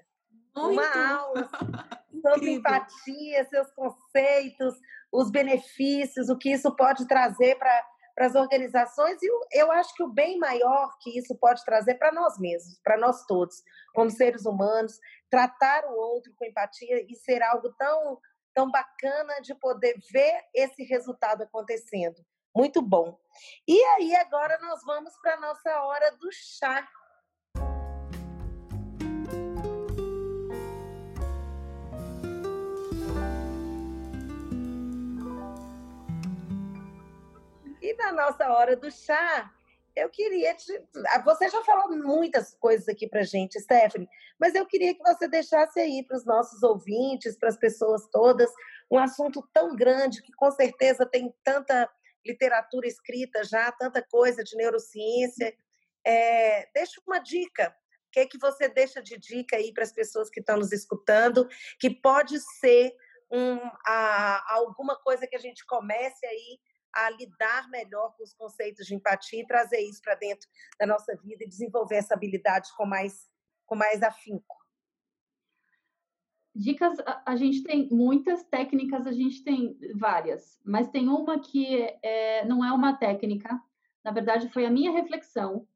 Muito. 0.56 0.72
Uma 0.72 1.18
aula 1.18 1.50
sobre 2.22 2.52
empatia, 2.52 3.46
seus 3.46 3.70
conceitos, 3.72 4.76
os 5.12 5.30
benefícios, 5.30 6.30
o 6.30 6.38
que 6.38 6.52
isso 6.52 6.74
pode 6.76 7.08
trazer 7.08 7.56
para 7.58 7.94
para 8.16 8.28
as 8.28 8.36
organizações 8.36 9.18
e 9.24 9.60
eu 9.60 9.72
acho 9.72 9.94
que 9.96 10.04
o 10.04 10.08
bem 10.08 10.38
maior 10.38 10.96
que 11.02 11.18
isso 11.18 11.36
pode 11.36 11.64
trazer 11.66 11.96
para 11.96 12.12
nós 12.12 12.38
mesmos, 12.38 12.80
para 12.84 12.98
nós 12.98 13.26
todos, 13.26 13.64
como 13.94 14.10
seres 14.10 14.46
humanos, 14.46 15.00
tratar 15.30 15.86
o 15.86 15.96
outro 15.96 16.32
com 16.36 16.46
empatia 16.46 17.04
e 17.10 17.16
ser 17.16 17.42
algo 17.42 17.74
tão 17.74 18.20
tão 18.54 18.70
bacana 18.70 19.42
de 19.42 19.56
poder 19.56 19.96
ver 20.12 20.42
esse 20.54 20.84
resultado 20.84 21.42
acontecendo. 21.42 22.24
Muito 22.56 22.84
bom. 22.84 23.18
E 23.68 23.82
aí, 23.84 24.16
agora 24.16 24.58
nós 24.60 24.82
vamos 24.84 25.14
para 25.22 25.36
a 25.36 25.40
nossa 25.40 25.82
hora 25.84 26.12
do 26.18 26.30
chá. 26.32 26.88
E 37.82 37.94
na 37.96 38.14
nossa 38.14 38.50
hora 38.50 38.76
do 38.76 38.90
chá, 38.90 39.52
eu 39.96 40.10
queria 40.10 40.56
te. 40.56 40.72
Ah, 41.08 41.20
você 41.20 41.50
já 41.50 41.62
falou 41.64 41.96
muitas 41.98 42.56
coisas 42.56 42.88
aqui 42.88 43.08
para 43.08 43.24
gente, 43.24 43.60
Stephanie, 43.60 44.10
mas 44.40 44.56
eu 44.56 44.66
queria 44.66 44.96
que 44.96 45.04
você 45.04 45.28
deixasse 45.28 45.80
aí 45.80 46.04
para 46.04 46.18
os 46.18 46.26
nossos 46.26 46.64
ouvintes, 46.64 47.38
para 47.38 47.50
as 47.50 47.58
pessoas 47.58 48.08
todas, 48.12 48.50
um 48.90 48.98
assunto 48.98 49.48
tão 49.54 49.76
grande 49.76 50.22
que 50.22 50.32
com 50.34 50.50
certeza 50.52 51.06
tem 51.06 51.34
tanta 51.44 51.90
literatura 52.26 52.88
escrita 52.88 53.44
já, 53.44 53.72
tanta 53.72 54.02
coisa 54.02 54.44
de 54.44 54.56
neurociência. 54.56 55.56
É, 56.06 56.70
deixa 56.74 57.02
uma 57.08 57.20
dica. 57.20 57.76
O 58.08 58.12
que, 58.12 58.20
é 58.20 58.28
que 58.28 58.38
você 58.38 58.70
deixa 58.70 59.02
de 59.02 59.18
dica 59.18 59.56
aí 59.56 59.74
para 59.74 59.84
as 59.84 59.92
pessoas 59.92 60.30
que 60.30 60.40
estão 60.40 60.58
nos 60.58 60.72
escutando, 60.72 61.48
que 61.80 61.90
pode 61.90 62.40
ser 62.60 62.94
um, 63.32 63.58
a, 63.86 64.56
alguma 64.56 64.96
coisa 65.02 65.26
que 65.28 65.36
a 65.36 65.40
gente 65.40 65.66
comece 65.66 66.26
aí 66.26 66.60
a 66.96 67.10
lidar 67.10 67.68
melhor 67.70 68.16
com 68.16 68.24
os 68.24 68.34
conceitos 68.36 68.86
de 68.86 68.94
empatia 68.94 69.42
e 69.42 69.48
trazer 69.48 69.80
isso 69.80 70.00
para 70.04 70.14
dentro 70.16 70.48
da 70.80 70.86
nossa 70.86 71.16
vida 71.18 71.44
e 71.44 71.50
desenvolver 71.50 71.96
essa 71.96 72.14
habilidade 72.14 72.70
com 72.78 72.86
mais, 72.86 73.28
com 73.66 73.76
mais 73.76 74.04
afinco. 74.04 74.63
Dicas, 76.56 76.98
a, 77.26 77.36
gente 77.36 77.64
tem 77.64 77.90
muitas 77.90 78.44
técnicas, 78.44 79.08
a 79.08 79.12
gente 79.12 79.44
tem 79.44 79.76
várias, 79.96 80.60
mas 80.64 80.88
tem 80.88 81.10
uma 81.10 81.40
que 81.40 81.82
é, 82.04 82.46
não 82.46 82.64
é 82.64 82.72
uma 82.72 82.94
técnica, 82.94 83.60
na 84.04 84.12
verdade 84.12 84.50
foi 84.50 84.64
a 84.66 84.70
minha 84.70 84.92
reflexão, 84.92 85.68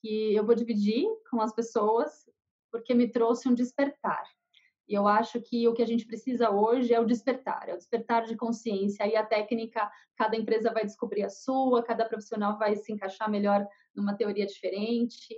que 0.00 0.34
eu 0.34 0.44
vou 0.44 0.54
dividir 0.54 1.06
com 1.30 1.40
as 1.40 1.54
pessoas, 1.54 2.28
porque 2.70 2.92
me 2.92 3.08
trouxe 3.08 3.48
um 3.48 3.54
despertar. 3.54 4.24
E 4.86 4.94
eu 4.94 5.06
acho 5.06 5.40
que 5.40 5.66
o 5.68 5.72
que 5.72 5.82
a 5.82 5.86
gente 5.86 6.04
precisa 6.04 6.50
hoje 6.50 6.92
é 6.92 7.00
o 7.00 7.06
despertar, 7.06 7.68
é 7.68 7.74
o 7.74 7.78
despertar 7.78 8.24
de 8.24 8.36
consciência. 8.36 9.04
Aí 9.04 9.14
a 9.14 9.24
técnica, 9.24 9.90
cada 10.16 10.36
empresa 10.36 10.72
vai 10.72 10.84
descobrir 10.84 11.22
a 11.22 11.30
sua, 11.30 11.82
cada 11.82 12.04
profissional 12.04 12.58
vai 12.58 12.74
se 12.76 12.92
encaixar 12.92 13.30
melhor 13.30 13.66
numa 13.94 14.16
teoria 14.16 14.44
diferente. 14.44 15.34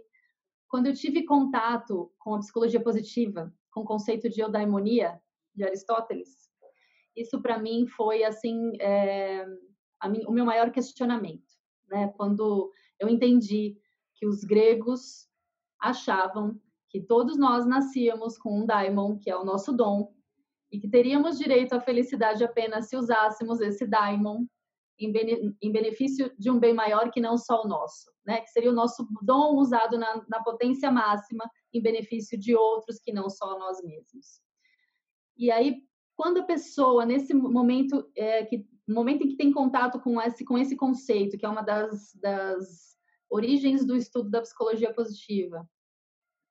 Quando 0.66 0.86
eu 0.86 0.94
tive 0.94 1.24
contato 1.24 2.10
com 2.18 2.34
a 2.34 2.38
psicologia 2.38 2.82
positiva, 2.82 3.52
com 3.72 3.80
o 3.80 3.84
conceito 3.84 4.28
de 4.28 4.40
eudaimonia 4.40 5.20
de 5.54 5.64
Aristóteles, 5.64 6.50
isso 7.16 7.40
para 7.42 7.58
mim 7.58 7.86
foi 7.86 8.24
assim 8.24 8.72
é, 8.80 9.44
mim, 10.08 10.24
o 10.26 10.32
meu 10.32 10.44
maior 10.44 10.70
questionamento, 10.70 11.52
né? 11.88 12.12
Quando 12.16 12.70
eu 12.98 13.08
entendi 13.08 13.76
que 14.14 14.26
os 14.26 14.44
gregos 14.44 15.28
achavam 15.80 16.60
que 16.88 17.00
todos 17.00 17.38
nós 17.38 17.66
nascíamos 17.66 18.38
com 18.38 18.60
um 18.60 18.66
daimon, 18.66 19.18
que 19.18 19.30
é 19.30 19.36
o 19.36 19.44
nosso 19.44 19.72
dom, 19.72 20.14
e 20.70 20.78
que 20.78 20.88
teríamos 20.88 21.38
direito 21.38 21.74
à 21.74 21.80
felicidade 21.80 22.44
apenas 22.44 22.88
se 22.88 22.96
usássemos 22.96 23.60
esse 23.60 23.86
daimon 23.86 24.46
em, 24.98 25.10
bene, 25.10 25.56
em 25.60 25.72
benefício 25.72 26.32
de 26.38 26.50
um 26.50 26.58
bem 26.58 26.72
maior 26.72 27.10
que 27.10 27.20
não 27.20 27.36
só 27.36 27.62
o 27.62 27.68
nosso, 27.68 28.10
né? 28.24 28.40
Que 28.40 28.50
seria 28.50 28.70
o 28.70 28.74
nosso 28.74 29.06
dom 29.22 29.56
usado 29.56 29.98
na, 29.98 30.24
na 30.28 30.42
potência 30.42 30.90
máxima 30.90 31.44
em 31.72 31.82
benefício 31.82 32.38
de 32.38 32.54
outros 32.54 32.98
que 32.98 33.12
não 33.12 33.28
só 33.30 33.58
nós 33.58 33.82
mesmos. 33.82 34.40
E 35.36 35.50
aí, 35.50 35.82
quando 36.14 36.40
a 36.40 36.44
pessoa 36.44 37.06
nesse 37.06 37.34
momento 37.34 38.10
é, 38.16 38.44
que 38.44 38.66
momento 38.88 39.24
em 39.24 39.28
que 39.28 39.36
tem 39.36 39.52
contato 39.52 40.00
com 40.00 40.20
esse 40.20 40.44
com 40.44 40.58
esse 40.58 40.76
conceito, 40.76 41.38
que 41.38 41.46
é 41.46 41.48
uma 41.48 41.62
das, 41.62 42.14
das 42.14 42.96
origens 43.30 43.84
do 43.84 43.96
estudo 43.96 44.30
da 44.30 44.42
psicologia 44.42 44.92
positiva, 44.92 45.68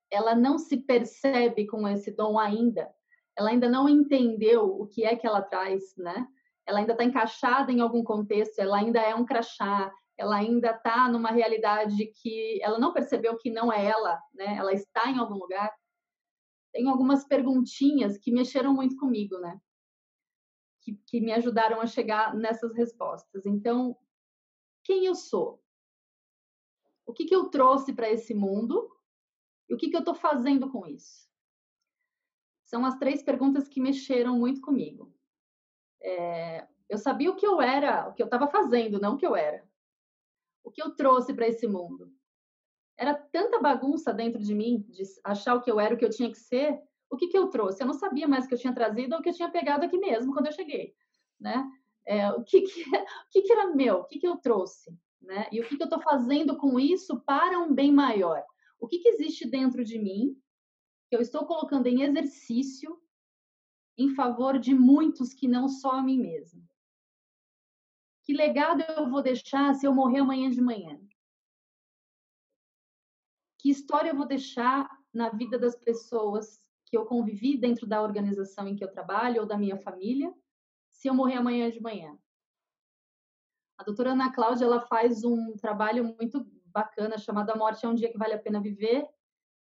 ela 0.09 0.36
não 0.36 0.57
se 0.57 0.78
percebe 0.78 1.67
com 1.67 1.88
esse 1.88 2.11
dom 2.11 2.38
ainda, 2.38 2.89
ela 3.38 3.49
ainda 3.49 3.69
não 3.69 3.88
entendeu 3.88 4.65
o 4.65 4.88
que 4.88 5.03
é 5.03 5.15
que 5.15 5.26
ela 5.26 5.41
traz, 5.41 5.95
né? 5.97 6.28
Ela 6.65 6.80
ainda 6.80 6.91
está 6.93 7.03
encaixada 7.03 7.72
em 7.72 7.80
algum 7.80 8.03
contexto, 8.03 8.59
ela 8.59 8.78
ainda 8.78 8.99
é 8.99 9.15
um 9.15 9.26
crachá, 9.26 9.91
ela 10.22 10.36
ainda 10.36 10.69
está 10.69 11.09
numa 11.09 11.32
realidade 11.32 12.05
que 12.05 12.61
ela 12.61 12.78
não 12.78 12.93
percebeu 12.93 13.36
que 13.39 13.49
não 13.49 13.74
é 13.74 13.84
ela, 13.84 14.22
né? 14.32 14.55
Ela 14.55 14.72
está 14.72 15.09
em 15.09 15.17
algum 15.17 15.34
lugar. 15.34 15.76
Tem 16.72 16.88
algumas 16.88 17.26
perguntinhas 17.26 18.19
que 18.19 18.32
mexeram 18.32 18.72
muito 18.72 18.95
comigo, 18.97 19.39
né? 19.39 19.59
Que, 20.84 20.93
que 21.07 21.19
me 21.19 21.34
ajudaram 21.34 21.82
a 21.82 21.88
chegar 21.88 22.36
nessas 22.36 22.76
respostas. 22.76 23.47
Então, 23.47 23.97
quem 24.84 25.07
eu 25.07 25.15
sou? 25.15 25.59
O 27.03 27.13
que, 27.13 27.26
que 27.26 27.36
eu 27.36 27.49
trouxe 27.49 27.91
para 27.91 28.07
esse 28.07 28.36
mundo? 28.36 28.95
E 29.67 29.74
o 29.74 29.78
que, 29.78 29.89
que 29.89 29.95
eu 29.95 30.01
estou 30.01 30.13
fazendo 30.13 30.69
com 30.69 30.86
isso? 30.86 31.28
São 32.63 32.86
as 32.86 32.95
três 32.99 33.24
perguntas 33.24 33.67
que 33.67 33.82
mexeram 33.82 34.38
muito 34.38 34.61
comigo. 34.61 35.11
É, 35.99 36.67
eu 36.88 36.99
sabia 36.99 37.32
o 37.32 37.36
que 37.36 37.45
eu 37.45 37.59
era, 37.59 38.07
o 38.07 38.13
que 38.13 38.22
eu 38.22 38.26
estava 38.28 38.47
fazendo, 38.47 38.99
não 38.99 39.15
o 39.15 39.17
que 39.17 39.26
eu 39.26 39.36
era. 39.36 39.67
O 40.64 40.72
que 40.72 40.82
eu 40.82 40.91
trouxe 40.95 41.34
para 41.34 41.47
esse 41.47 41.68
mundo. 41.68 42.12
Era 42.97 43.14
tanta 43.14 43.59
bagunça 43.59 44.14
dentro 44.14 44.41
de 44.41 44.53
mim, 44.53 44.86
de 44.89 45.03
achar 45.24 45.55
o 45.55 45.62
que 45.62 45.72
eu 45.72 45.80
era, 45.80 45.95
o 45.95 45.97
que 45.97 46.05
eu 46.05 46.09
tinha 46.09 46.32
que 46.32 46.38
ser. 46.38 46.80
O 47.09 47.18
que, 47.18 47.28
que 47.28 47.38
eu 47.38 47.49
trouxe? 47.49 47.82
Eu 47.82 47.88
não 47.88 47.93
sabia 47.93 48.28
mais 48.28 48.45
o 48.45 48.47
que 48.47 48.53
eu 48.53 48.59
tinha 48.59 48.74
trazido 48.74 49.14
ou 49.14 49.20
o 49.20 49.24
que 49.24 49.30
eu 49.30 49.34
tinha 49.34 49.49
pegado 49.49 49.86
aqui 49.86 49.97
mesmo 49.97 50.34
quando 50.34 50.45
eu 50.47 50.53
cheguei. 50.53 50.93
Né? 51.39 51.68
É, 52.05 52.30
o 52.32 52.43
que, 52.43 52.62
que, 52.62 52.82
o 52.95 53.30
que, 53.32 53.41
que 53.41 53.51
era 53.51 53.74
meu? 53.74 53.97
O 53.97 54.05
que, 54.05 54.20
que 54.20 54.28
eu 54.28 54.38
trouxe? 54.38 54.95
Né? 55.22 55.47
E 55.51 55.59
o 55.59 55.68
que, 55.68 55.76
que 55.78 55.84
eu 55.84 55.88
estou 55.88 56.01
fazendo 56.01 56.57
com 56.57 56.80
isso 56.80 57.20
para 57.22 57.59
um 57.59 57.74
bem 57.74 57.91
maior? 57.91 58.43
o 58.82 58.88
que, 58.88 58.97
que 58.97 59.09
existe 59.09 59.47
dentro 59.47 59.86
de 59.86 59.99
mim 59.99 60.36
que 61.07 61.16
eu 61.16 61.22
estou 61.22 61.45
colocando 61.45 61.86
em 61.86 62.01
exercício 62.01 62.99
em 63.97 64.16
favor 64.16 64.57
de 64.57 64.74
muitos 64.74 65.34
que 65.34 65.47
não 65.47 65.70
só 65.70 65.91
a 65.91 66.01
mim 66.01 66.18
mesmo. 66.18 66.68
Que 68.24 68.34
legado 68.34 68.82
eu 68.82 69.09
vou 69.09 69.22
deixar 69.22 69.74
se 69.74 69.86
eu 69.86 69.93
morrer 69.93 70.19
amanhã 70.19 70.49
de 70.49 70.61
manhã? 70.61 70.99
Que 73.59 73.69
história 73.69 74.09
eu 74.09 74.15
vou 74.15 74.28
deixar 74.28 74.89
na 75.13 75.30
vida 75.30 75.57
das 75.57 75.76
pessoas 75.76 76.59
que 76.86 76.97
eu 76.97 77.05
convivi 77.05 77.57
dentro 77.57 77.88
da 77.88 78.01
organização 78.01 78.67
em 78.67 78.76
que 78.76 78.84
eu 78.84 78.91
trabalho 78.91 79.41
ou 79.41 79.47
da 79.47 79.57
minha 79.57 79.78
família, 79.78 80.34
se 80.91 81.07
eu 81.07 81.13
morrer 81.13 81.36
amanhã 81.36 81.69
de 81.69 81.82
manhã? 81.82 82.17
A 83.78 83.84
doutora 83.84 84.11
Ana 84.11 84.32
Cláudia 84.32 84.65
ela 84.65 84.82
faz 84.82 85.24
um 85.24 85.55
trabalho 85.55 86.03
muito 86.03 86.45
bacana 86.65 87.17
chamada 87.17 87.55
Morte 87.55 87.86
é 87.86 87.89
um 87.89 87.95
Dia 87.95 88.11
que 88.11 88.17
Vale 88.17 88.34
a 88.34 88.39
Pena 88.39 88.61
Viver. 88.61 89.07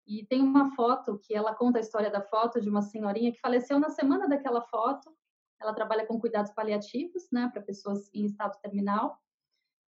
E 0.06 0.26
tem 0.26 0.42
uma 0.42 0.74
foto 0.74 1.18
que 1.18 1.34
ela 1.34 1.54
conta 1.54 1.78
a 1.78 1.80
história 1.80 2.10
da 2.10 2.20
foto 2.20 2.60
de 2.60 2.68
uma 2.68 2.82
senhorinha 2.82 3.32
que 3.32 3.40
faleceu 3.40 3.78
na 3.78 3.88
semana 3.88 4.28
daquela 4.28 4.60
foto. 4.62 5.16
Ela 5.62 5.74
trabalha 5.74 6.06
com 6.06 6.20
cuidados 6.20 6.52
paliativos, 6.52 7.28
né, 7.32 7.48
para 7.52 7.62
pessoas 7.62 8.10
em 8.12 8.24
estado 8.24 8.58
terminal. 8.60 9.18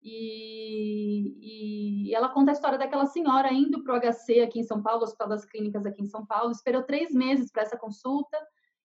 E, 0.02 2.10
e, 2.10 2.14
ela 2.14 2.30
conta 2.30 2.52
a 2.52 2.54
história 2.54 2.78
daquela 2.78 3.06
senhora 3.06 3.54
indo 3.54 3.84
para 3.84 3.94
o 3.94 3.98
HC 3.98 4.42
aqui 4.42 4.60
em 4.60 4.64
São 4.64 4.84
Paulo, 4.84 5.04
Hospital 5.04 5.30
das 5.30 5.46
Clínicas 5.46 5.86
aqui 5.86 6.02
em 6.02 6.08
São 6.08 6.26
Paulo, 6.26 6.52
esperou 6.52 6.84
três 6.84 7.14
meses 7.14 7.50
para 7.50 7.62
essa 7.62 7.78
consulta 7.78 8.38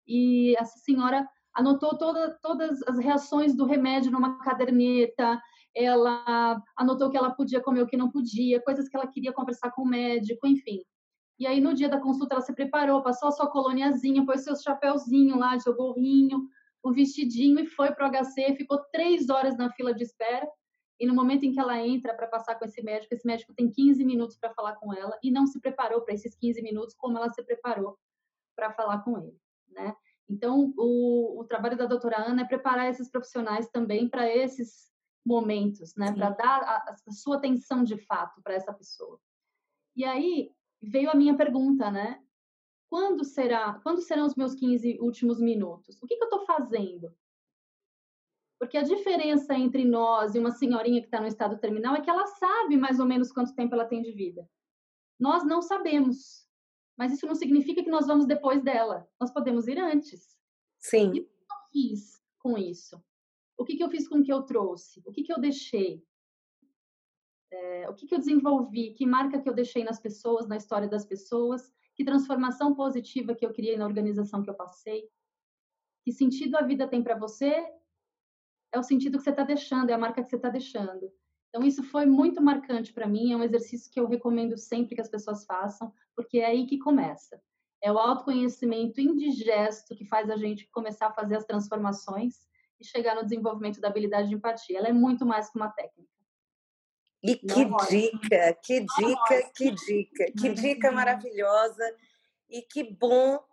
e 0.05 0.53
essa 0.57 0.77
senhora 0.79 1.25
anotou 1.53 1.97
toda, 1.97 2.37
todas 2.41 2.83
as 2.83 2.99
reações 2.99 3.55
do 3.55 3.65
remédio 3.65 4.11
numa 4.11 4.39
caderneta, 4.39 5.41
ela 5.73 6.61
anotou 6.75 7.09
que 7.09 7.17
ela 7.17 7.31
podia 7.31 7.61
comer 7.61 7.81
o 7.81 7.87
que 7.87 7.95
não 7.95 8.11
podia, 8.11 8.61
coisas 8.61 8.89
que 8.89 8.95
ela 8.95 9.07
queria 9.07 9.31
conversar 9.31 9.71
com 9.71 9.83
o 9.83 9.87
médico, 9.87 10.45
enfim. 10.45 10.81
E 11.37 11.45
aí, 11.45 11.59
no 11.59 11.73
dia 11.73 11.89
da 11.89 11.99
consulta, 11.99 12.35
ela 12.35 12.41
se 12.41 12.53
preparou, 12.53 13.03
passou 13.03 13.27
a 13.27 13.31
sua 13.31 13.47
coloniazinha, 13.47 14.25
pôs 14.25 14.43
seu 14.43 14.55
chapéuzinho 14.55 15.37
lá, 15.37 15.59
seu 15.59 15.75
gorrinho, 15.75 16.47
o 16.85 16.93
vestidinho 16.93 17.59
e 17.59 17.65
foi 17.65 17.91
para 17.91 18.07
o 18.07 18.11
HC, 18.11 18.55
ficou 18.55 18.77
três 18.91 19.27
horas 19.27 19.57
na 19.57 19.71
fila 19.71 19.91
de 19.91 20.03
espera. 20.03 20.47
E 20.99 21.07
no 21.07 21.15
momento 21.15 21.43
em 21.43 21.51
que 21.51 21.59
ela 21.59 21.79
entra 21.79 22.13
para 22.13 22.27
passar 22.27 22.59
com 22.59 22.63
esse 22.63 22.81
médico, 22.83 23.11
esse 23.11 23.25
médico 23.25 23.55
tem 23.55 23.71
15 23.71 24.05
minutos 24.05 24.37
para 24.37 24.53
falar 24.53 24.75
com 24.75 24.93
ela 24.93 25.17
e 25.23 25.31
não 25.31 25.47
se 25.47 25.59
preparou 25.59 26.01
para 26.01 26.13
esses 26.13 26.35
15 26.35 26.61
minutos 26.61 26.93
como 26.95 27.17
ela 27.17 27.27
se 27.29 27.43
preparou 27.43 27.97
para 28.55 28.71
falar 28.71 28.99
com 28.99 29.17
ele, 29.17 29.35
né? 29.67 29.95
Então, 30.29 30.73
o, 30.77 31.41
o 31.41 31.43
trabalho 31.45 31.75
da 31.75 31.87
doutora 31.87 32.21
Ana 32.21 32.43
é 32.43 32.45
preparar 32.45 32.87
esses 32.87 33.09
profissionais 33.09 33.67
também 33.69 34.07
para 34.07 34.29
esses 34.29 34.91
momentos, 35.25 35.95
né? 35.95 36.13
Para 36.13 36.29
dar 36.29 36.61
a, 36.61 36.95
a, 37.07 37.11
sua 37.11 37.37
atenção 37.37 37.83
de 37.83 37.97
fato 37.97 38.41
para 38.43 38.53
essa 38.53 38.71
pessoa. 38.71 39.19
E 39.95 40.05
aí 40.05 40.51
veio 40.81 41.09
a 41.09 41.15
minha 41.15 41.35
pergunta, 41.35 41.89
né? 41.89 42.23
Quando 42.95 43.25
será? 43.25 43.73
Quando 43.83 43.99
serão 43.99 44.25
os 44.25 44.35
meus 44.35 44.55
15 44.55 44.99
últimos 45.01 45.37
minutos? 45.37 46.01
O 46.01 46.07
que, 46.07 46.15
que 46.15 46.23
eu 46.23 46.29
estou 46.29 46.45
fazendo? 46.45 47.13
Porque 48.57 48.77
a 48.77 48.83
diferença 48.83 49.53
entre 49.53 49.83
nós 49.83 50.33
e 50.33 50.39
uma 50.39 50.51
senhorinha 50.51 51.01
que 51.01 51.07
está 51.07 51.19
no 51.19 51.27
estado 51.27 51.57
terminal 51.57 51.93
é 51.93 51.99
que 51.99 52.09
ela 52.09 52.25
sabe 52.25 52.77
mais 52.77 52.97
ou 52.97 53.05
menos 53.05 53.33
quanto 53.33 53.53
tempo 53.53 53.75
ela 53.75 53.83
tem 53.83 54.01
de 54.01 54.13
vida. 54.13 54.49
Nós 55.19 55.43
não 55.43 55.61
sabemos. 55.61 56.47
Mas 56.97 57.11
isso 57.11 57.27
não 57.27 57.35
significa 57.35 57.83
que 57.83 57.89
nós 57.89 58.07
vamos 58.07 58.25
depois 58.25 58.63
dela. 58.63 59.05
Nós 59.19 59.29
podemos 59.29 59.67
ir 59.67 59.77
antes. 59.77 60.39
Sim. 60.79 61.11
E 61.15 61.19
o 61.19 61.25
que 61.25 61.51
eu 61.51 61.57
fiz 61.73 62.23
com 62.39 62.57
isso? 62.57 63.03
o 63.57 63.65
que, 63.65 63.75
que 63.75 63.83
eu 63.83 63.89
fiz 63.89 64.07
com 64.07 64.19
o 64.19 64.23
que 64.23 64.31
eu 64.31 64.43
trouxe? 64.43 65.03
O 65.05 65.11
que, 65.11 65.21
que 65.21 65.33
eu 65.33 65.39
deixei? 65.41 66.01
É, 67.51 67.89
o 67.89 67.93
que, 67.93 68.07
que 68.07 68.15
eu 68.15 68.19
desenvolvi? 68.19 68.93
Que 68.93 69.05
marca 69.05 69.41
que 69.41 69.49
eu 69.49 69.53
deixei 69.53 69.83
nas 69.83 69.99
pessoas, 69.99 70.47
na 70.47 70.55
história 70.55 70.87
das 70.87 71.05
pessoas? 71.05 71.75
Que 71.95 72.03
transformação 72.03 72.75
positiva 72.75 73.33
que 73.33 73.45
eu 73.45 73.53
criei 73.53 73.77
na 73.77 73.85
organização 73.85 74.43
que 74.43 74.49
eu 74.49 74.55
passei? 74.55 75.09
Que 76.03 76.11
sentido 76.11 76.55
a 76.55 76.61
vida 76.61 76.87
tem 76.87 77.01
para 77.01 77.17
você? 77.17 77.65
é 78.75 78.79
o 78.79 78.83
sentido 78.83 79.17
que 79.17 79.23
você 79.23 79.29
está 79.29 79.43
deixando, 79.43 79.89
é 79.89 79.93
a 79.93 79.97
marca 79.97 80.21
que 80.21 80.29
você 80.29 80.35
está 80.35 80.49
deixando. 80.49 81.11
Então, 81.49 81.65
isso 81.65 81.81
foi 81.83 82.05
muito 82.05 82.41
marcante 82.41 82.91
para 82.91 83.07
mim, 83.07 83.31
é 83.31 83.37
um 83.37 83.43
exercício 83.43 83.89
que 83.89 83.99
eu 83.99 84.07
recomendo 84.07 84.57
sempre 84.57 84.95
que 84.95 85.01
as 85.01 85.09
pessoas 85.09 85.45
façam, 85.45 85.91
porque 86.13 86.39
é 86.39 86.47
aí 86.47 86.67
que 86.67 86.77
começa. 86.77 87.41
É 87.81 87.91
o 87.91 87.97
autoconhecimento 87.97 88.99
indigesto 88.99 89.95
que 89.95 90.05
faz 90.05 90.29
a 90.29 90.35
gente 90.35 90.67
começar 90.71 91.07
a 91.07 91.13
fazer 91.13 91.37
as 91.37 91.45
transformações 91.45 92.45
e 92.79 92.85
chegar 92.85 93.15
no 93.15 93.23
desenvolvimento 93.23 93.79
da 93.79 93.87
habilidade 93.87 94.27
de 94.27 94.35
empatia. 94.35 94.77
Ela 94.77 94.89
é 94.89 94.93
muito 94.93 95.25
mais 95.25 95.49
que 95.49 95.57
uma 95.57 95.69
técnica. 95.69 96.14
E 97.27 97.35
que 97.35 97.65
dica, 97.89 98.53
que 98.61 98.79
dica, 98.81 99.51
que 99.55 99.71
dica, 99.71 100.25
que 100.31 100.49
dica 100.49 100.91
maravilhosa 100.91 101.95
e 102.47 102.61
que 102.61 102.83
bom 102.83 103.43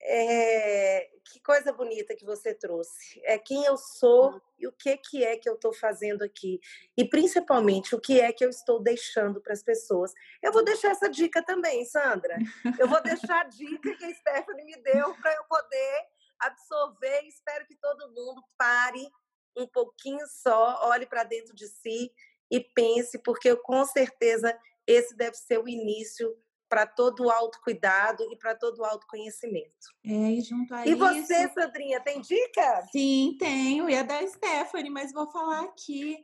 é, 0.00 1.10
que 1.24 1.40
coisa 1.40 1.72
bonita 1.72 2.14
que 2.14 2.24
você 2.24 2.54
trouxe. 2.54 3.20
É 3.24 3.38
quem 3.38 3.64
eu 3.64 3.76
sou 3.76 4.30
hum. 4.30 4.40
e 4.58 4.66
o 4.66 4.72
que, 4.72 4.96
que 4.96 5.24
é 5.24 5.36
que 5.36 5.48
eu 5.48 5.54
estou 5.54 5.72
fazendo 5.72 6.22
aqui. 6.22 6.60
E 6.96 7.04
principalmente 7.04 7.94
o 7.94 8.00
que 8.00 8.20
é 8.20 8.32
que 8.32 8.44
eu 8.44 8.48
estou 8.48 8.80
deixando 8.80 9.40
para 9.40 9.52
as 9.52 9.62
pessoas. 9.62 10.14
Eu 10.42 10.52
vou 10.52 10.64
deixar 10.64 10.92
essa 10.92 11.10
dica 11.10 11.42
também, 11.42 11.84
Sandra. 11.84 12.38
Eu 12.78 12.88
vou 12.88 13.02
deixar 13.02 13.42
a 13.42 13.48
dica 13.48 13.94
que 13.96 14.04
a 14.04 14.14
Stephanie 14.14 14.64
me 14.64 14.76
deu 14.82 15.14
para 15.16 15.34
eu 15.34 15.44
poder 15.44 16.06
absorver. 16.38 17.22
Espero 17.26 17.66
que 17.66 17.74
todo 17.76 18.12
mundo 18.12 18.42
pare 18.56 19.10
um 19.56 19.66
pouquinho 19.66 20.24
só, 20.28 20.88
olhe 20.88 21.04
para 21.04 21.24
dentro 21.24 21.54
de 21.54 21.66
si 21.66 22.12
e 22.50 22.60
pense, 22.60 23.18
porque 23.18 23.50
eu, 23.50 23.58
com 23.58 23.84
certeza 23.84 24.56
esse 24.86 25.14
deve 25.16 25.36
ser 25.36 25.58
o 25.58 25.68
início 25.68 26.34
para 26.68 26.86
todo 26.86 27.24
o 27.24 27.30
autocuidado 27.30 28.24
e 28.30 28.36
para 28.36 28.54
todo 28.54 28.80
o 28.80 28.84
autoconhecimento. 28.84 29.88
É, 30.04 30.32
e 30.32 30.40
junto 30.40 30.74
a 30.74 30.86
E 30.86 30.90
isso... 30.90 30.98
você, 30.98 31.48
Sandrinha, 31.48 32.00
tem 32.00 32.20
dica? 32.20 32.86
Sim, 32.92 33.36
tenho. 33.38 33.88
E 33.88 33.96
a 33.96 34.02
da 34.02 34.26
Stephanie, 34.26 34.90
mas 34.90 35.12
vou 35.12 35.30
falar 35.30 35.64
aqui. 35.64 36.16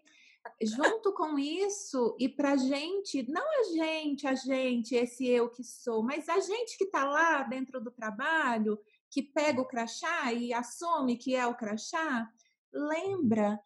Junto 0.62 1.14
com 1.14 1.39
isso, 1.39 2.14
e 2.18 2.29
para 2.29 2.55
gente, 2.57 3.27
não 3.31 3.43
a 3.43 3.62
gente, 3.64 4.27
a 4.27 4.35
gente, 4.35 4.95
esse 4.95 5.27
eu 5.27 5.49
que 5.49 5.64
sou, 5.64 6.03
mas 6.03 6.29
a 6.29 6.39
gente 6.39 6.77
que 6.77 6.85
está 6.85 7.03
lá 7.03 7.43
dentro 7.45 7.81
do 7.81 7.91
trabalho, 7.91 8.79
que 9.11 9.22
pega 9.22 9.62
o 9.62 9.66
crachá 9.66 10.35
e 10.35 10.53
assume 10.53 11.16
que 11.16 11.35
é 11.35 11.47
o 11.47 11.55
crachá, 11.55 12.29
lembra 12.70 13.59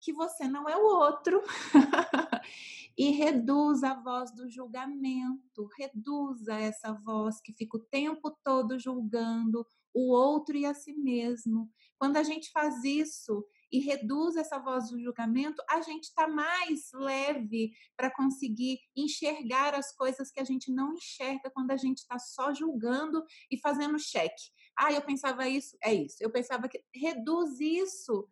que 0.00 0.12
você 0.12 0.48
não 0.48 0.68
é 0.68 0.76
o 0.76 0.84
outro. 0.84 1.42
e 2.98 3.10
reduz 3.10 3.82
a 3.82 3.94
voz 3.94 4.30
do 4.34 4.50
julgamento, 4.50 5.68
reduza 5.78 6.54
essa 6.54 6.92
voz 6.92 7.40
que 7.40 7.52
fica 7.52 7.76
o 7.76 7.80
tempo 7.80 8.30
todo 8.44 8.78
julgando 8.78 9.66
o 9.94 10.12
outro 10.12 10.56
e 10.56 10.66
a 10.66 10.74
si 10.74 10.92
mesmo. 10.92 11.70
Quando 11.98 12.16
a 12.16 12.22
gente 12.22 12.50
faz 12.50 12.84
isso 12.84 13.44
e 13.72 13.78
reduz 13.78 14.36
essa 14.36 14.58
voz 14.58 14.90
do 14.90 15.00
julgamento, 15.00 15.62
a 15.68 15.80
gente 15.80 16.04
está 16.04 16.26
mais 16.26 16.90
leve 16.92 17.72
para 17.96 18.14
conseguir 18.14 18.78
enxergar 18.96 19.74
as 19.74 19.94
coisas 19.94 20.30
que 20.30 20.40
a 20.40 20.44
gente 20.44 20.72
não 20.72 20.94
enxerga 20.94 21.50
quando 21.50 21.70
a 21.70 21.76
gente 21.76 21.98
está 21.98 22.18
só 22.18 22.52
julgando 22.52 23.24
e 23.50 23.58
fazendo 23.58 23.98
cheque. 23.98 24.50
Ah, 24.76 24.92
eu 24.92 25.02
pensava 25.02 25.48
isso, 25.48 25.76
é 25.82 25.94
isso. 25.94 26.16
Eu 26.20 26.30
pensava 26.30 26.68
que 26.68 26.82
reduz 26.94 27.60
isso, 27.60 28.28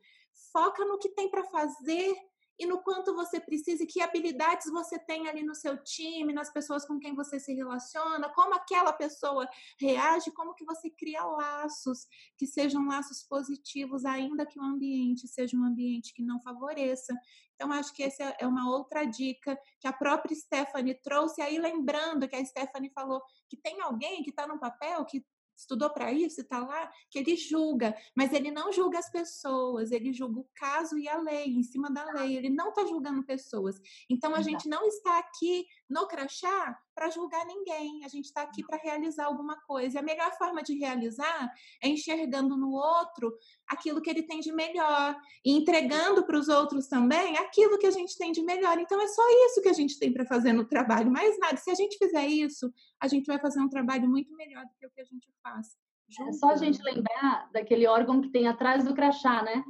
foca 0.53 0.85
no 0.85 0.99
que 0.99 1.09
tem 1.11 1.31
para 1.31 1.45
fazer 1.45 2.15
e 2.59 2.67
no 2.67 2.83
quanto 2.83 3.15
você 3.15 3.39
precisa 3.39 3.85
e 3.85 3.87
que 3.87 4.01
habilidades 4.01 4.71
você 4.71 4.99
tem 4.99 5.29
ali 5.29 5.45
no 5.45 5.55
seu 5.55 5.77
time, 5.83 6.33
nas 6.33 6.53
pessoas 6.53 6.85
com 6.85 6.99
quem 6.99 7.15
você 7.15 7.39
se 7.39 7.55
relaciona, 7.55 8.29
como 8.31 8.55
aquela 8.55 8.93
pessoa 8.93 9.49
reage, 9.79 10.33
como 10.33 10.55
que 10.55 10.65
você 10.65 10.91
cria 10.91 11.25
laços 11.25 12.07
que 12.37 12.47
sejam 12.47 12.87
laços 12.89 13.23
positivos, 13.23 14.05
ainda 14.05 14.45
que 14.45 14.59
o 14.59 14.63
ambiente 14.63 15.29
seja 15.29 15.57
um 15.57 15.65
ambiente 15.65 16.13
que 16.13 16.23
não 16.23 16.41
favoreça. 16.43 17.15
Então, 17.55 17.73
acho 17.73 17.93
que 17.93 18.03
essa 18.03 18.23
é 18.39 18.47
uma 18.47 18.71
outra 18.71 19.05
dica 19.05 19.59
que 19.81 19.87
a 19.87 19.93
própria 19.93 20.35
Stephanie 20.35 20.95
trouxe. 20.95 21.41
Aí, 21.41 21.59
lembrando 21.59 22.29
que 22.29 22.37
a 22.37 22.45
Stephanie 22.45 22.91
falou 22.91 23.23
que 23.49 23.57
tem 23.57 23.81
alguém 23.81 24.23
que 24.23 24.31
está 24.31 24.47
no 24.47 24.59
papel 24.59 25.05
que 25.05 25.25
estudou 25.59 25.91
para 25.91 26.13
isso 26.13 26.41
e 26.41 26.43
está 26.43 26.61
lá, 26.61 26.91
que 27.11 27.19
ele 27.19 27.37
julga, 27.37 27.95
mas 28.15 28.33
ele 28.33 28.51
não 28.51 28.73
julga 28.73 28.99
as 28.99 29.11
pessoas, 29.11 29.91
ele 29.91 30.13
julga 30.13 30.41
o 30.41 30.49
caso 30.55 30.97
e 30.97 31.09
a 31.09 31.21
lei, 31.21 31.47
em 31.47 31.63
cima 31.63 31.91
da 31.91 32.05
lei, 32.13 32.37
ele 32.37 32.49
não 32.49 32.69
está 32.69 32.87
julgando 32.87 33.25
pessoas. 33.25 33.81
Então 34.09 34.35
a 34.35 34.41
gente 34.43 34.69
não 34.69 34.87
está 34.87 35.19
aqui 35.19 35.67
no 35.89 36.07
crachá 36.07 36.79
para 36.95 37.11
julgar 37.11 37.47
ninguém, 37.47 38.05
a 38.05 38.09
gente 38.09 38.27
está 38.27 38.43
aqui 38.43 38.63
para 38.65 38.77
realizar 38.77 39.27
alguma 39.27 39.57
coisa. 39.63 39.97
E 39.97 39.99
a 39.99 40.03
melhor 40.03 40.31
forma 40.37 40.63
de 40.63 40.79
realizar 40.79 41.51
é 41.83 41.89
enxergando 41.89 42.57
no 42.57 42.73
outro 42.73 43.33
aquilo 43.67 44.03
que 44.03 44.11
ele 44.11 44.23
tem 44.23 44.41
de 44.41 44.53
melhor 44.53 45.17
e 45.45 45.53
entregando 45.53 46.25
para 46.25 46.39
os 46.39 46.49
outros 46.49 46.89
também 46.89 47.39
aquilo 47.39 47.79
que 47.79 47.87
a 47.87 47.91
gente 47.91 48.17
tem 48.19 48.33
de 48.33 48.43
melhor. 48.43 48.79
Então 48.79 49.01
é 49.01 49.07
só 49.09 49.23
isso 49.47 49.63
que 49.63 49.69
a 49.69 49.73
gente 49.73 49.99
tem 49.99 50.13
para 50.13 50.27
fazer 50.27 50.53
no 50.53 50.65
trabalho, 50.65 51.11
mais 51.11 51.39
nada. 51.39 51.57
Se 51.57 51.71
a 51.71 51.75
gente 51.75 51.97
fizer 51.97 52.27
isso, 52.27 52.73
a 53.01 53.09
gente 53.09 53.27
vai 53.27 53.39
fazer 53.39 53.61
um 53.61 53.69
trabalho 53.69 54.09
muito 54.09 54.35
melhor 54.35 54.65
do 54.65 54.75
que 54.79 54.87
o 54.87 54.91
que 54.91 55.01
a 55.01 55.05
gente 55.05 55.33
faz. 55.43 55.77
É 56.21 56.33
só 56.33 56.51
a 56.51 56.57
gente 56.57 56.83
lembrar 56.83 57.51
daquele 57.53 57.87
órgão 57.87 58.21
que 58.21 58.31
tem 58.31 58.49
atrás 58.49 58.83
do 58.83 58.95
crachá, 58.95 59.43
né? 59.43 59.63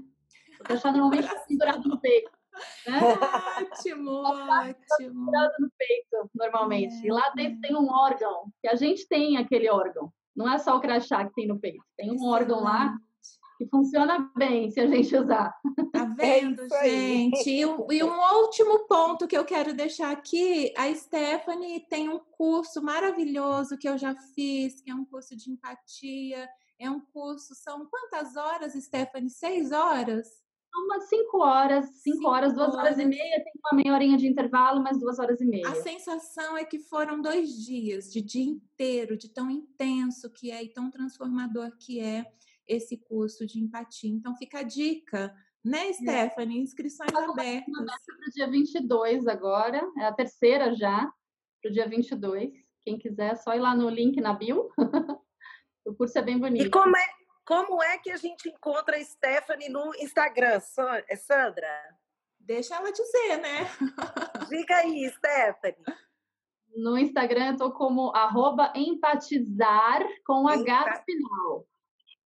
O 0.60 0.64
crachá 0.64 0.90
normalmente 0.92 1.26
está 1.26 1.40
pendurado 1.40 1.88
no 1.88 2.00
peito. 2.00 2.37
Né? 2.86 3.00
Ótimo, 3.58 4.10
ótimo. 4.10 5.30
no 5.58 5.70
peito, 5.76 6.30
normalmente. 6.34 6.94
É, 6.94 7.06
e 7.06 7.10
lá 7.10 7.30
dentro 7.30 7.58
é. 7.58 7.68
tem 7.68 7.76
um 7.76 7.90
órgão, 7.90 8.52
que 8.60 8.68
a 8.68 8.74
gente 8.74 9.06
tem 9.08 9.36
aquele 9.36 9.68
órgão. 9.68 10.12
Não 10.34 10.50
é 10.50 10.58
só 10.58 10.76
o 10.76 10.80
crachá 10.80 11.24
que 11.24 11.34
tem 11.34 11.48
no 11.48 11.58
peito. 11.58 11.82
Tem 11.96 12.10
um 12.12 12.24
órgão 12.24 12.62
lá 12.62 12.96
que 13.58 13.66
funciona 13.66 14.30
bem 14.36 14.70
se 14.70 14.78
a 14.78 14.86
gente 14.86 15.14
usar. 15.16 15.52
Tá 15.92 16.04
é 16.18 16.40
vendo, 16.40 16.62
é 16.72 16.88
gente? 16.88 17.50
E, 17.50 17.60
e, 17.60 18.04
um 18.04 18.42
último 18.42 18.86
ponto 18.86 19.26
que 19.26 19.36
eu 19.36 19.44
quero 19.44 19.74
deixar 19.74 20.12
aqui, 20.12 20.72
a 20.76 20.94
Stephanie 20.94 21.80
tem 21.88 22.08
um 22.08 22.20
curso 22.20 22.80
maravilhoso 22.80 23.76
que 23.76 23.88
eu 23.88 23.98
já 23.98 24.14
fiz, 24.34 24.80
que 24.80 24.90
é 24.90 24.94
um 24.94 25.04
curso 25.04 25.36
de 25.36 25.50
empatia. 25.50 26.48
É 26.80 26.88
um 26.88 27.00
curso, 27.00 27.56
são 27.56 27.84
quantas 27.86 28.36
horas, 28.36 28.72
Stephanie? 28.74 29.28
Seis 29.28 29.72
horas? 29.72 30.28
Umas 30.76 31.08
cinco 31.08 31.38
horas, 31.38 31.86
cinco, 31.86 32.16
cinco 32.16 32.28
horas, 32.28 32.54
duas 32.54 32.74
horas. 32.74 32.92
horas. 32.92 32.98
e 32.98 33.04
meia, 33.04 33.44
tem 33.44 33.52
uma 33.64 33.82
meia 33.82 33.94
horinha 33.94 34.16
de 34.16 34.26
intervalo, 34.26 34.82
mais 34.82 34.98
duas 34.98 35.18
horas 35.18 35.40
e 35.40 35.46
meia. 35.46 35.68
A 35.68 35.74
sensação 35.74 36.56
é 36.56 36.64
que 36.64 36.78
foram 36.78 37.20
dois 37.20 37.50
dias, 37.64 38.12
de 38.12 38.20
dia 38.20 38.44
inteiro, 38.44 39.16
de 39.16 39.28
tão 39.28 39.50
intenso 39.50 40.30
que 40.30 40.50
é 40.50 40.62
e 40.62 40.68
tão 40.68 40.90
transformador 40.90 41.76
que 41.78 42.00
é 42.00 42.26
esse 42.66 42.96
curso 42.96 43.46
de 43.46 43.58
empatia. 43.58 44.10
Então, 44.10 44.36
fica 44.36 44.60
a 44.60 44.62
dica, 44.62 45.34
né, 45.64 45.92
Stephanie? 45.92 46.60
Inscrições 46.60 47.14
abertas. 47.14 47.74
Para 47.74 48.28
o 48.28 48.32
dia 48.32 48.50
22 48.50 49.26
agora, 49.26 49.82
é 49.96 50.04
a 50.04 50.12
terceira 50.12 50.74
já, 50.74 51.10
para 51.62 51.70
o 51.70 51.72
dia 51.72 51.88
22. 51.88 52.52
Quem 52.82 52.98
quiser, 52.98 53.32
é 53.32 53.36
só 53.36 53.54
ir 53.54 53.60
lá 53.60 53.74
no 53.74 53.88
link 53.88 54.20
na 54.20 54.32
bio. 54.32 54.68
o 55.84 55.94
curso 55.94 56.18
é 56.18 56.22
bem 56.22 56.38
bonito. 56.38 56.66
E 56.66 56.70
como 56.70 56.96
é, 56.96 57.06
como 57.48 57.82
é 57.82 57.96
que 57.96 58.10
a 58.10 58.16
gente 58.18 58.50
encontra 58.50 58.98
a 58.98 59.02
Stephanie 59.02 59.70
no 59.70 59.94
Instagram, 59.94 60.60
é 61.08 61.16
Sandra? 61.16 61.96
Deixa 62.38 62.76
ela 62.76 62.92
dizer, 62.92 63.38
né? 63.38 63.66
Diga 64.50 64.76
aí, 64.76 65.08
Stephanie. 65.08 65.82
No 66.76 66.98
Instagram 66.98 67.52
eu 67.52 67.56
tô 67.56 67.72
como 67.72 68.14
arroba 68.14 68.70
empatizar 68.76 70.06
com. 70.26 70.46
H 70.46 70.60
no 70.60 71.04
final. 71.04 71.66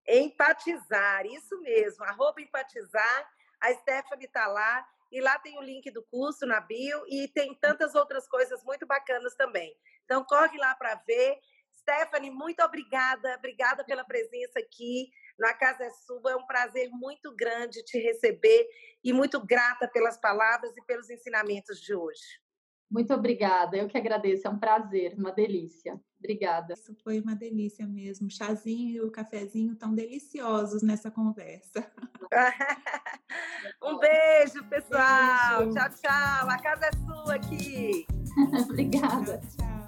Empatizar, 0.05 1.25
isso 1.25 1.57
mesmo, 1.61 2.03
arroba 2.03 2.41
empatizar. 2.41 3.29
A 3.61 3.73
Stephanie 3.75 4.25
está 4.25 4.45
lá 4.47 4.85
e 5.09 5.21
lá 5.21 5.39
tem 5.39 5.57
o 5.57 5.61
link 5.61 5.89
do 5.89 6.03
curso 6.03 6.45
na 6.45 6.59
bio 6.59 7.01
e 7.07 7.29
tem 7.29 7.55
tantas 7.55 7.95
outras 7.95 8.27
coisas 8.27 8.61
muito 8.65 8.85
bacanas 8.85 9.33
também. 9.35 9.73
Então, 10.03 10.25
corre 10.25 10.57
lá 10.57 10.75
para 10.75 10.95
ver. 11.07 11.39
Stephanie, 11.83 12.31
muito 12.31 12.63
obrigada, 12.63 13.35
obrigada 13.37 13.83
pela 13.83 14.05
presença 14.05 14.59
aqui 14.59 15.09
na 15.37 15.53
Casa 15.53 15.83
é 15.83 15.89
Sua. 15.89 16.31
É 16.31 16.35
um 16.35 16.45
prazer 16.45 16.89
muito 16.91 17.35
grande 17.35 17.83
te 17.83 17.99
receber 17.99 18.65
e 19.03 19.11
muito 19.11 19.45
grata 19.45 19.87
pelas 19.87 20.17
palavras 20.17 20.75
e 20.77 20.81
pelos 20.85 21.09
ensinamentos 21.09 21.79
de 21.81 21.93
hoje. 21.93 22.41
Muito 22.89 23.13
obrigada, 23.13 23.75
eu 23.75 23.87
que 23.87 23.97
agradeço, 23.97 24.47
é 24.47 24.49
um 24.49 24.59
prazer, 24.59 25.15
uma 25.17 25.31
delícia. 25.31 25.99
Obrigada. 26.19 26.73
Isso 26.73 26.95
foi 27.03 27.19
uma 27.19 27.35
delícia 27.35 27.85
mesmo. 27.85 28.27
O 28.27 28.29
chazinho 28.29 28.89
e 28.91 29.01
o 29.01 29.11
cafezinho 29.11 29.75
tão 29.75 29.93
deliciosos 29.93 30.83
nessa 30.83 31.11
conversa. 31.11 31.91
um 33.83 33.97
beijo, 33.97 34.63
pessoal. 34.69 35.63
Beijo. 35.63 35.73
Tchau, 35.73 35.89
tchau. 35.89 36.49
A 36.49 36.61
casa 36.61 36.85
é 36.85 36.91
sua 36.91 37.35
aqui. 37.35 38.05
Obrigada. 38.69 39.39
Tchau, 39.39 39.57
tchau. 39.57 39.82